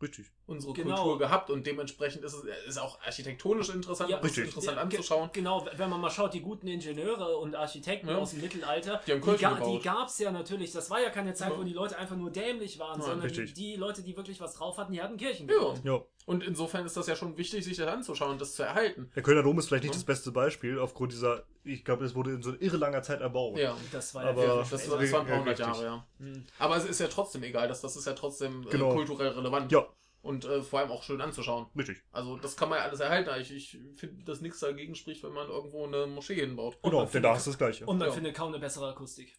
[0.02, 0.26] Richtig.
[0.46, 0.94] unsere Genau.
[0.96, 4.44] Kultur gehabt und dementsprechend ist es ist auch architektonisch interessant, Ja, es ist richtig.
[4.54, 5.30] interessant Ja, anzuschauen.
[5.32, 8.18] Genau, wenn man mal schaut, die guten Ingenieure und Architekten Ja.
[8.18, 9.80] aus dem Mittelalter, Die haben die, Kirchen ga, gebaut.
[9.80, 10.72] die gab's ja natürlich.
[10.72, 11.58] Das war ja keine Zeit, Ja.
[11.58, 13.54] wo die Leute einfach nur dämlich waren, Ja, sondern die, richtig.
[13.54, 15.54] die Leute, die wirklich was drauf hatten, die hatten Kirchen Ja.
[15.54, 15.80] gebaut.
[15.84, 16.02] Ja.
[16.26, 19.10] Und insofern ist das ja schon wichtig, sich das anzuschauen und das zu erhalten.
[19.14, 19.98] Der Kölner Dom ist vielleicht nicht Ja.
[19.98, 23.58] das beste Beispiel, aufgrund dieser, ich glaube, es wurde in so irre langer Zeit erbaut.
[23.58, 23.76] Ja.
[23.92, 25.58] Das war Aber- ja Das, wirklich war- das waren ein paar hundert.
[25.58, 26.06] Jahre, ja.
[26.18, 26.44] Hm.
[26.58, 28.94] Aber es ist ja trotzdem egal, das, das ist ja trotzdem äh, Genau.
[28.94, 29.70] kulturell relevant.
[29.72, 29.86] Ja,
[30.22, 31.66] Und äh, vor allem auch schön anzuschauen.
[31.76, 32.02] richtig.
[32.12, 33.30] Also das kann man ja alles erhalten.
[33.40, 36.78] Ich, ich finde, dass nichts dagegen spricht, wenn man irgendwo eine Moschee hinbaut.
[36.82, 37.86] Genau, denn da ist das Gleiche.
[37.86, 38.14] Und man Ja.
[38.14, 39.34] findet kaum eine bessere Akustik.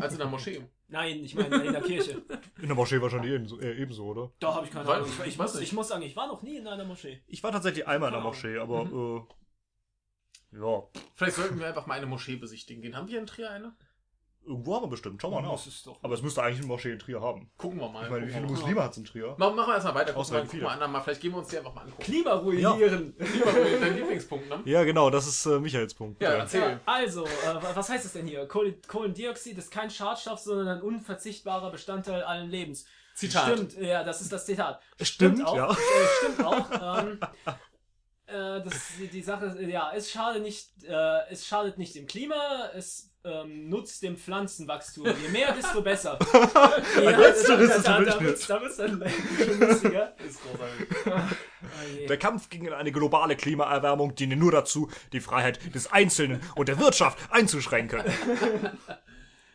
[0.00, 0.60] Als in der Moschee.
[0.88, 2.20] Nein, ich meine in der Kirche.
[2.60, 4.32] In der Moschee wahrscheinlich ebenso, äh, ebenso oder?
[4.40, 5.08] Da habe ich keine Ahnung.
[5.08, 7.22] Ich, ich, weiß muss, ich muss sagen, ich war noch nie in einer Moschee.
[7.28, 8.34] Ich war tatsächlich einmal in der Wow.
[8.34, 9.18] Moschee, aber Mhm.
[9.18, 9.22] äh,
[10.60, 10.82] ja,
[11.14, 12.96] Vielleicht sollten wir einfach mal eine Moschee besichtigen gehen.
[12.96, 13.74] Haben wir in Trier eine?
[14.46, 15.22] irgendwo haben wir bestimmt.
[15.22, 15.66] Schau mal nach.
[15.66, 15.98] Ist doch.
[16.02, 17.50] Aber es müsste eigentlich eine Moschee in Trier haben.
[17.56, 18.04] Gucken wir mal.
[18.04, 18.50] Ich meine, wie viele mal.
[18.52, 19.34] Muslime hat es in Trier?
[19.38, 20.12] Machen, machen wir erstmal weiter.
[20.12, 21.00] Gucken wir, gucken wir an, mal.
[21.00, 22.02] Vielleicht gehen wir uns die einfach mal angucken.
[22.02, 23.14] Klima ruinieren.
[23.18, 24.60] Lieber dein Lieblingspunkt, ne?
[24.66, 26.20] Ja, genau, das ist äh, Michaels Punkt.
[26.22, 26.36] Ja, Ja.
[26.40, 26.60] erzähl.
[26.60, 28.46] Ja, also, äh, wa- was heißt es denn hier?
[28.46, 32.84] Kohl Kohlendioxid ist kein Schadstoff, sondern ein unverzichtbarer Bestandteil allen Lebens.
[33.14, 33.50] Zitat.
[33.50, 34.78] Stimmt, ja, das ist das Zitat.
[35.00, 35.56] Stimmt, auch.
[35.56, 35.70] ja.
[35.70, 35.76] Äh,
[36.22, 36.98] stimmt auch.
[36.98, 37.18] Ähm,
[38.26, 42.06] äh, das, die, die Sache ist, ja, es schadet nicht, äh, es schadet nicht dem
[42.06, 45.06] Klima, es ähm, nutzt dem Pflanzenwachstum.
[45.06, 46.18] Je mehr, desto besser.
[47.02, 48.50] ja, Letzteres ist da, da, Durchschnitt.
[48.50, 48.90] da wird's dann
[49.38, 50.14] schon lustiger.
[50.18, 50.88] Ist großartig.
[51.06, 52.06] Oh je.
[52.06, 56.78] Der Kampf gegen eine globale Klimaerwärmung diene nur dazu, die Freiheit des Einzelnen und der
[56.78, 58.02] Wirtschaft einzuschränken.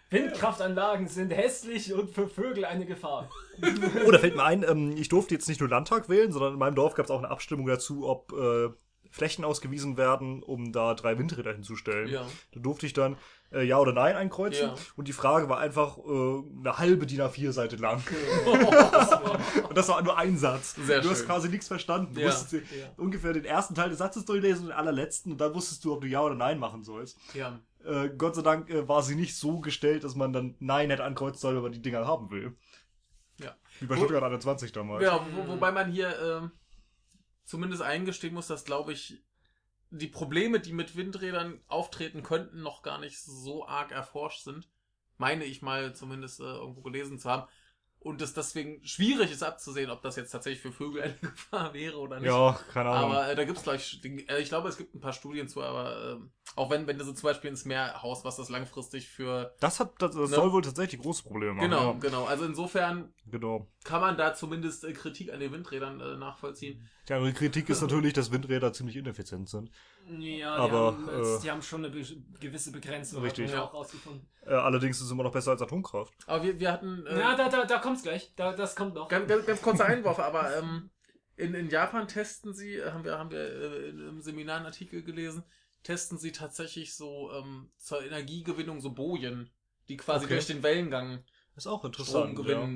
[0.09, 3.29] Windkraftanlagen sind hässlich und für Vögel eine Gefahr.
[4.05, 6.59] Oh, da fällt mir ein, ähm, ich durfte jetzt nicht nur Landtag wählen, sondern in
[6.59, 8.69] meinem Dorf gab es auch eine Abstimmung dazu, ob äh,
[9.11, 12.07] Flächen ausgewiesen werden, um da drei Windräder hinzustellen.
[12.07, 12.25] Ja.
[12.53, 13.17] Da durfte ich dann
[13.51, 14.67] äh, Ja oder Nein einkreuzen.
[14.69, 14.75] Ja.
[14.95, 16.01] Und die Frage war einfach äh,
[16.59, 18.01] eine halbe DIN A4-Seite lang.
[19.67, 20.75] Und das war nur ein Satz.
[20.75, 21.27] Sehr du hast schön.
[21.27, 22.13] quasi nichts verstanden.
[22.13, 22.27] Du Ja.
[22.27, 22.63] musstest
[22.97, 26.01] ungefähr den ersten Teil des Satzes durchlesen und den allerletzten und dann wusstest du, ob
[26.01, 27.17] du Ja oder Nein machen sollst.
[27.33, 27.59] Ja.
[27.85, 31.03] Äh, Gott sei Dank äh, war sie nicht so gestellt, dass man dann Nein hätte
[31.03, 32.57] ankreuzen sollen, wenn man die Dinger haben will.
[33.39, 33.55] Ja.
[33.79, 35.03] Wie bei Wo- Stuttgart 21 damals.
[35.03, 36.51] Ja, wo, wobei man hier ähm,
[37.45, 39.23] zumindest eingestehen muss, dass, glaube ich,
[39.91, 44.69] die Probleme, die mit Windrädern auftreten könnten, noch gar nicht so arg erforscht sind.
[45.17, 47.47] Meine ich mal zumindest äh, irgendwo gelesen zu haben.
[48.01, 51.97] Und es deswegen schwierig ist abzusehen, ob das jetzt tatsächlich für Vögel eine Gefahr wäre
[51.97, 52.29] oder nicht.
[52.29, 53.11] Ja, keine Ahnung.
[53.11, 56.13] Aber äh, da gibt's gleich, äh, ich glaube, es gibt ein paar Studien zu, aber
[56.13, 59.53] ähm, auch wenn, wenn du so zum Beispiel ins Meer haust, was das langfristig für.
[59.59, 60.35] das hat, das, das Ne?
[60.37, 61.69] soll wohl tatsächlich große Probleme machen.
[61.69, 61.97] Genau, Ja.
[61.99, 62.23] genau.
[62.25, 63.67] Also insofern Genau.
[63.83, 66.87] Kann man da zumindest äh, Kritik an den Windrädern äh, nachvollziehen.
[67.07, 69.71] Die andere Kritik ist natürlich, dass Windräder ziemlich ineffizient sind.
[70.19, 72.03] Ja, Aber, die, haben, äh, die haben schon eine be
[72.39, 73.21] gewisse Begrenzung.
[73.23, 73.49] Richtig.
[73.49, 73.63] Ja Ja.
[73.63, 74.27] auch rausgefunden.
[74.45, 76.13] Äh, allerdings ist es immer noch besser als Atomkraft.
[76.27, 77.05] Aber wir, wir hatten.
[77.05, 78.33] Äh, ja, da, da, da kommt's gleich.
[78.35, 79.07] Da, das kommt noch.
[79.07, 80.89] Ganz, ganz, ganz kurzer Einwurf, aber ähm,
[81.37, 84.65] in, in Japan testen sie, äh, haben wir, haben wir äh, in einem Seminar einen
[84.65, 85.43] Artikel gelesen,
[85.83, 89.49] testen sie tatsächlich so ähm, zur Energiegewinnung so Bojen,
[89.87, 90.33] die quasi Okay.
[90.35, 91.23] durch den Wellengang
[91.55, 92.39] Ist auch Strom interessant.
[92.47, 92.69] Ja.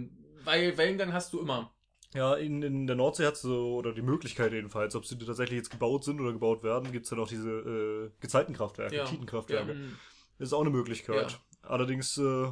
[0.43, 1.73] Weil Wellengang hast du immer.
[2.13, 5.71] Ja, in, in der Nordsee hat so, oder die Möglichkeit jedenfalls, ob sie tatsächlich jetzt
[5.71, 9.05] gebaut sind oder gebaut werden, gibt's dann auch diese äh, Gezeitenkraftwerke, Ja.
[9.05, 9.73] Titankraftwerke.
[9.73, 9.97] Hm.
[10.37, 11.39] Das ist auch eine Möglichkeit.
[11.63, 12.51] Allerdings äh,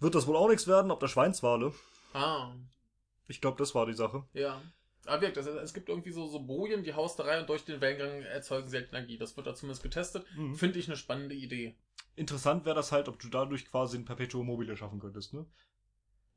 [0.00, 1.72] wird das wohl auch nichts werden, ob der Schweinswale.
[2.14, 2.54] Ah,
[3.26, 4.24] Ich glaube, das war die Sache.
[4.32, 4.60] ja.
[5.06, 7.64] Aber wirkt, also, es gibt irgendwie so, so Bojen, die haust du rein und durch
[7.64, 9.16] den Wellengang erzeugen sie halt Energie.
[9.16, 10.26] Das wird da zumindest getestet.
[10.36, 10.54] Mhm.
[10.54, 11.76] Finde ich eine spannende Idee.
[12.14, 15.46] Interessant wäre das halt, ob du dadurch quasi ein Perpetuum mobile schaffen könntest, ne?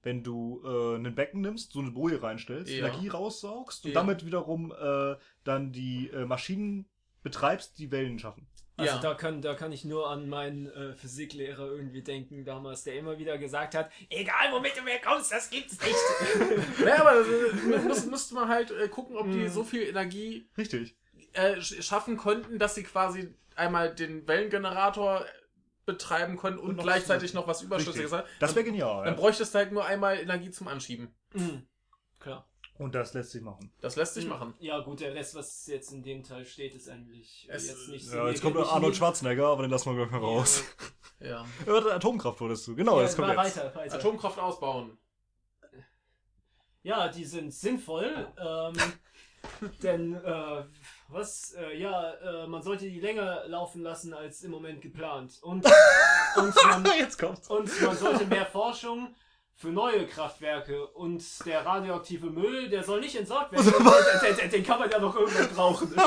[0.03, 2.87] Wenn du äh, ein Becken nimmst, so eine Boje reinstellst, Ja.
[2.87, 3.99] Energie raussaugst und Ja.
[4.01, 6.87] damit wiederum äh, dann die äh, Maschinen
[7.23, 8.47] betreibst, die Wellen schaffen.
[8.77, 8.99] Also Ja.
[9.01, 13.19] da, kann, da kann ich nur an meinen äh, Physiklehrer irgendwie denken damals, der immer
[13.19, 15.95] wieder gesagt hat, egal womit du mir kommst, das gibt's nicht.
[16.79, 19.49] Naja, aber äh, muss, müsste man halt äh, gucken, ob die Mhm.
[19.49, 20.95] so viel Energie Richtig.
[21.33, 25.25] äh, sch- schaffen konnten, dass sie quasi einmal den Wellengenerator
[25.85, 28.27] betreiben können und, Und noch gleichzeitig noch was Überschüssiges haben.
[28.39, 29.03] Das wäre Dann, genial.
[29.05, 29.19] dann Ja.
[29.19, 31.13] bräuchtest du halt nur einmal Energie zum Anschieben.
[31.33, 31.67] Mhm.
[32.19, 32.47] Klar.
[32.77, 33.71] Und das lässt sich machen.
[33.81, 34.53] Das lässt sich Hm, machen.
[34.59, 38.11] Ja, gut, der Rest, was jetzt in dem Teil steht, ist eigentlich Es- jetzt nicht
[38.11, 40.63] Ja, jetzt kommt Arnold Schwarzenegger, aber den lassen wir gleich mal raus.
[41.19, 41.45] Ja.
[41.67, 42.75] Ja, Atomkraft wurdest du.
[42.75, 43.37] Genau, Ja, das kommt jetzt.
[43.37, 43.93] weiter, weiter.
[43.93, 44.97] Atomkraft ausbauen.
[46.81, 48.73] Ja, die sind sinnvoll, ähm,
[49.83, 50.63] denn äh,
[51.11, 55.39] was, äh, ja, äh, man sollte die länger laufen lassen als im Moment geplant.
[55.41, 55.65] Und,
[56.35, 57.47] und, man, jetzt kommt's.
[57.49, 59.13] und man sollte mehr Forschung
[59.55, 63.71] für neue Kraftwerke und der radioaktive Müll, der soll nicht entsorgt werden.
[64.23, 65.93] den, den, den kann man ja noch irgendwann brauchen.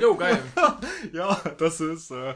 [0.00, 0.42] Jo, geil.
[1.12, 2.10] Ja, das ist.
[2.10, 2.34] Äh,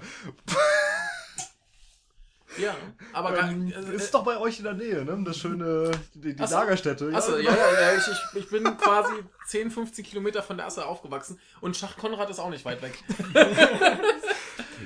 [2.59, 2.77] Ja,
[3.13, 5.23] aber gar, ähm, also, ist doch bei euch in der Nähe, ne?
[5.25, 5.91] Das schöne.
[6.15, 6.55] Die, die so.
[6.55, 7.11] Lagerstätte.
[7.15, 9.13] Achso, ja, ja, ja, ich, ich, ich bin quasi
[9.47, 13.03] 10, 15 Kilometer von der Asse aufgewachsen und Schacht Konrad ist auch nicht weit weg.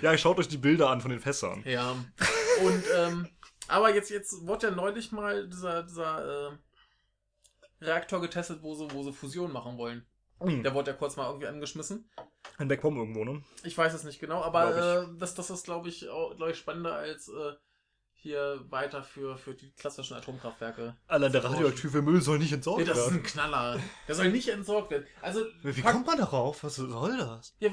[0.01, 1.63] Ja, schaut euch die Bilder an von den Fässern.
[1.65, 1.93] Ja.
[2.63, 3.29] Und, ähm,
[3.69, 9.03] aber jetzt, jetzt wurde ja neulich mal dieser, dieser, äh, Reaktor getestet, wo sie, wo
[9.03, 10.05] sie Fusion machen wollen.
[10.45, 10.63] Mhm.
[10.63, 12.11] Der wurde ja kurz mal irgendwie angeschmissen.
[12.59, 13.43] In Beckpom irgendwo, ne?
[13.65, 16.51] Ich weiß es nicht genau, aber Glaub äh, das, das ist, glaube ich, auch, glaub
[16.51, 17.53] ich, spannender als äh,
[18.15, 20.97] hier weiter für, für die klassischen Atomkraftwerke.
[21.09, 23.19] Allein der radioaktive Müll soll nicht entsorgt Nee, das ist werden.
[23.19, 23.81] ein Knaller.
[24.07, 25.07] Der soll nicht entsorgt werden.
[25.21, 26.63] Also, Wie kommt man darauf?
[26.63, 27.57] Was soll das?
[27.59, 27.71] ja,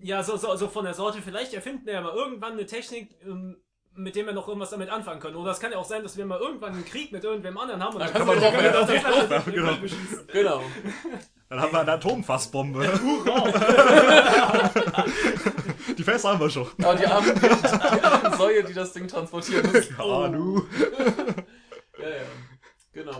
[0.00, 1.22] Ja, so, so, so von der Sorte.
[1.22, 3.62] Vielleicht erfinden wir ja mal irgendwann eine Technik, ähm,
[3.96, 5.36] mit dem wir noch irgendwas damit anfangen können.
[5.36, 7.82] Oder es kann ja auch sein, dass wir mal irgendwann einen Krieg mit irgendwem anderen
[7.82, 7.94] haben.
[7.94, 8.94] Und Dann dann kann man wir- drauf können wir werfen.
[8.94, 9.72] das Drauf werfen, genau.
[10.32, 10.62] genau.
[11.50, 12.80] Dann haben wir eine Atomfassbombe.
[15.96, 16.66] die Fässer haben wir schon.
[16.82, 19.94] Aber die armen, die, die armen Säue, die das Ding transportieren müssen.
[20.00, 20.66] Ah, du.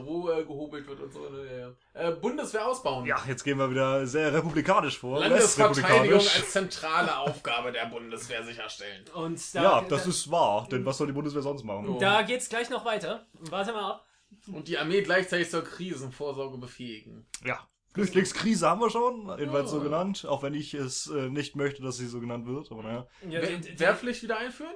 [0.02, 1.28] Wo äh, gehobelt wird und so.
[1.28, 1.46] Ne?
[1.50, 1.58] Ja,
[2.02, 2.08] ja.
[2.08, 3.04] Äh, Bundeswehr ausbauen.
[3.06, 5.20] Ja, jetzt gehen wir wieder sehr republikanisch vor.
[5.20, 9.04] Landesverteidigung als zentrale Aufgabe der Bundeswehr sicherstellen.
[9.14, 10.66] Und da, Ja, das da, ist wahr.
[10.70, 11.88] Denn was soll die Bundeswehr sonst machen?
[11.88, 11.98] Oh.
[11.98, 13.26] da geht's gleich noch weiter.
[13.50, 14.06] Warte mal ab.
[14.52, 17.26] Und die Armee gleichzeitig zur Krisenvorsorge befähigen.
[17.44, 17.60] Ja.
[17.94, 19.84] Flüchtlingskrise haben wir schon, jedenfalls so Ja.
[19.84, 23.06] genannt, auch wenn ich es äh, nicht möchte, dass sie so genannt wird, aber naja.
[23.28, 23.40] Ja,
[23.78, 24.74] Wehrpflicht wieder einführen?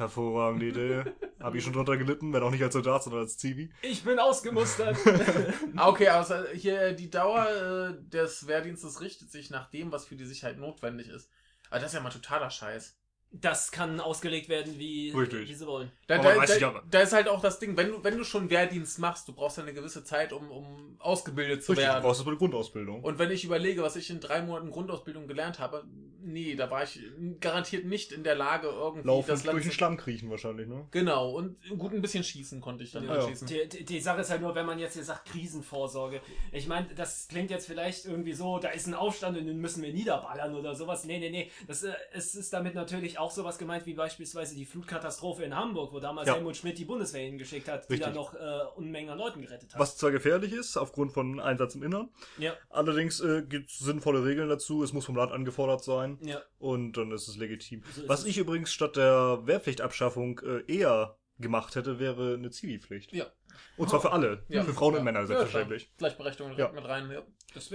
[0.00, 1.04] Hervorragende Idee.
[1.40, 3.70] Habe ich schon drunter gelitten, wenn auch nicht als Soldat, sondern als Zivi.
[3.82, 4.96] ich bin ausgemustert.
[5.76, 10.06] Ah, okay, aber es- hier die Dauer äh, des Wehrdienstes richtet sich nach dem, was
[10.06, 11.30] für die Sicherheit notwendig ist.
[11.70, 12.96] Aber das ist ja mal totaler Scheiß.
[13.32, 15.48] Das kann ausgelegt werden, wie, Richtig.
[15.48, 15.92] wie sie wollen.
[16.08, 18.50] Da, da, 30 da, da ist halt auch das Ding, wenn du, wenn du schon
[18.50, 22.02] Wehrdienst machst, du brauchst ja eine gewisse Zeit, um, um ausgebildet zu Richtig, du werden.
[22.02, 23.04] brauchst das für eine Grundausbildung.
[23.04, 25.84] Und wenn ich überlege, was ich in drei Monaten Grundausbildung gelernt habe,
[26.22, 26.98] nee, da war ich
[27.40, 30.86] garantiert nicht in der Lage, irgendwie Laufen das Land durch den Schlamm kriechen wahrscheinlich, ne?
[30.90, 33.28] Genau, und gut ein bisschen schießen konnte ich dann Ja, ja, ja.
[33.28, 33.46] schießen.
[33.46, 36.20] Die, die, die Sache ist halt nur, wenn man jetzt hier sagt Krisenvorsorge.
[36.52, 39.82] Ich meine, das klingt jetzt vielleicht irgendwie so, da ist ein Aufstand und den müssen
[39.84, 41.04] wir niederballern oder sowas.
[41.04, 41.50] Nee, nee, nee.
[41.68, 45.92] Das, äh, es ist damit natürlich auch sowas gemeint wie beispielsweise die Flutkatastrophe in Hamburg,
[45.92, 46.34] wo damals Ja.
[46.34, 48.06] Helmut Schmidt die Bundeswehr hingeschickt hat, die Richtig.
[48.06, 48.38] dann noch äh,
[48.76, 49.80] Unmengen an Leuten gerettet hat.
[49.80, 52.08] Was zwar gefährlich ist, aufgrund von Einsatz im Innern.
[52.38, 54.82] Ja, Allerdings äh, gibt es sinnvolle Regeln dazu.
[54.82, 56.18] Es muss vom Land angefordert sein.
[56.22, 56.40] ja.
[56.58, 57.82] Und dann ist es legitim.
[57.94, 58.26] So ist Was es.
[58.26, 63.12] ich übrigens statt der Wehrpflichtabschaffung äh, eher gemacht hätte, wäre eine Zivilpflicht.
[63.12, 63.26] Ja.
[63.76, 64.44] Und zwar für alle.
[64.48, 64.62] Ja.
[64.62, 64.98] Für Frauen Ja.
[65.00, 65.84] und Männer, Ja, selbstverständlich.
[65.96, 66.10] klar.
[66.10, 66.56] Gleichberechtigung Ja.
[66.56, 67.10] direkt mit rein.
[67.10, 67.22] Ja.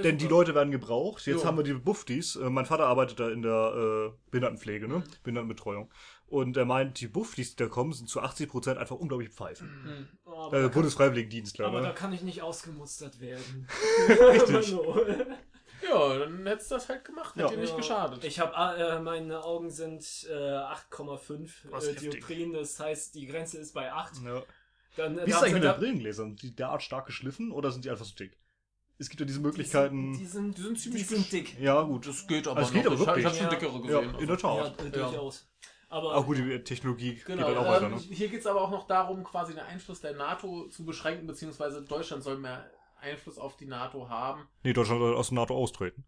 [0.04, 0.28] Denn die.
[0.28, 1.26] Leute werden gebraucht.
[1.26, 1.46] Jetzt Jo.
[1.46, 2.36] haben wir die Buffdies.
[2.38, 5.04] Äh, mein Vater arbeitet da in der äh, Behindertenpflege, ne?
[5.24, 5.92] Behindertenbetreuung.
[6.28, 9.68] Und er meint, die Buffdies, die da kommen, sind zu 80% einfach unglaublich Pfeifen.
[9.84, 10.08] Hm.
[10.26, 11.94] Aber, Äh, da kann, Bundesfreiwilligendienstler, aber da ne?
[11.94, 13.68] kann ich nicht ausgemustert werden.
[14.10, 14.76] Richtig.
[15.88, 17.36] Ja, dann hättest du das halt gemacht.
[17.36, 17.52] Hätte Ja.
[17.52, 18.24] dir nicht geschadet.
[18.24, 21.96] Ich habe, äh, meine Augen sind äh, 8,5 Was äh.
[21.96, 24.14] Dioptrien, das heißt, die Grenze ist bei 8.
[24.26, 24.42] Ja.
[24.96, 26.30] Dann, äh, Wie ist es eigentlich mit den Brillengläsern?
[26.30, 28.38] Sind die derart stark geschliffen oder sind die einfach so dick?
[28.98, 30.14] Es gibt ja diese Möglichkeiten.
[30.14, 31.60] Die sind, die sind, Die sind ziemlich die sind dick.
[31.60, 32.08] ja, gut.
[32.08, 32.92] das geht aber Also es geht noch.
[32.94, 33.26] aber ich hab- ich wirklich.
[33.26, 33.80] habe schon Ja.
[33.82, 34.20] dickere Ja, gesehen.
[34.22, 34.86] in der Ja, Tat.
[34.86, 35.50] äh, durchaus.
[35.90, 37.98] Aber Auch gut, die Technologie Genau, geht halt auch weiter, ähm, ne?
[38.00, 41.84] hier geht es aber auch noch darum, quasi den Einfluss der NATO zu beschränken, beziehungsweise
[41.84, 42.70] Deutschland soll mehr
[43.00, 44.48] Einfluss auf die NATO haben.
[44.64, 46.06] Nee, Deutschland soll aus der NATO austreten.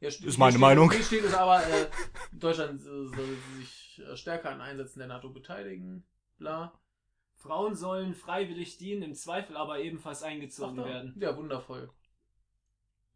[0.00, 0.90] Ja, st- Ist hier meine steht, Meinung.
[0.90, 1.86] Hier steht es aber, äh,
[2.32, 6.04] Deutschland äh, soll sich stärker an Einsätzen der NATO beteiligen.
[6.36, 6.72] Bla.
[7.44, 10.84] Frauen sollen freiwillig dienen, im Zweifel aber ebenfalls Ach, eingezogen da.
[10.86, 11.14] werden.
[11.20, 11.90] Ja, wundervoll.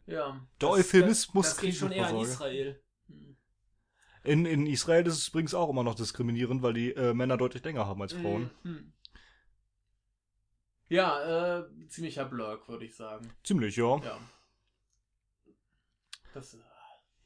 [0.04, 0.46] Ja.
[0.60, 2.16] Der Das- Euphemismus Das geht schon eher in.
[2.18, 2.82] Israel.
[3.08, 3.36] Hm.
[4.24, 7.64] In, in Israel ist es übrigens auch immer noch diskriminierend, weil die äh, Männer deutlich
[7.64, 8.50] länger haben als Frauen.
[8.62, 8.92] Hm.
[10.90, 13.30] Ja, äh, ziemlicher Blurk, würde ich sagen.
[13.44, 13.96] Ziemlich, ja.
[13.98, 14.18] Ja.
[16.34, 16.58] Das, äh,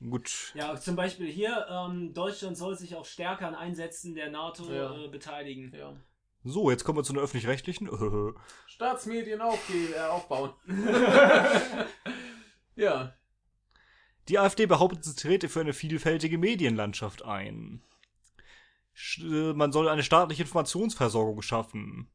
[0.08, 0.52] Gut.
[0.54, 5.04] Ja, zum Beispiel hier, ähm, Deutschland soll sich auch stärker an Einsätzen der NATO Ja.
[5.04, 5.72] äh, beteiligen.
[5.74, 5.96] ja.
[6.44, 7.88] So, jetzt kommen wir zu einer öffentlich-rechtlichen.
[8.66, 10.52] Staatsmedien aufge äh, aufbauen.
[12.76, 13.14] ja.
[14.28, 17.82] Die AfD behauptet, sie trete für eine vielfältige Medienlandschaft ein.
[19.18, 22.10] Äh, Man soll eine staatliche Informationsversorgung schaffen.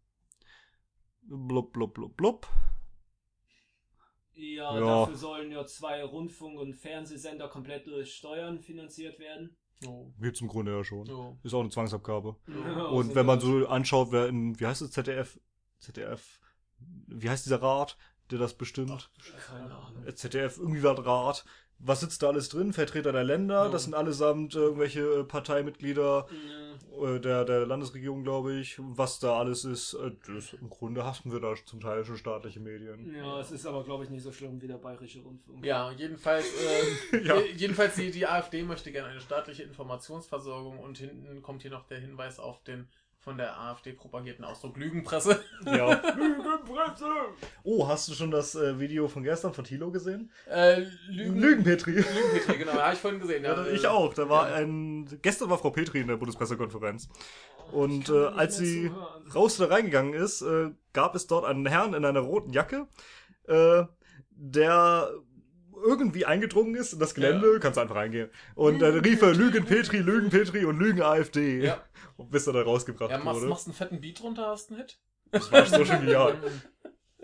[1.22, 2.48] Blub, blub, blub, blub.
[4.34, 4.86] Ja, Ja.
[4.86, 9.58] dafür sollen ja zwei Rundfunk- und Fernsehsender komplett durch Steuern finanziert werden.
[9.84, 10.12] Jo.
[10.20, 11.06] Gibt's im Grunde ja schon.
[11.06, 11.38] Jo.
[11.44, 12.36] Ist auch eine Zwangsabgabe.
[12.48, 15.40] Ja, Und wenn man so anschaut, wer in, wie heißt es, ZDF,
[15.80, 16.40] ZDF,
[16.80, 17.98] wie heißt dieser Rat,
[18.32, 19.12] der das bestimmt?
[19.48, 20.06] Keine Ahnung.
[20.06, 21.46] Äh, ZDF, irgendwie war Rat.
[21.80, 22.74] Was sitzt da alles drin?
[22.74, 26.28] Vertreter der Länder, das sind allesamt äh, irgendwelche äh, Parteimitglieder
[27.00, 27.16] Ja.
[27.16, 28.78] äh, der, der Landesregierung, glaube ich.
[28.80, 32.60] Was da alles ist, äh, das, im Grunde hassen wir da zum Teil schon staatliche
[32.60, 33.14] Medien.
[33.16, 35.64] Ja, es ist aber, glaube ich, nicht so schlimm wie der Bayerische Rundfunk.
[35.66, 36.46] Ja, jedenfalls,
[37.12, 37.36] ähm, Ja.
[37.38, 41.86] je- jedenfalls die, die AfD möchte gerne eine staatliche Informationsversorgung und hinten kommt hier noch
[41.88, 42.88] der Hinweis auf den
[43.20, 45.44] von der AfD propagierten Ausdruck Lügenpresse.
[45.66, 46.02] Ja.
[47.64, 50.32] oh, hast du schon das äh, Video von gestern von Thilo gesehen?
[50.50, 51.92] Äh, Lügen, Lügenpetri.
[51.92, 53.44] Lügenpetri, genau, habe ich vorhin gesehen.
[53.44, 54.14] Ja, äh, ich auch.
[54.14, 54.56] Da war ja.
[54.56, 55.20] ein.
[55.22, 57.10] Gestern war Frau Petri in der Bundespressekonferenz.
[57.72, 59.32] Und Ich kann äh, als sie zuhören.
[59.36, 62.88] raus oder reingegangen ist, äh, gab es dort einen Herrn in einer roten Jacke,
[63.48, 63.84] äh,
[64.30, 65.12] der
[65.86, 68.30] irgendwie eingedrungen ist in das Gelände, kannst einfach reingehen.
[68.56, 71.64] Und dann rief er Lügen Petri, Lügen Petri und Lügen AfD.
[71.64, 71.84] Ja.
[72.18, 73.50] Und bis er da rausgebracht Ja, machst, wurde.
[73.50, 74.98] machst einen fetten Beat drunter, hast einen Hit.
[75.32, 76.36] Das war so schon genial.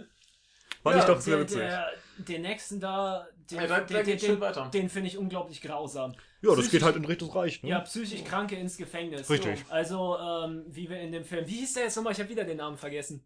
[0.84, 1.58] Fand Ja, ich doch sehr der, witzig.
[1.60, 1.88] der,
[2.18, 4.70] den nächsten da, den, Ja, da- da den, den, weiter.
[4.74, 6.12] den finde ich unglaublich grausam.
[6.42, 7.70] ja, das psychisch- geht halt in Richtung Reich, ne?
[7.70, 9.30] Ja, psychisch Kranke ins Gefängnis.
[9.30, 9.64] Richtig.
[9.66, 11.48] So, also, ähm, wie wir in dem Film.
[11.48, 12.14] Wie hieß der jetzt nochmal?
[12.14, 13.26] Ich habe wieder den Namen vergessen.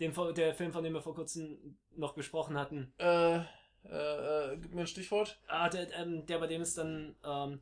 [0.00, 2.92] Den, vor- der Film, von dem wir vor kurzem noch gesprochen hatten.
[2.98, 3.40] Äh,
[3.88, 5.38] äh, äh, gib mir ein Stichwort.
[5.48, 7.60] Ah, der, ähm, der bei dem ist dann, ähm,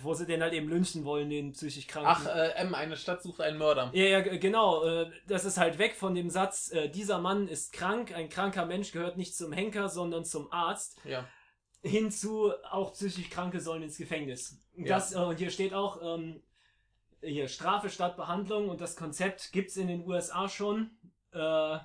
[0.00, 2.10] wo sie den halt eben lynchen wollen, den psychisch Kranken.
[2.10, 3.90] Ach, äh, M, eine Stadt sucht einen Mörder.
[3.92, 4.84] Ja, ja, genau.
[4.84, 8.66] äh, Das ist halt weg von dem Satz, äh, dieser Mann ist krank, ein kranker
[8.66, 10.98] Mensch gehört nicht zum Henker, sondern zum Arzt.
[11.04, 11.26] Ja.
[11.82, 14.58] Hinzu, auch psychisch Kranke sollen ins Gefängnis.
[14.76, 16.42] Das, äh, und hier steht auch, ähm,
[17.20, 20.90] hier Strafe statt Behandlung und das Konzept gibt's in den USA schon,
[21.32, 21.78] äh,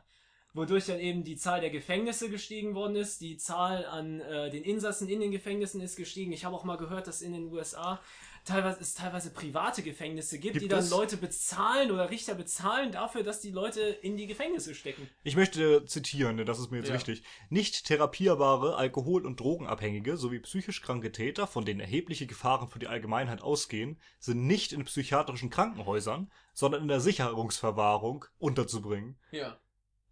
[0.59, 4.63] wodurch dann eben die Zahl der Gefängnisse gestiegen worden ist, die Zahl an äh, den
[4.63, 6.31] Insassen in den Gefängnissen ist gestiegen.
[6.33, 7.99] Ich habe auch mal gehört, dass in den USA
[8.45, 10.89] teilweise es teilweise private Gefängnisse gibt, Gibt die dann es?
[10.89, 15.09] Leute bezahlen oder Richter bezahlen dafür, dass die Leute in die Gefängnisse stecken.
[15.23, 16.95] Ich möchte zitieren, denn das ist mir jetzt Ja.
[16.95, 17.23] wichtig.
[17.49, 22.87] Nicht therapierbare Alkohol- und Drogenabhängige sowie psychisch kranke Täter, von denen erhebliche Gefahren für die
[22.87, 29.17] Allgemeinheit ausgehen, sind nicht in psychiatrischen Krankenhäusern, sondern in der Sicherungsverwahrung unterzubringen.
[29.31, 29.57] Ja.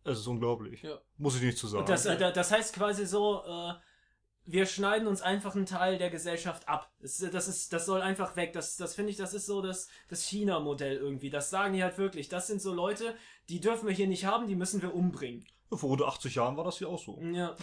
[0.08, 0.82] Es ist unglaublich.
[0.84, 1.00] Ja.
[1.18, 1.86] Muss ich nicht zu sagen.
[1.86, 3.74] Das, äh, da- das heißt quasi so, äh,
[4.46, 6.90] wir schneiden uns einfach einen Teil der Gesellschaft ab.
[7.02, 8.54] Das, das, ist, das soll einfach weg.
[8.54, 11.30] Das, das finde ich, das ist so das, das China-Modell irgendwie.
[11.30, 12.30] Das sagen die halt wirklich.
[12.30, 13.14] Das sind so Leute,
[13.50, 15.46] die dürfen wir hier nicht haben, die müssen wir umbringen.
[15.72, 17.20] Vor rund 80 Jahren war das hier auch so.
[17.22, 17.56] Ja.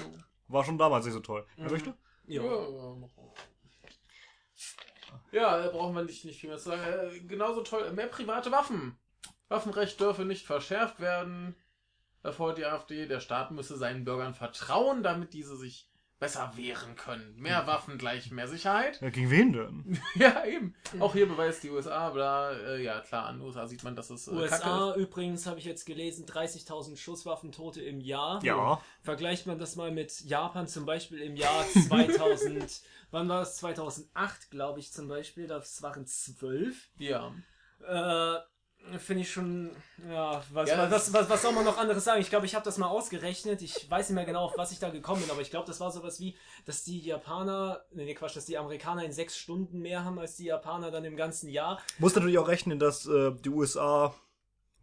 [0.49, 1.47] War schon damals nicht so toll.
[1.57, 1.70] Wer Mhm.
[1.72, 1.95] möchte?
[2.26, 2.42] Ja.
[2.42, 2.97] ja.
[5.32, 6.82] Ja, da brauchen wir nicht, nicht viel mehr zu sagen.
[6.82, 8.97] Äh, genauso toll, mehr private Waffen.
[9.49, 11.57] Waffenrecht dürfe nicht verschärft werden.
[12.25, 16.97] Da fordert die AfD, der Staat müsse seinen Bürgern vertrauen, damit diese sich besser wehren
[16.97, 17.37] können.
[17.37, 18.99] Mehr Waffen gleich mehr Sicherheit.
[19.03, 20.01] Ja, gegen wen denn?
[20.14, 20.75] ja, eben.
[21.01, 24.09] Auch hier beweist die USA, bla, äh, ja klar, an den USA sieht man, dass
[24.09, 28.43] es äh, Kacke USA übrigens habe ich jetzt gelesen, 30.000 Schusswaffentote im Jahr.
[28.43, 28.81] Ja.
[29.03, 33.57] Vergleicht man das mal mit Japan zum Beispiel im Jahr 2000, wann war es?
[33.57, 36.89] 2008, glaube ich zum Beispiel, das waren zwölf.
[36.95, 37.01] ist.
[37.01, 37.35] Ja.
[37.87, 38.41] Äh,
[38.99, 39.74] Finde ich schon,
[40.09, 42.20] ja, was, Ja, was, was, was soll man noch anderes sagen?
[42.20, 43.62] Ich glaube, ich habe das mal ausgerechnet.
[43.62, 45.80] Ich weiß nicht mehr genau, auf was ich da gekommen bin, aber ich glaube, das
[45.80, 49.80] war sowas wie, dass die Japaner, nee, nee, Quatsch, dass die Amerikaner in sechs Stunden
[49.80, 51.80] mehr haben als die Japaner dann im ganzen Jahr.
[51.99, 54.14] Muss natürlich auch rechnen, dass äh, die USA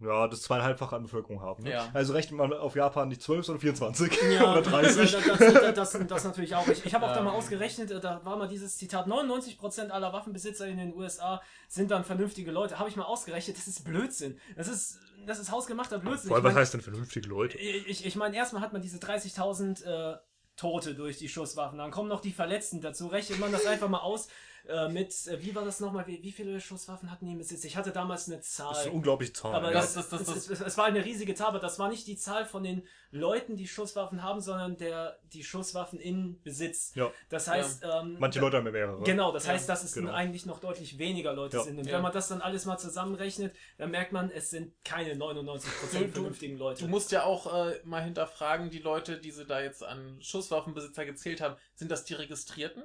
[0.02, 1.64] ja, das zweieinhalbfache an Bevölkerung haben.
[1.64, 1.72] Ne?
[1.72, 1.89] Ja.
[1.93, 5.12] Also rechnet man auf Japan nicht 12, sondern 24 Ja, oder 30.
[5.12, 5.38] Das,
[5.76, 6.68] das, das, das natürlich auch.
[6.68, 10.12] Ich, ich habe auch da mal ausgerechnet, äh, da war mal dieses Zitat, 99% aller
[10.14, 12.80] Waffenbesitzer in den USA sind dann vernünftige Leute.
[12.80, 14.38] Habe ich mal ausgerechnet, das ist Blödsinn.
[14.56, 16.30] Das ist, das ist hausgemachter Blödsinn.
[16.30, 17.58] Vor allem, Ich was mein- heißt denn vernünftige Leute?
[17.58, 20.18] ich, ich meine, erstmal hat man diese 30.000 äh,
[20.58, 21.78] Tote durch die Schusswaffen.
[21.78, 23.08] Dann kommen noch die Verletzten dazu.
[23.08, 24.28] Rechnet man das einfach mal aus
[24.68, 26.07] äh, mit, äh, wie war das nochmal?
[26.07, 27.64] Wie, wie viele Schusswaffen hatten die im Besitz?
[27.64, 28.70] Ich hatte damals eine Zahl.
[28.70, 29.53] Das ist eine unglaubliche Zahl.
[29.55, 29.74] Aber ja.
[29.80, 32.18] das, Das- das- das- es, es, war eine riesige Zahl, aber das war nicht die
[32.18, 36.93] Zahl von den Leuten, die Schusswaffen haben, sondern der die Schusswaffen in Besitz.
[36.95, 37.12] ja.
[37.30, 39.03] Das heißt, ähm, Manche Leute haben ja mehrere.
[39.03, 40.12] Genau, das Ja, heißt, dass es genau.
[40.14, 41.64] eigentlich noch deutlich weniger Leute Ja.
[41.64, 41.78] sind.
[41.80, 41.93] Und Ja.
[41.95, 46.07] wenn man das dann alles mal zusammenrechnet, dann merkt man, es sind keine 99% Du-
[46.07, 46.84] du- vernünftigen Leute.
[46.84, 51.05] Du musst ja auch äh, mal hinterfragen, die Leute, die sie da jetzt an Schusswaffenbesitzer
[51.05, 52.84] gezählt haben, sind das die Registrierten?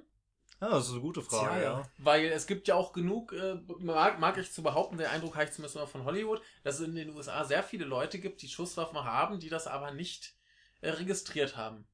[0.61, 1.91] Ja, das ist eine gute Frage, Tja, ja.
[1.99, 5.45] Weil es gibt ja auch genug, äh, mag, mag ich zu behaupten, den Eindruck habe
[5.45, 8.49] ich zumindest immer von Hollywood, dass es in den USA sehr viele Leute gibt, die
[8.49, 10.35] Schusswaffen haben, die das aber nicht
[10.81, 11.87] äh, registriert haben.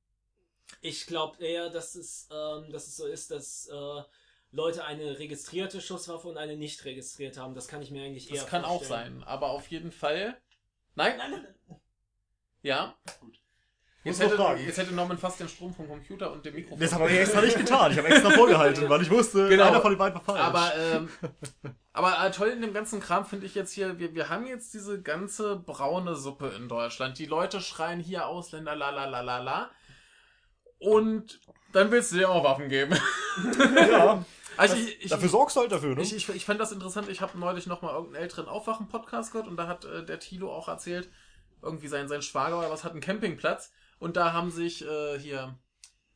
[0.81, 4.03] Ich glaube eher, dass es, ähm, dass es so ist, dass äh,
[4.53, 7.55] Leute eine registrierte Schusswaffe und eine nicht registrierte haben.
[7.55, 9.21] Das kann ich mir eigentlich eher Das kann auch vorstellen.
[9.21, 10.41] sein, aber auf jeden Fall.
[10.95, 11.55] Nein, nein, nein.
[11.67, 11.81] nein.
[12.63, 13.42] Ja, gut.
[14.05, 14.65] Jetzt hätte, fragen.
[14.67, 16.81] jetzt hätte Norman fast den Strom vom Computer und dem Mikrofon.
[16.81, 17.93] Das habe ich extra nicht getan.
[17.93, 19.65] Ich habe extra vorgehalten, weil ich wusste, Genau.
[19.65, 20.41] einer von den beiden war falsch.
[20.41, 21.09] Aber, ähm,
[21.93, 24.75] aber äh, toll in dem ganzen Kram finde ich jetzt hier, wir, wir haben jetzt
[24.75, 27.19] diese ganze braune Suppe in Deutschland.
[27.19, 29.71] Die Leute schreien hier Ausländer, la la la la la.
[30.79, 31.41] Und
[31.73, 32.95] dann willst du dir auch Waffen geben.
[33.77, 34.25] ja,
[34.57, 36.03] Also ich, ich, dafür sorgst du halt dafür, ne?
[36.03, 37.09] ich, ich, ich fand das interessant.
[37.09, 40.53] Ich habe neulich noch mal irgendeinen älteren Aufwachen-Podcast gehört und da hat äh, der Tilo
[40.53, 41.09] auch erzählt,
[41.63, 43.73] irgendwie sein, sein Schwager oder was hat einen Campingplatz
[44.03, 45.57] und da haben sich äh, hier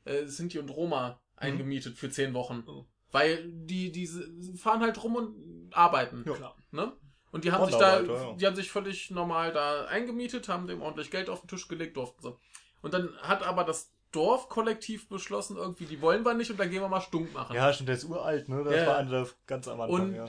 [0.05, 2.65] äh, Sinti und Roma eingemietet für zehn Wochen.
[2.67, 2.85] Oh.
[3.13, 4.09] Weil die, die
[4.57, 6.25] fahren halt rum und arbeiten.
[6.27, 6.35] Ja.
[6.35, 6.57] Klar.
[6.73, 6.93] Ne?
[7.31, 8.37] Und die haben sich da, Wanderarbeiter, ja.
[8.37, 11.97] die haben sich völlig normal da eingemietet, haben dem ordentlich Geld auf den Tisch gelegt,
[11.97, 12.37] durften sie.
[12.83, 16.81] Und dann hat aber das Dorfkollektiv beschlossen, irgendwie, die wollen wir nicht und dann gehen
[16.81, 17.55] wir mal stunk machen.
[17.55, 18.65] Ja, stimmt, der ist uralt, ne?
[18.65, 18.87] Das Ja.
[18.89, 20.27] war einer der ganz am Anfang, Und ja.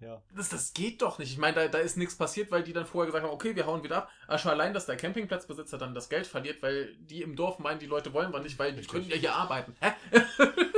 [0.00, 0.22] Ja.
[0.36, 1.30] das, das geht doch nicht.
[1.32, 3.66] Ich meine, da, da ist nichts passiert, weil die dann vorher gesagt haben, okay, wir
[3.66, 4.10] hauen wieder ab.
[4.26, 7.78] Aber schon allein, dass der Campingplatzbesitzer dann das Geld verliert, weil die im Dorf meinen,
[7.80, 9.74] die Leute wollen wir nicht, weil die können ja hier arbeiten.
[9.80, 9.92] Hä?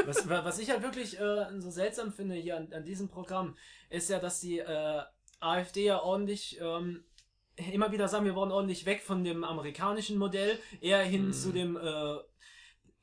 [0.06, 3.56] Was, was ich halt wirklich äh, so seltsam finde hier an, an diesem Programm,
[3.90, 5.02] ist ja, dass die äh,
[5.38, 7.04] AfD ja ordentlich ähm,
[7.72, 11.32] immer wieder sagen, wir wollen ordentlich weg von dem amerikanischen Modell, eher hin Mhm.
[11.32, 12.16] zu dem äh,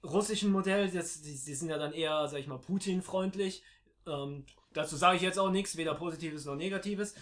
[0.04, 0.90] russischen Modell.
[0.90, 3.64] Das, die, die sind ja dann eher, sag ich mal, Putin-freundlich.
[4.06, 4.46] Ähm,
[4.78, 7.14] dazu sage ich jetzt auch nichts, weder Positives noch Negatives.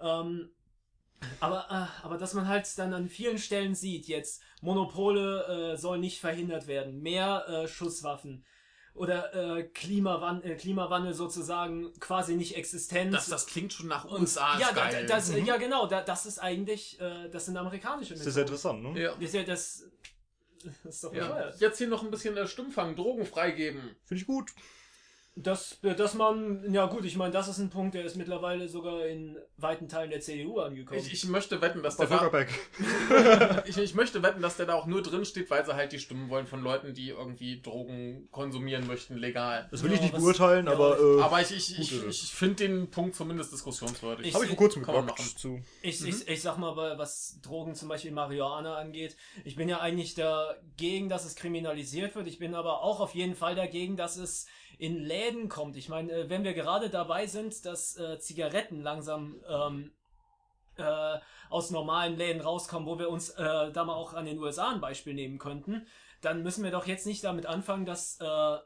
[0.00, 0.50] Ähm,
[1.38, 6.00] aber, äh, aber dass man halt dann an vielen Stellen sieht, jetzt Monopole äh, sollen
[6.00, 8.44] nicht verhindert werden, mehr äh, Schusswaffen
[8.94, 13.14] oder äh, Klimawan äh, Klimawandel sozusagen quasi nicht existent.
[13.14, 14.58] Das, das klingt schon nach Und- USA.
[14.58, 15.06] ja, da, Style.
[15.06, 15.44] das, Mhm.
[15.46, 19.00] ja, genau, da, das ist eigentlich, äh, das sind amerikanische Das ist interessant, ne?
[19.00, 19.14] ja.
[19.14, 19.84] Das ist ja das,
[20.84, 21.50] das ist doch Ja.
[21.58, 23.80] Jetzt hier noch ein bisschen äh, Stimmfang, Drogen freigeben.
[24.04, 24.50] Finde ich gut.
[25.34, 29.06] Dass, dass man, ja gut, ich meine, das ist ein Punkt, der ist mittlerweile sogar
[29.06, 31.00] in weiten Teilen der CDU angekommen.
[31.00, 32.30] Ich, ich möchte wetten, dass der da,
[33.66, 35.98] ich, ich möchte wetten, dass der da auch nur drin steht, weil sie halt die
[36.00, 39.68] Stimmen wollen von Leuten, die irgendwie Drogen konsumieren möchten, legal.
[39.70, 42.24] Das will Ja, ich nicht was- beurteilen, ja, aber äh, Aber ich, ich, ich, es.
[42.24, 44.26] ich finde den Punkt zumindest diskussionswürdig.
[44.26, 45.38] Ich- habe ich vor kurzem kann man geblockt machen.
[45.38, 45.62] zu.
[45.80, 46.08] Ich, Mhm.
[46.08, 51.08] ich, ich sag mal, was Drogen, zum Beispiel Marihuana angeht, ich bin ja eigentlich dagegen,
[51.08, 52.26] dass es kriminalisiert wird.
[52.26, 54.46] Ich bin aber auch auf jeden Fall dagegen, dass es
[54.82, 55.76] in Läden kommt.
[55.76, 59.92] Ich meine, äh, wenn wir gerade dabei sind, dass äh, Zigaretten langsam ähm,
[60.76, 61.18] äh,
[61.50, 64.80] aus normalen Läden rauskommen, wo wir uns äh, da mal auch an den USA ein
[64.80, 65.86] Beispiel nehmen könnten,
[66.20, 68.58] dann müssen wir doch jetzt nicht damit anfangen, dass äh,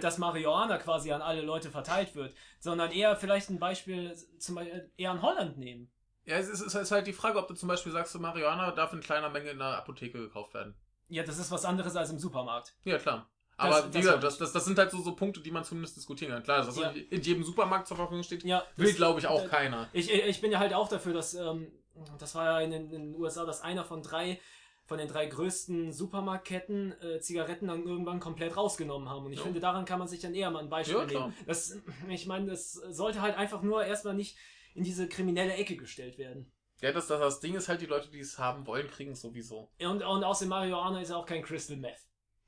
[0.00, 4.90] dass Marihuana quasi an alle Leute verteilt wird, sondern eher vielleicht ein Beispiel zum Beispiel
[4.96, 5.90] eher an Holland nehmen.
[6.24, 8.92] Ja, es ist, es ist halt die Frage, ob du zum Beispiel sagst, Marihuana darf
[8.92, 10.76] in kleiner Menge in der Apotheke gekauft werden.
[11.08, 12.74] Ja, das ist was anderes als im Supermarkt.
[12.84, 13.28] Ja, klar.
[13.56, 15.96] Aber das wie gesagt, das, das, das sind halt so, so Punkte, die man zumindest
[15.96, 16.42] diskutieren kann.
[16.42, 16.90] Klar, dass das Ja.
[16.90, 19.88] in jedem Supermarkt zur Verfügung steht, Ja, will, glaube ich, auch äh, keiner.
[19.92, 21.70] Ich, ich bin ja halt auch dafür, dass, ähm,
[22.18, 24.40] das war ja in den, in den USA, dass einer von drei,
[24.86, 29.26] von den drei größten Supermarktketten äh, Zigaretten dann irgendwann komplett rausgenommen haben.
[29.26, 29.44] Und ich Ja.
[29.44, 31.34] finde, daran kann man sich dann eher mal ein Beispiel Ja, nehmen.
[31.46, 31.76] Das,
[32.08, 34.36] ich meine, das sollte halt einfach nur erstmal nicht
[34.74, 36.50] in diese kriminelle Ecke gestellt werden.
[36.80, 39.20] Ja, das, das, das Ding ist halt, die Leute, die es haben wollen, kriegen es
[39.20, 39.70] sowieso.
[39.78, 42.00] Und, und außerdem Marihuana ist ja auch kein Crystal Meth.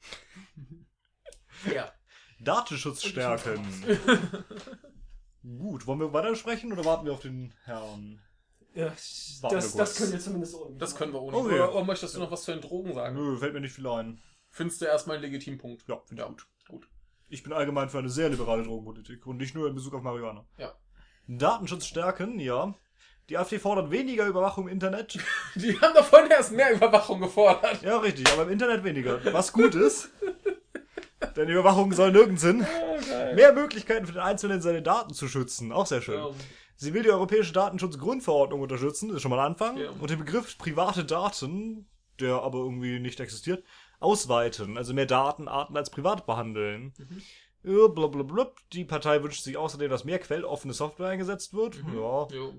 [1.72, 1.92] Ja.
[2.40, 3.64] Datenschutz stärken.
[5.58, 8.20] Gut, wollen wir weiter sprechen oder warten wir auf den Herrn?
[8.74, 8.86] Ja,
[9.40, 10.76] Warten das, das können wir zumindest ohne.
[10.78, 11.36] Das können wir ohne.
[11.36, 11.54] Okay.
[11.54, 13.14] Oder, oder möchtest du noch was zu den Drogen sagen?
[13.14, 14.20] Nö, fällt mir nicht viel ein.
[14.50, 15.84] Findest du erstmal einen legitimen Punkt?
[15.86, 16.46] Ja, finde ich Ja, gut.
[16.68, 16.88] gut.
[17.28, 20.46] Ich bin allgemein für eine sehr liberale Drogenpolitik und nicht nur in Bezug auf Marihuana.
[20.58, 20.72] Ja.
[21.28, 22.74] Datenschutz stärken, ja.
[23.28, 25.18] Die AfD fordert weniger Überwachung im Internet.
[25.54, 27.80] Die haben doch vorhin erst mehr Überwachung gefordert.
[27.82, 29.20] Ja, richtig, aber im Internet weniger.
[29.32, 30.10] Was gut ist.
[31.36, 32.66] Denn Überwachung soll nirgends hin.
[33.34, 35.72] Mehr Möglichkeiten für den Einzelnen, seine Daten zu schützen.
[35.72, 36.18] Auch sehr schön.
[36.18, 36.30] Ja.
[36.76, 39.76] Sie will die Europäische Datenschutzgrundverordnung unterstützen, das ist schon mal ein Anfang.
[39.76, 39.90] Ja.
[39.90, 41.88] Und den Begriff private Daten,
[42.20, 43.64] der aber irgendwie nicht existiert,
[44.00, 44.76] ausweiten.
[44.76, 46.92] Also mehr Datenarten als privat behandeln.
[46.98, 47.22] Mhm.
[47.64, 48.52] Ja, blablabla.
[48.74, 51.82] Die Partei wünscht sich außerdem, dass mehr quelloffene Software eingesetzt wird.
[51.82, 51.94] Mhm.
[51.94, 52.54] Ja, Jo.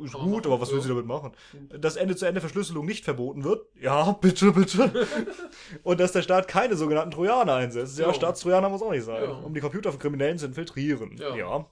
[0.00, 0.82] äh, ist gut, aber was will ja.
[0.82, 1.32] sie damit machen?
[1.78, 3.66] Dass Ende-zu-Ende-Verschlüsselung nicht verboten wird?
[3.80, 5.06] Ja, bitte, bitte.
[5.82, 7.98] Und dass der Staat keine sogenannten Trojaner einsetzt.
[7.98, 8.12] Ja, Jo.
[8.12, 9.24] Staatstrojaner muss auch nicht sein.
[9.24, 9.30] Ja.
[9.30, 11.16] Um die Computer von Kriminellen zu infiltrieren.
[11.16, 11.34] Ja.
[11.34, 11.66] ja.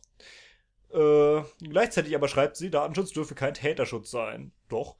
[0.90, 4.52] Äh, gleichzeitig aber schreibt sie, Datenschutz dürfe kein Täterschutz sein.
[4.70, 4.96] Doch.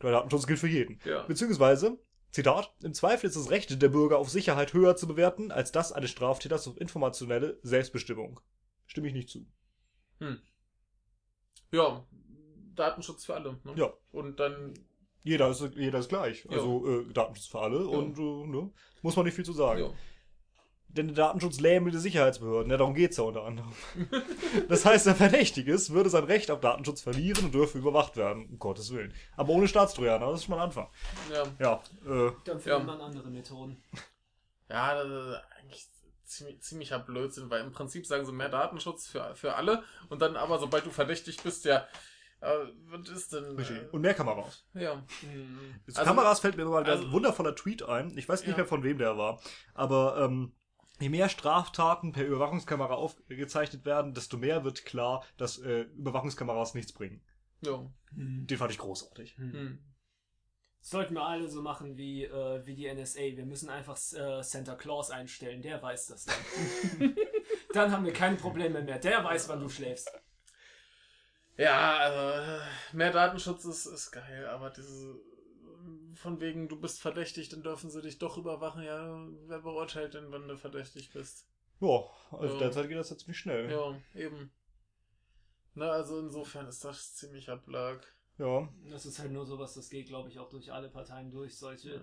[0.00, 0.98] Datenschutz gilt für jeden.
[1.04, 1.22] Ja.
[1.22, 1.98] Beziehungsweise,
[2.30, 5.92] Zitat, im Zweifel ist das Recht der Bürger auf Sicherheit höher zu bewerten, als das
[5.92, 8.40] eines Straftäters auf informationelle Selbstbestimmung.
[8.86, 9.46] Stimme ich nicht zu.
[11.72, 12.06] Ja.
[12.74, 13.58] Datenschutz für alle.
[13.64, 13.74] Ne?
[13.76, 13.92] Ja.
[14.12, 14.74] Und dann,
[15.22, 16.44] Jeder ist, jeder ist gleich.
[16.44, 16.50] Ja.
[16.52, 18.70] Also äh, Datenschutz für alle und äh, ne,
[19.02, 19.80] muss man nicht viel zu sagen.
[19.80, 19.92] ja.
[20.96, 22.70] Denn der Datenschutz lähme die Sicherheitsbehörden.
[22.70, 23.72] Ja, darum geht's ja unter anderem.
[24.68, 28.46] Das heißt, der Verdächtige würde sein Recht auf Datenschutz verlieren und dürfe überwacht werden.
[28.46, 29.12] Um Gottes Willen.
[29.36, 30.88] Aber ohne Staatstrojaner, das ist schon mal ein Anfang.
[31.32, 31.74] Ja, Ja,
[32.04, 32.78] äh, Dann findet Ja.
[32.78, 33.82] man andere Methoden.
[34.68, 35.86] ja das ist eigentlich
[36.24, 40.36] ziemlich, ziemlicher Blödsinn, weil im Prinzip sagen sie mehr Datenschutz für, für alle und dann
[40.36, 41.86] aber, sobald du verdächtig bist, ja,
[42.40, 42.48] äh,
[42.88, 43.56] was ist denn?
[43.58, 44.64] Äh, Und mehr Kameras.
[44.74, 45.04] ja.
[45.86, 48.16] Also- Kameras fällt mir mal also- ein wundervoller Tweet ein.
[48.18, 48.56] Ich weiß nicht Ja.
[48.56, 49.40] mehr von wem der war.
[49.74, 50.52] Aber ähm,
[50.98, 56.92] je mehr Straftaten per Überwachungskamera aufgezeichnet werden, desto mehr wird klar, dass äh, Überwachungskameras nichts
[56.92, 57.22] bringen.
[57.60, 57.90] Ja.
[58.14, 58.46] Hm.
[58.46, 59.36] Den fand ich großartig.
[59.36, 59.52] Hm.
[59.52, 59.78] Hm.
[60.80, 63.20] Sollten wir alle so machen wie, äh, wie die NSA.
[63.20, 65.60] Wir müssen einfach äh, Santa Claus einstellen.
[65.60, 67.16] Der weiß das dann.
[67.74, 68.98] dann haben wir keine Probleme mehr.
[68.98, 70.12] Der weiß, wann du schläfst.
[71.56, 72.60] Ja, also äh,
[72.92, 75.18] mehr Datenschutz ist, ist geil, aber diese
[76.16, 78.82] von wegen, du bist verdächtig, dann dürfen sie dich doch überwachen.
[78.82, 81.46] Ja, wer beurteilt denn, wenn du verdächtig bist?
[81.80, 82.60] Ja, also Ja.
[82.60, 83.70] derzeit geht das jetzt ziemlich schnell.
[83.70, 84.50] Ja, eben.
[85.74, 88.06] Na, also insofern ist das ziemlicher Blag.
[88.38, 88.68] Ja.
[88.90, 92.00] Das ist halt nur sowas, das geht, glaube ich, auch durch alle Parteien durch, solche,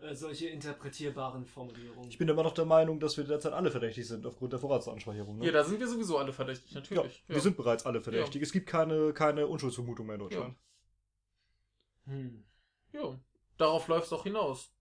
[0.00, 2.08] Äh, äh, solche interpretierbaren Formulierungen.
[2.08, 5.38] Ich bin immer noch der Meinung, dass wir derzeit alle verdächtig sind aufgrund der Vorratsanspeicherung.
[5.38, 5.46] Ne?
[5.46, 7.24] ja, da sind wir sowieso alle verdächtig, ja, natürlich.
[7.26, 8.42] wir sind bereits alle verdächtig.
[8.42, 10.56] Es gibt keine, keine Unschuldsvermutung mehr in Deutschland.
[12.04, 12.44] Hm.
[12.92, 13.18] Ja,
[13.58, 14.72] darauf läuft es doch hinaus.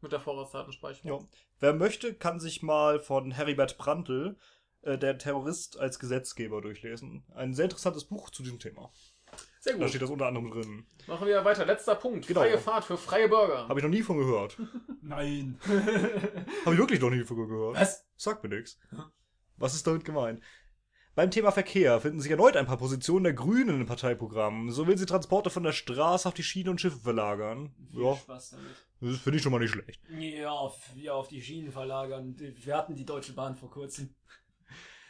[0.00, 1.22] Mit der Vorratsdatenspeicherung.
[1.22, 1.28] Ja.
[1.58, 4.36] Wer möchte, kann sich mal von Heribert Prantl,
[4.82, 7.24] äh, der Terrorist als Gesetzgeber, durchlesen.
[7.34, 8.92] Ein sehr interessantes Buch zu diesem Thema.
[9.58, 9.88] Sehr Da gut.
[9.88, 10.86] steht das unter anderem drin.
[11.06, 11.64] Machen wir weiter.
[11.66, 12.26] Letzter Punkt.
[12.26, 12.40] Genau.
[12.40, 13.68] Freie Fahrt für freie Bürger.
[13.68, 14.56] Habe ich noch nie von gehört.
[15.02, 15.58] Nein.
[16.64, 17.76] Habe ich wirklich noch nie von gehört.
[17.76, 18.06] Was?
[18.16, 18.78] Sagt mir nichts.
[19.56, 20.42] Was ist damit gemeint?
[21.16, 24.70] Beim Thema Verkehr finden sich erneut ein paar Positionen der Grünen im Parteiprogramm.
[24.70, 27.74] So will sie Transporte von der Straße auf die Schiene und Schiffe verlagern.
[27.90, 28.66] Viel Ja, Spaß damit.
[29.00, 29.98] das finde ich schon mal nicht schlecht.
[30.10, 32.36] Ja auf, ja, auf die Schienen verlagern.
[32.38, 34.14] Wir hatten die Deutsche Bahn vor kurzem.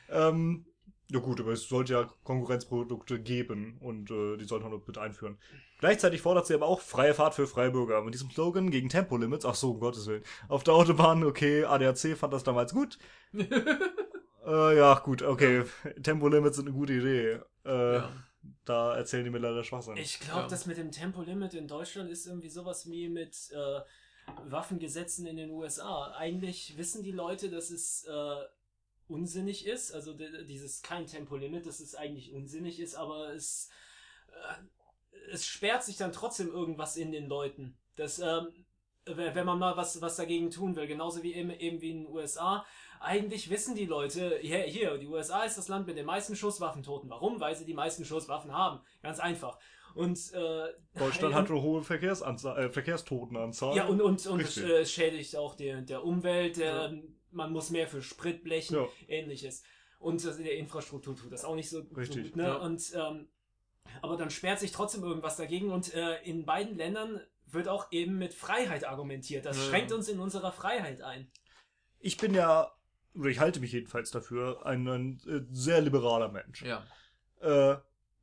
[0.09, 0.67] Ähm,
[1.11, 4.99] ja gut, aber es sollte ja Konkurrenzprodukte geben und äh, die sollten wir noch mit
[4.99, 5.39] einführen.
[5.81, 8.01] Gleichzeitig fordert sie aber auch freie Fahrt für freie Bürger.
[8.03, 10.23] Mit diesem Slogan gegen Tempolimits, ach so, um Gottes Willen.
[10.49, 12.97] Auf der Autobahn, okay, ADAC fand das damals gut.
[14.47, 15.65] äh, ja, gut, okay.
[16.03, 17.41] Tempolimits sind eine gute Idee.
[17.65, 18.13] Äh, Ja.
[18.65, 19.97] Da erzählen die mir leider Schwachsinn.
[19.97, 20.47] Ich glaube, Ja.
[20.49, 23.81] das mit dem Tempolimit in Deutschland ist irgendwie sowas wie mit äh,
[24.45, 26.13] Waffengesetzen in den USA.
[26.17, 28.45] Eigentlich wissen die Leute, dass es äh,
[29.09, 29.93] unsinnig ist.
[29.93, 33.69] Also di- dieses kein Tempolimit, dass es eigentlich unsinnig ist, aber es,
[34.29, 37.77] äh, es sperrt sich dann trotzdem irgendwas in den Leuten.
[37.97, 38.49] Das, ähm,
[39.07, 42.05] wenn wenn man mal was, was dagegen tun will, genauso wie eben, eben wie in
[42.05, 42.65] den USA,
[43.01, 47.09] eigentlich wissen die Leute, hier, hier, die USA ist das Land mit den meisten Schusswaffentoten.
[47.11, 47.41] Warum?
[47.41, 48.81] Weil sie die meisten Schusswaffen haben.
[49.03, 49.59] Ganz einfach.
[49.95, 50.69] Und äh,
[50.99, 53.75] Deutschland hat eine hohe Verkehrsanzahl, äh, Verkehrstotenanzahl.
[53.77, 54.65] ja und und und es Richtig.
[54.65, 56.57] äh, schädigt auch der der Umwelt.
[56.59, 56.91] Ja.
[57.31, 58.87] Man muss mehr für Sprit blechen, Ja.
[59.09, 59.63] ähnliches.
[59.99, 62.37] Und äh, der Infrastruktur tut das auch nicht so, so Richtig, gut.
[62.37, 62.45] Ne?
[62.45, 62.57] ja.
[62.57, 63.29] Und ähm,
[64.03, 65.71] aber dann sperrt sich trotzdem irgendwas dagegen.
[65.71, 69.47] Und äh, in beiden Ländern wird auch eben mit Freiheit argumentiert.
[69.47, 69.63] Das Ja.
[69.65, 71.31] schränkt uns in unserer Freiheit ein.
[72.01, 72.71] Ich bin ja,
[73.19, 76.63] oder ich halte mich jedenfalls dafür, ein, ein äh, sehr liberaler Mensch.
[76.63, 76.83] Ja.
[77.41, 77.77] Äh,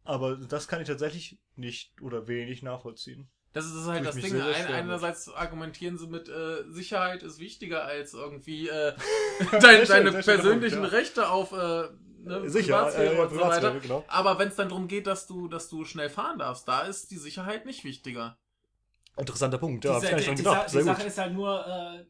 [0.03, 3.29] aber das kann ich tatsächlich nicht oder wenig nachvollziehen.
[3.53, 4.31] Das ist halt das Ding.
[4.31, 8.93] sehr, sehr Ein, einerseits argumentieren sie mit äh, Sicherheit ist wichtiger als irgendwie äh,
[9.61, 10.97] dein, deine persönlichen Punkt, ja.
[10.97, 11.89] Rechte auf äh,
[12.23, 13.79] ne, Sicher, Privatsphäre äh, und so weiter.
[13.79, 14.03] Genau.
[14.07, 17.11] Aber wenn es dann darum geht, dass du, dass du schnell fahren darfst, da ist
[17.11, 18.37] die Sicherheit nicht wichtiger.
[19.17, 20.63] Interessanter Punkt, ja, hab ich gar nicht dran die, gedacht.
[20.63, 20.97] Sa- Sehr die gut.
[20.97, 22.05] Sache ist halt nur, äh,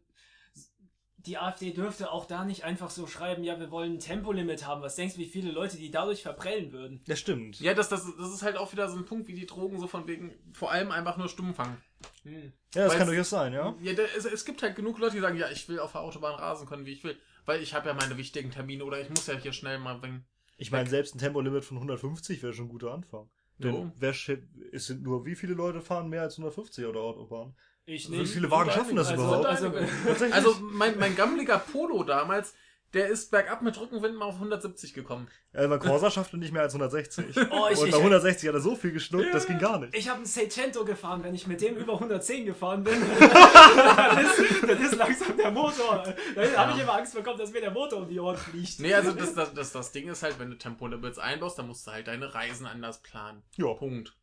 [1.25, 4.81] die AfD dürfte auch da nicht einfach so schreiben, ja, wir wollen ein Tempolimit haben.
[4.81, 7.01] Was denkst du, wie viele Leute die dadurch verprellen würden?
[7.07, 7.59] Das stimmt.
[7.59, 9.87] Ja, das, das, das ist halt auch wieder so ein Punkt wie die Drogen, so
[9.87, 11.77] von wegen, vor allem einfach nur Stumm fangen.
[12.23, 12.51] Hm.
[12.73, 13.75] Ja, das Weil kann durchaus sein, ja.
[13.81, 16.01] Ja, da, es, es gibt halt genug Leute, die sagen, ja, ich will auf der
[16.01, 17.17] Autobahn rasen können, wie ich will.
[17.45, 20.25] Weil ich habe ja meine wichtigen Termine oder ich muss ja hier schnell mal bringen.
[20.57, 23.29] Ich meine, selbst ein Tempolimit von 150 wäre schon ein guter Anfang.
[23.59, 23.91] Denn Jo.
[23.97, 27.55] wer es sind nur, wie viele Leute fahren mehr als 150 auf der Autobahn?
[27.85, 28.34] Ich Wie nicht.
[28.34, 29.23] viele Wagen schaffen das einige.
[29.23, 29.45] überhaupt?
[29.45, 29.69] Also.
[29.72, 30.34] Tatsächlich?
[30.34, 32.53] Also mein, mein gammeliger Polo damals,
[32.93, 35.27] der ist bergab mit Rückenwind mal auf 170 gekommen.
[35.51, 37.35] äh, mein Corsa schaffte nicht mehr als 160.
[37.51, 39.95] Oh, ich- Und bei 160 hat er so viel geschluckt, das ging gar nicht.
[39.97, 44.64] Ich habe einen Seicento gefahren, wenn ich mit dem über 110 gefahren bin, dann, ist,
[44.64, 46.03] dann ist langsam der Motor.
[46.35, 48.80] Da habe ich immer Angst bekommen, dass mir der Motor um die Ohren fliegt.
[48.80, 51.88] Nee, also das, das, das, das Ding ist halt, wenn du Tempolimits einbaust, dann musst
[51.88, 53.41] du halt deine Reisen anders planen.
[53.57, 54.15] Ja, Punkt.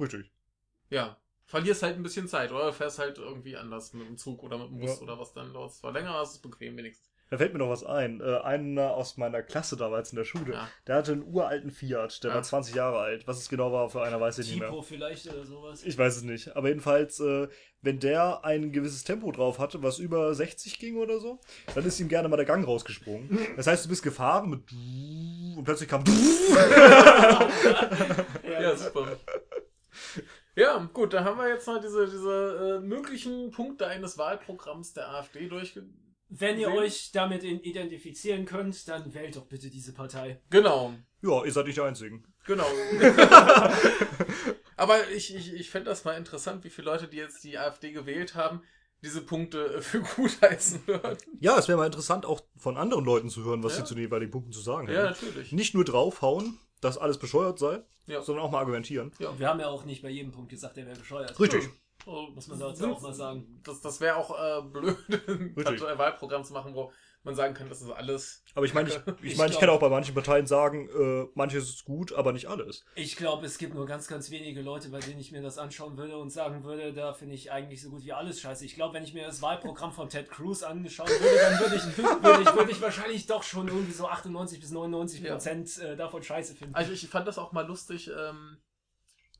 [0.00, 0.32] richtig.
[0.90, 1.16] Ja.
[1.48, 2.66] Verlierst halt ein bisschen Zeit, oder?
[2.66, 5.02] Du fährst halt irgendwie anders mit dem Zug oder mit dem Bus Ja.
[5.02, 5.70] oder was dann dort.
[5.70, 7.08] Es war länger, aber es ist bequem wenigstens.
[7.30, 8.20] Da fällt mir noch was ein.
[8.20, 10.68] Äh, einer aus meiner Klasse damals in der Schule, Ja.
[10.86, 12.36] der hatte einen uralten Fiat, der Ja.
[12.36, 13.26] war 20 Jahre alt.
[13.28, 14.68] Was es genau war für einer, weiß ich nicht mehr.
[14.68, 15.82] Tipo vielleicht oder sowas.
[15.84, 16.54] Ich weiß es nicht.
[16.56, 17.48] Aber jedenfalls, äh,
[17.82, 21.40] wenn der ein gewisses Tempo drauf hatte, was über 60 ging oder so,
[21.74, 23.38] dann ist ihm gerne mal der Gang rausgesprungen.
[23.56, 26.02] Das heißt, du bist gefahren mit und plötzlich kam
[28.44, 29.16] Ja, super.
[30.56, 35.08] Ja, gut, da haben wir jetzt mal diese, diese äh, möglichen Punkte eines Wahlprogramms der
[35.10, 35.84] AfD durchge...
[36.28, 40.40] Wenn ihr euch damit identifizieren könnt, dann wählt doch bitte diese Partei.
[40.50, 40.92] Genau,
[41.22, 42.24] Ja, ihr seid nicht die Einzigen.
[42.44, 42.66] genau.
[44.76, 47.92] Aber ich, ich, ich fände das mal interessant, wie viele Leute, die jetzt die AfD
[47.92, 48.62] gewählt haben,
[49.02, 51.18] diese Punkte äh, für gut heißen würden.
[51.40, 53.78] Ja, es wäre mal interessant, auch von anderen Leuten zu hören, was Ja.
[53.80, 55.04] sie zu den jeweiligen Punkten zu sagen Ja, haben.
[55.10, 55.52] natürlich.
[55.52, 58.22] Nicht nur draufhauen, dass alles bescheuert sei, Ja.
[58.22, 59.12] sondern auch mal argumentieren.
[59.18, 59.38] Ja.
[59.38, 61.38] Wir haben ja auch nicht bei jedem Punkt gesagt, der wäre bescheuert.
[61.38, 61.68] Richtig.
[62.06, 63.60] Oh, Muss man dazu auch mal sagen.
[63.64, 64.96] Das, das wäre auch äh, blöd,
[65.28, 65.54] ein.
[65.54, 66.92] Parteiwahlprogramm zu machen, wo
[67.26, 68.42] man sagen kann, das ist alles.
[68.54, 71.28] Aber ich meine, ich, ich, Ich mein, ich kann auch bei manchen Parteien sagen, äh,
[71.34, 72.84] manches ist gut, aber nicht alles.
[72.94, 75.98] Ich glaube, es gibt nur ganz, ganz wenige Leute, bei denen ich mir das anschauen
[75.98, 78.64] würde und sagen würde, da finde ich eigentlich so gut wie alles scheiße.
[78.64, 81.98] Ich glaube, wenn ich mir das Wahlprogramm von Ted Cruz anschauen würde, dann würde ich,
[81.98, 85.32] würde ich, würde ich wahrscheinlich doch schon irgendwie so 98 bis 99 Ja.
[85.32, 86.74] Prozent äh, davon scheiße finden.
[86.74, 88.08] Also ich fand das auch mal lustig.
[88.16, 88.56] Ähm,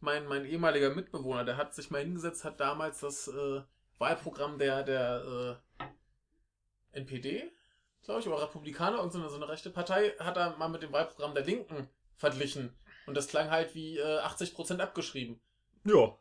[0.01, 3.63] mein, mein ehemaliger Mitbewohner, der hat sich mal hingesetzt, hat damals das äh,
[3.99, 7.51] Wahlprogramm der, der äh, NPD,
[8.07, 10.83] glaube ich, oder Republikaner, und so eine, so eine rechte Partei, hat er mal mit
[10.83, 12.75] dem Wahlprogramm der Linken verglichen.
[13.07, 15.39] Und das klang halt wie äh, 80% abgeschrieben.
[15.85, 16.17] Ja,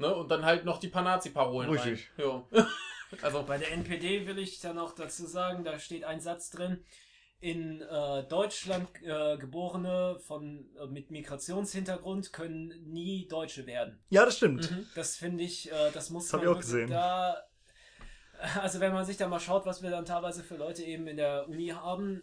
[0.00, 0.14] Ne?
[0.14, 2.08] Und dann halt noch die paar Nazi-Parolen Richtig.
[2.18, 2.42] rein.
[2.50, 2.66] Ja.
[3.22, 6.82] also, Bei der NPD will ich dann auch dazu sagen, da steht ein Satz drin.
[7.38, 14.02] In äh, Deutschland äh, geborene von äh, mit Migrationshintergrund können nie Deutsche werden.
[14.10, 14.70] ja, das stimmt.
[14.70, 14.86] mhm.
[14.94, 16.90] Das finde ich, äh, das muss Das man ich auch gesehen.
[16.90, 17.42] Da,
[18.60, 21.16] also wenn man sich da mal schaut, was wir dann teilweise für Leute eben in
[21.16, 22.22] der Uni haben,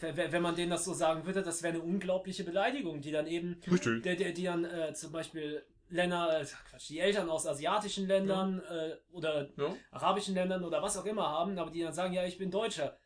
[0.00, 3.60] wenn man denen das so sagen würde, das wäre eine unglaubliche Beleidigung, die dann eben,
[3.70, 4.02] Richtig.
[4.02, 8.60] die, die, die dann äh, zum Beispiel Länder, äh, Quatsch, die Eltern aus asiatischen Ländern
[8.68, 9.74] äh, oder ja.
[9.92, 12.96] arabischen Ländern oder was auch immer haben, aber die dann sagen, ja, ich bin Deutscher.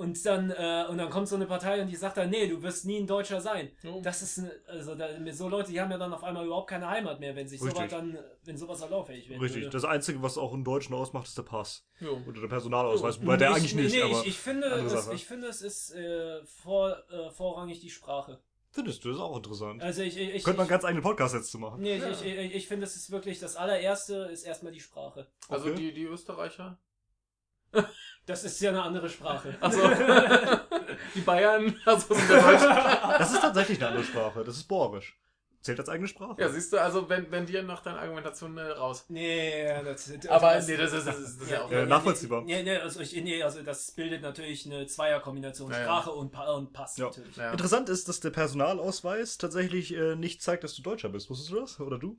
[0.00, 2.62] Und dann, äh, und dann kommt so eine Partei und die sagt dann, nee, du
[2.62, 3.70] wirst nie ein Deutscher sein.
[3.82, 4.00] Ja.
[4.00, 6.70] Das ist, eine- also da, mit so Leute, die haben ja dann auf einmal überhaupt
[6.70, 9.40] keine Heimat mehr, wenn sich sowas dann, wenn sowas erlauffähig wird.
[9.42, 9.68] Richtig.
[9.68, 11.86] Das Einzige, was auch einen Deutschen ausmacht, ist der Pass.
[12.00, 12.08] Ja.
[12.26, 13.20] Oder der Personalausweis.
[13.20, 15.90] Wobei der ich, eigentlich nicht, nee, aber ich, ich finde, es, ich finde, es ist
[15.94, 18.40] äh, vor, äh, vorrangig die Sprache.
[18.70, 19.82] findest du, das ist auch interessant.
[19.82, 21.82] Also ich, ich, Könnte man ich, ganz eigene Podcasts jetzt zu machen.
[21.82, 22.08] nee, Ja.
[22.08, 25.26] ich, ich, ich, ich finde, es ist wirklich das allererste ist erstmal die Sprache.
[25.50, 25.76] Also Okay.
[25.76, 26.78] die, die Österreicher.
[28.26, 29.56] Das ist ja eine andere Sprache.
[29.60, 29.80] Also
[31.14, 32.68] die Bayern, also sind der Deutsche.
[33.18, 34.44] Das ist tatsächlich eine andere Sprache.
[34.44, 35.18] Das ist Bohrisch.
[35.62, 36.40] Zählt als eigene Sprache.
[36.40, 39.04] Ja, siehst du, also wenn, wenn dir nach deiner Argumentation äh, raus.
[39.08, 41.70] Nee, das, das Aber das, nee, das ist, das ist, das ist ja auch.
[41.70, 42.42] Ja, nachvollziehbar.
[42.42, 45.84] Nee, nee, also, ich, nee, also das bildet natürlich eine Zweierkombination Ja, ja.
[45.84, 47.06] Sprache und, Pa- und Pass Ja.
[47.06, 47.36] natürlich.
[47.36, 47.50] Ja.
[47.52, 51.28] Interessant ist, dass der Personalausweis tatsächlich äh, nicht zeigt, dass du Deutscher bist.
[51.28, 51.78] Wusstest du das?
[51.78, 52.18] Oder du?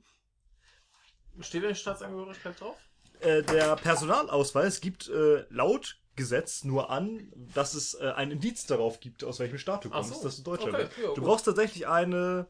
[1.40, 2.76] Steht denn Staatsangehörigkeit drauf?
[3.22, 9.00] Äh, der Personalausweis gibt äh, laut Gesetz nur an, dass es äh, ein Indiz darauf
[9.00, 10.22] gibt, aus welchem Staat du kommst, so.
[10.24, 10.98] dass du Deutscher Okay, bist.
[11.02, 12.46] ja, du brauchst tatsächlich eine,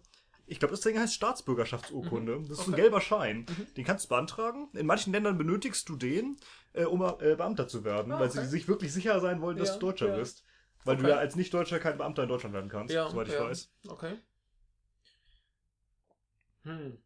[0.47, 2.41] ich glaube, das Ding heißt Staatsbürgerschaftsurkunde.
[2.49, 2.83] Das ist ein Okay.
[2.83, 3.47] gelber Schein.
[3.77, 4.69] Den kannst du beantragen.
[4.73, 6.37] In manchen Ländern benötigst du den,
[6.73, 8.41] äh, um äh, Beamter zu werden, Ah, weil okay.
[8.41, 10.17] sie sich wirklich sicher sein wollen, dass Ja, du Deutscher ja.
[10.17, 10.43] bist.
[10.85, 13.71] Weil du ja als Nicht-Deutscher kein Beamter in Deutschland werden kannst, soweit ich weiß.
[13.87, 14.19] Okay.
[16.65, 16.99] Hm.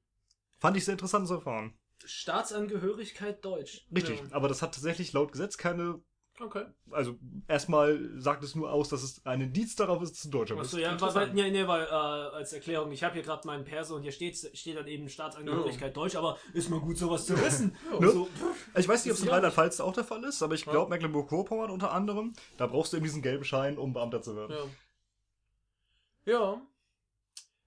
[0.59, 1.74] Fand ich sehr interessant zu erfahren.
[2.05, 3.86] Staatsangehörigkeit Deutsch.
[3.94, 4.24] Richtig, Ja.
[4.32, 6.01] aber das hat tatsächlich laut Gesetz keine
[6.39, 6.66] Okay.
[6.90, 7.16] also
[7.48, 10.66] erstmal sagt es nur aus, dass es ein Indiz darauf ist, dass du Deutscher bist.
[10.66, 11.28] Achso, ja, weil, Interessant.
[11.28, 14.12] weil, nee, nee, weil, äh, als Erklärung, ich habe hier gerade meinen Perso und hier
[14.12, 17.74] steht, steht dann eben Staatsangehörigkeit Deutsch, aber ist mal gut, sowas zu wissen.
[18.01, 18.10] Ne?
[18.10, 18.28] so,
[18.74, 19.32] Also ich weiß nicht, ob es in Ja.
[19.32, 20.73] Rheinland-Pfalz auch der Fall ist, aber ich Ja.
[20.73, 24.55] glaube Mecklenburg-Vorpommern unter anderem, da brauchst du eben diesen gelben Schein, um Beamter zu werden.
[26.27, 26.32] Ja.
[26.35, 26.62] Ja.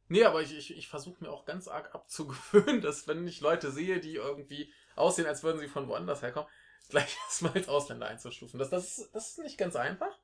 [0.09, 3.71] Nee, aber ich, ich, ich versuche mir auch ganz arg abzugewöhnen, dass wenn ich Leute
[3.71, 6.49] sehe, die irgendwie aussehen, als würden sie von woanders herkommen,
[6.89, 8.59] gleich erstmal als Ausländer einzustufen.
[8.59, 10.17] Das, das, ist, das ist nicht ganz einfach.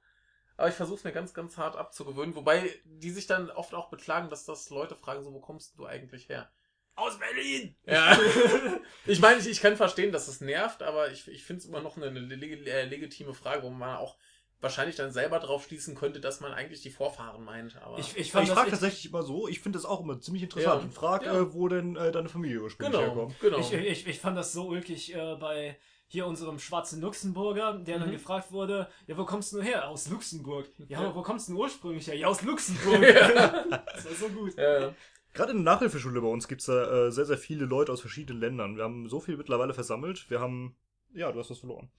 [0.58, 2.36] Aber ich versuche mir ganz, ganz hart abzugewöhnen.
[2.36, 5.86] Wobei die sich dann oft auch beklagen, dass das Leute fragen, so, wo kommst du
[5.86, 6.50] eigentlich her?
[6.96, 7.76] aus Berlin!
[7.86, 8.18] Ja.
[9.06, 11.82] ich meine, ich, ich kann verstehen, dass es nervt, aber ich, ich finde es immer
[11.82, 14.18] noch eine, eine äh, legitime Frage, wo man auch
[14.62, 17.80] wahrscheinlich dann selber drauf schließen könnte, dass man eigentlich die Vorfahren meint.
[17.84, 20.44] Aber Ich, ich Ich, frage das, tatsächlich immer so, ich finde das auch immer ziemlich
[20.44, 20.84] interessant.
[20.84, 20.88] Ja.
[20.90, 21.40] Ich frage, Ja.
[21.40, 23.40] äh, wo denn äh, deine Familie ursprünglich genau, herkommt.
[23.40, 23.60] genau.
[23.60, 25.78] ich, ich, ich fand das so ulkig äh, bei
[26.08, 28.14] hier unserem schwarzen Luxemburger, der dann Mhm.
[28.14, 29.90] gefragt wurde, ja, wo kommst du her?
[29.90, 30.68] Aus Luxemburg.
[30.78, 31.00] Ja, Ja.
[31.00, 32.16] aber wo kommst du denn ursprünglich her?
[32.16, 33.02] Ja, aus Luxemburg.
[33.02, 33.66] Ja.
[33.96, 34.56] das war so gut.
[34.56, 34.94] ja, ja.
[35.34, 38.40] Gerade in der Nachhilfeschule bei uns gibt es äh, sehr, sehr viele Leute aus verschiedenen
[38.40, 38.78] Ländern.
[38.78, 40.30] Wir haben so viel mittlerweile versammelt.
[40.30, 40.78] Wir haben,
[41.14, 41.90] ja, du hast was verloren.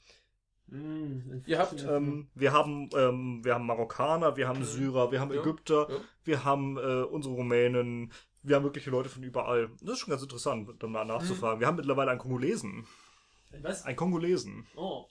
[0.69, 5.33] Mm, Ihr habt, Ähm, wir haben ähm, wir haben Marokkaner, wir haben Syrer, wir haben
[5.33, 5.41] Ja.
[5.41, 5.97] Ägypter, Ja.
[6.25, 8.13] wir haben äh, unsere Rumänen,
[8.43, 9.71] wir haben wirkliche Leute von überall.
[9.81, 11.09] Das ist schon ganz interessant, dann mal Mhm.
[11.11, 11.61] nachzufragen.
[11.61, 12.87] Wir haben mittlerweile einen Kongolesen.
[13.63, 13.85] Was?
[13.85, 14.67] Einen Kongolesen.
[14.77, 15.07] Oh,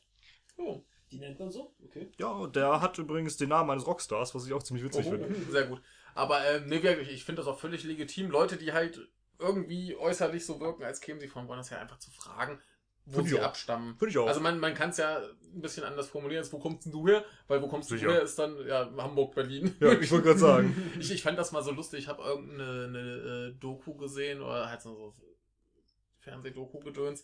[0.58, 1.74] Oh, die nennt man so?
[1.84, 2.10] Okay.
[2.18, 5.34] Ja, der hat übrigens den Namen eines Rockstars, was ich auch ziemlich witzig oh, finde.
[5.52, 5.82] sehr gut.
[6.14, 8.30] Aber ähm, nee, wirklich, ich finde das auch völlig legitim.
[8.32, 9.06] Leute, die halt
[9.38, 12.60] irgendwie äußerlich so wirken, als kämen sie von woanders her, einfach zu fragen,
[13.06, 13.46] wo Finde ich sie auch.
[13.46, 13.98] abstammen.
[13.98, 14.28] Finde ich auch.
[14.28, 17.08] Also man, man kann es ja ein bisschen anders formulieren, als wo kommst denn du
[17.08, 17.24] her?
[17.48, 18.08] Weil wo kommst Sicher.
[18.08, 19.76] du her ist dann ja Hamburg, Berlin.
[19.80, 20.92] ja, ich wollte gerade sagen.
[21.00, 22.00] Ich, ich fand das mal so lustig.
[22.00, 25.14] Ich habe irgendeine eine, äh, Doku gesehen oder halt so
[26.20, 27.24] Fernsehdoku-Gedöns.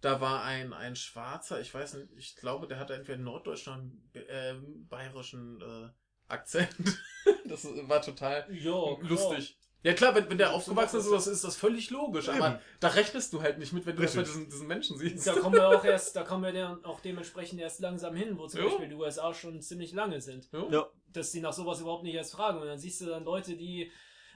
[0.00, 3.72] Da war ein, ein Schwarzer, ich weiß nicht, ich glaube, der hatte entweder einen norddeutschen
[4.14, 5.88] oder einen äh, bayerischen äh,
[6.26, 6.74] Akzent.
[7.48, 8.98] das war total Ja, klar.
[9.02, 9.56] lustig.
[9.84, 12.28] Ja klar, wenn, wenn der aufgewachsen ist, so ist das, ist das völlig logisch.
[12.28, 12.40] Eben.
[12.40, 15.26] Aber da rechnest du halt nicht mit, wenn du erstmal diesen, diesen Menschen siehst.
[15.26, 18.46] Da kommen wir auch erst, da kommen wir dann auch dementsprechend erst langsam hin, wo
[18.46, 18.66] zum Ja.
[18.66, 20.48] Beispiel die USA schon ziemlich lange sind.
[20.52, 20.68] Ja.
[20.70, 20.86] Ja.
[21.12, 22.60] Dass die nach sowas überhaupt nicht erst fragen.
[22.60, 23.90] Und dann siehst du dann Leute, die,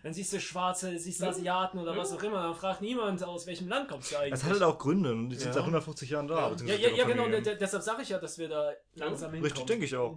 [0.07, 1.27] dann siehst du Schwarze, siehst du.
[1.27, 1.99] Asiaten oder Ja.
[1.99, 4.35] was auch immer, dann fragt niemand, aus welchem Land kommst du eigentlich.
[4.35, 5.55] Es hat halt auch Gründe und die sind Ja.
[5.55, 6.55] seit 150 Jahren da.
[6.65, 6.75] Ja.
[6.77, 9.43] ja, ja, genau, deshalb sage ich ja, dass wir da langsam hinkommen.
[9.51, 10.17] Richtig, denke ich auch.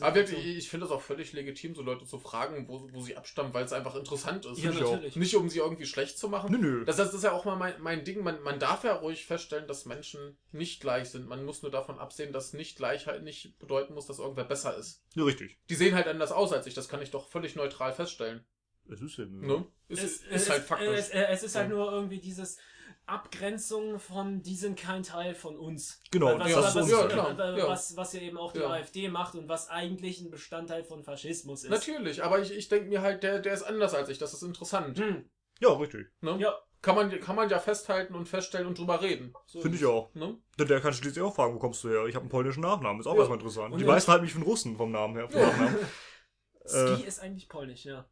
[0.00, 3.16] Aber wirklich, ich finde es auch völlig legitim, so Leute zu fragen, wo, wo sie
[3.16, 4.58] abstammen, weil es einfach interessant ist.
[4.58, 5.14] Ja, natürlich.
[5.14, 6.50] Nicht um sie irgendwie schlecht zu machen.
[6.50, 6.84] Nö, nö.
[6.84, 8.24] Das, das ist ja auch mal mein, mein Ding.
[8.24, 11.28] Man, man darf ja ruhig feststellen, dass Menschen nicht gleich sind.
[11.28, 15.04] Man muss nur davon absehen, dass nicht Gleichheit nicht bedeuten muss, dass irgendwer besser ist.
[15.14, 15.58] Ja, richtig.
[15.70, 16.74] Die sehen halt anders aus als ich.
[16.74, 18.44] Das kann ich doch völlig neutral feststellen.
[18.90, 19.40] Es ist eben.
[19.46, 19.66] Ne?
[19.88, 20.88] Ist, es, ist es, halt faktisch.
[20.88, 21.76] Es, es ist halt Ja.
[21.76, 22.58] nur irgendwie dieses
[23.06, 26.00] Abgrenzung von, die sind kein Teil von uns.
[26.10, 27.96] Genau, was, ja, was, was, ja, klar, was, ja.
[27.96, 28.68] was, ja eben auch die Ja.
[28.70, 31.70] AfD macht und was eigentlich ein Bestandteil von Faschismus ist.
[31.70, 34.18] Natürlich, aber ich, ich denke mir halt, der, der ist anders als ich.
[34.18, 34.98] Das ist interessant.
[34.98, 35.28] Hm.
[35.60, 36.08] Ja, richtig.
[36.20, 36.36] Ne?
[36.38, 39.32] Ja, Kann, man, kann man ja festhalten und feststellen und drüber reden.
[39.46, 39.92] so Finde ist ich es.
[39.92, 40.14] auch.
[40.14, 40.38] Ne?
[40.58, 42.04] Denn der kann schließlich auch fragen, wo kommst du her?
[42.06, 43.20] Ich habe einen polnischen Nachnamen, ist auch Ja.
[43.20, 43.72] erstmal interessant.
[43.72, 43.90] Und die ja.
[43.90, 45.28] meisten halten mich für einen Russen vom Namen her.
[45.30, 45.46] Vom Ja.
[45.48, 45.78] Nachnamen.
[46.66, 48.06] Ski Äh, ist eigentlich polnisch, ja.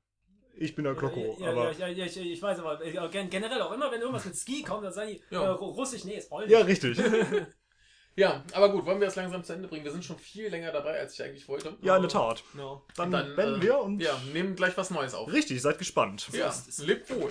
[0.59, 1.73] Ich bin der Klocko, ja, aber.
[1.73, 4.37] ja, ja, ja, ich, ich weiß aber äh, gen- generell auch immer, wenn irgendwas mit
[4.37, 5.45] Ski kommt, dann sagen die Ja.
[5.45, 6.51] äh, Russisch, nee, ist polnisch.
[6.53, 6.99] Ja, richtig.
[8.19, 9.85] Ja, aber gut, wollen wir das langsam zu Ende bringen?
[9.85, 11.77] Wir sind schon viel länger dabei, als ich eigentlich wollte.
[11.83, 12.43] Ja, in der Tat.
[12.55, 12.83] No.
[12.97, 14.01] Dann, Dann, beenden äh, wir und.
[14.01, 15.31] Ja, nehmen gleich was Neues auf.
[15.31, 16.27] Richtig, seid gespannt.
[16.33, 17.31] Ja, lebt wohl.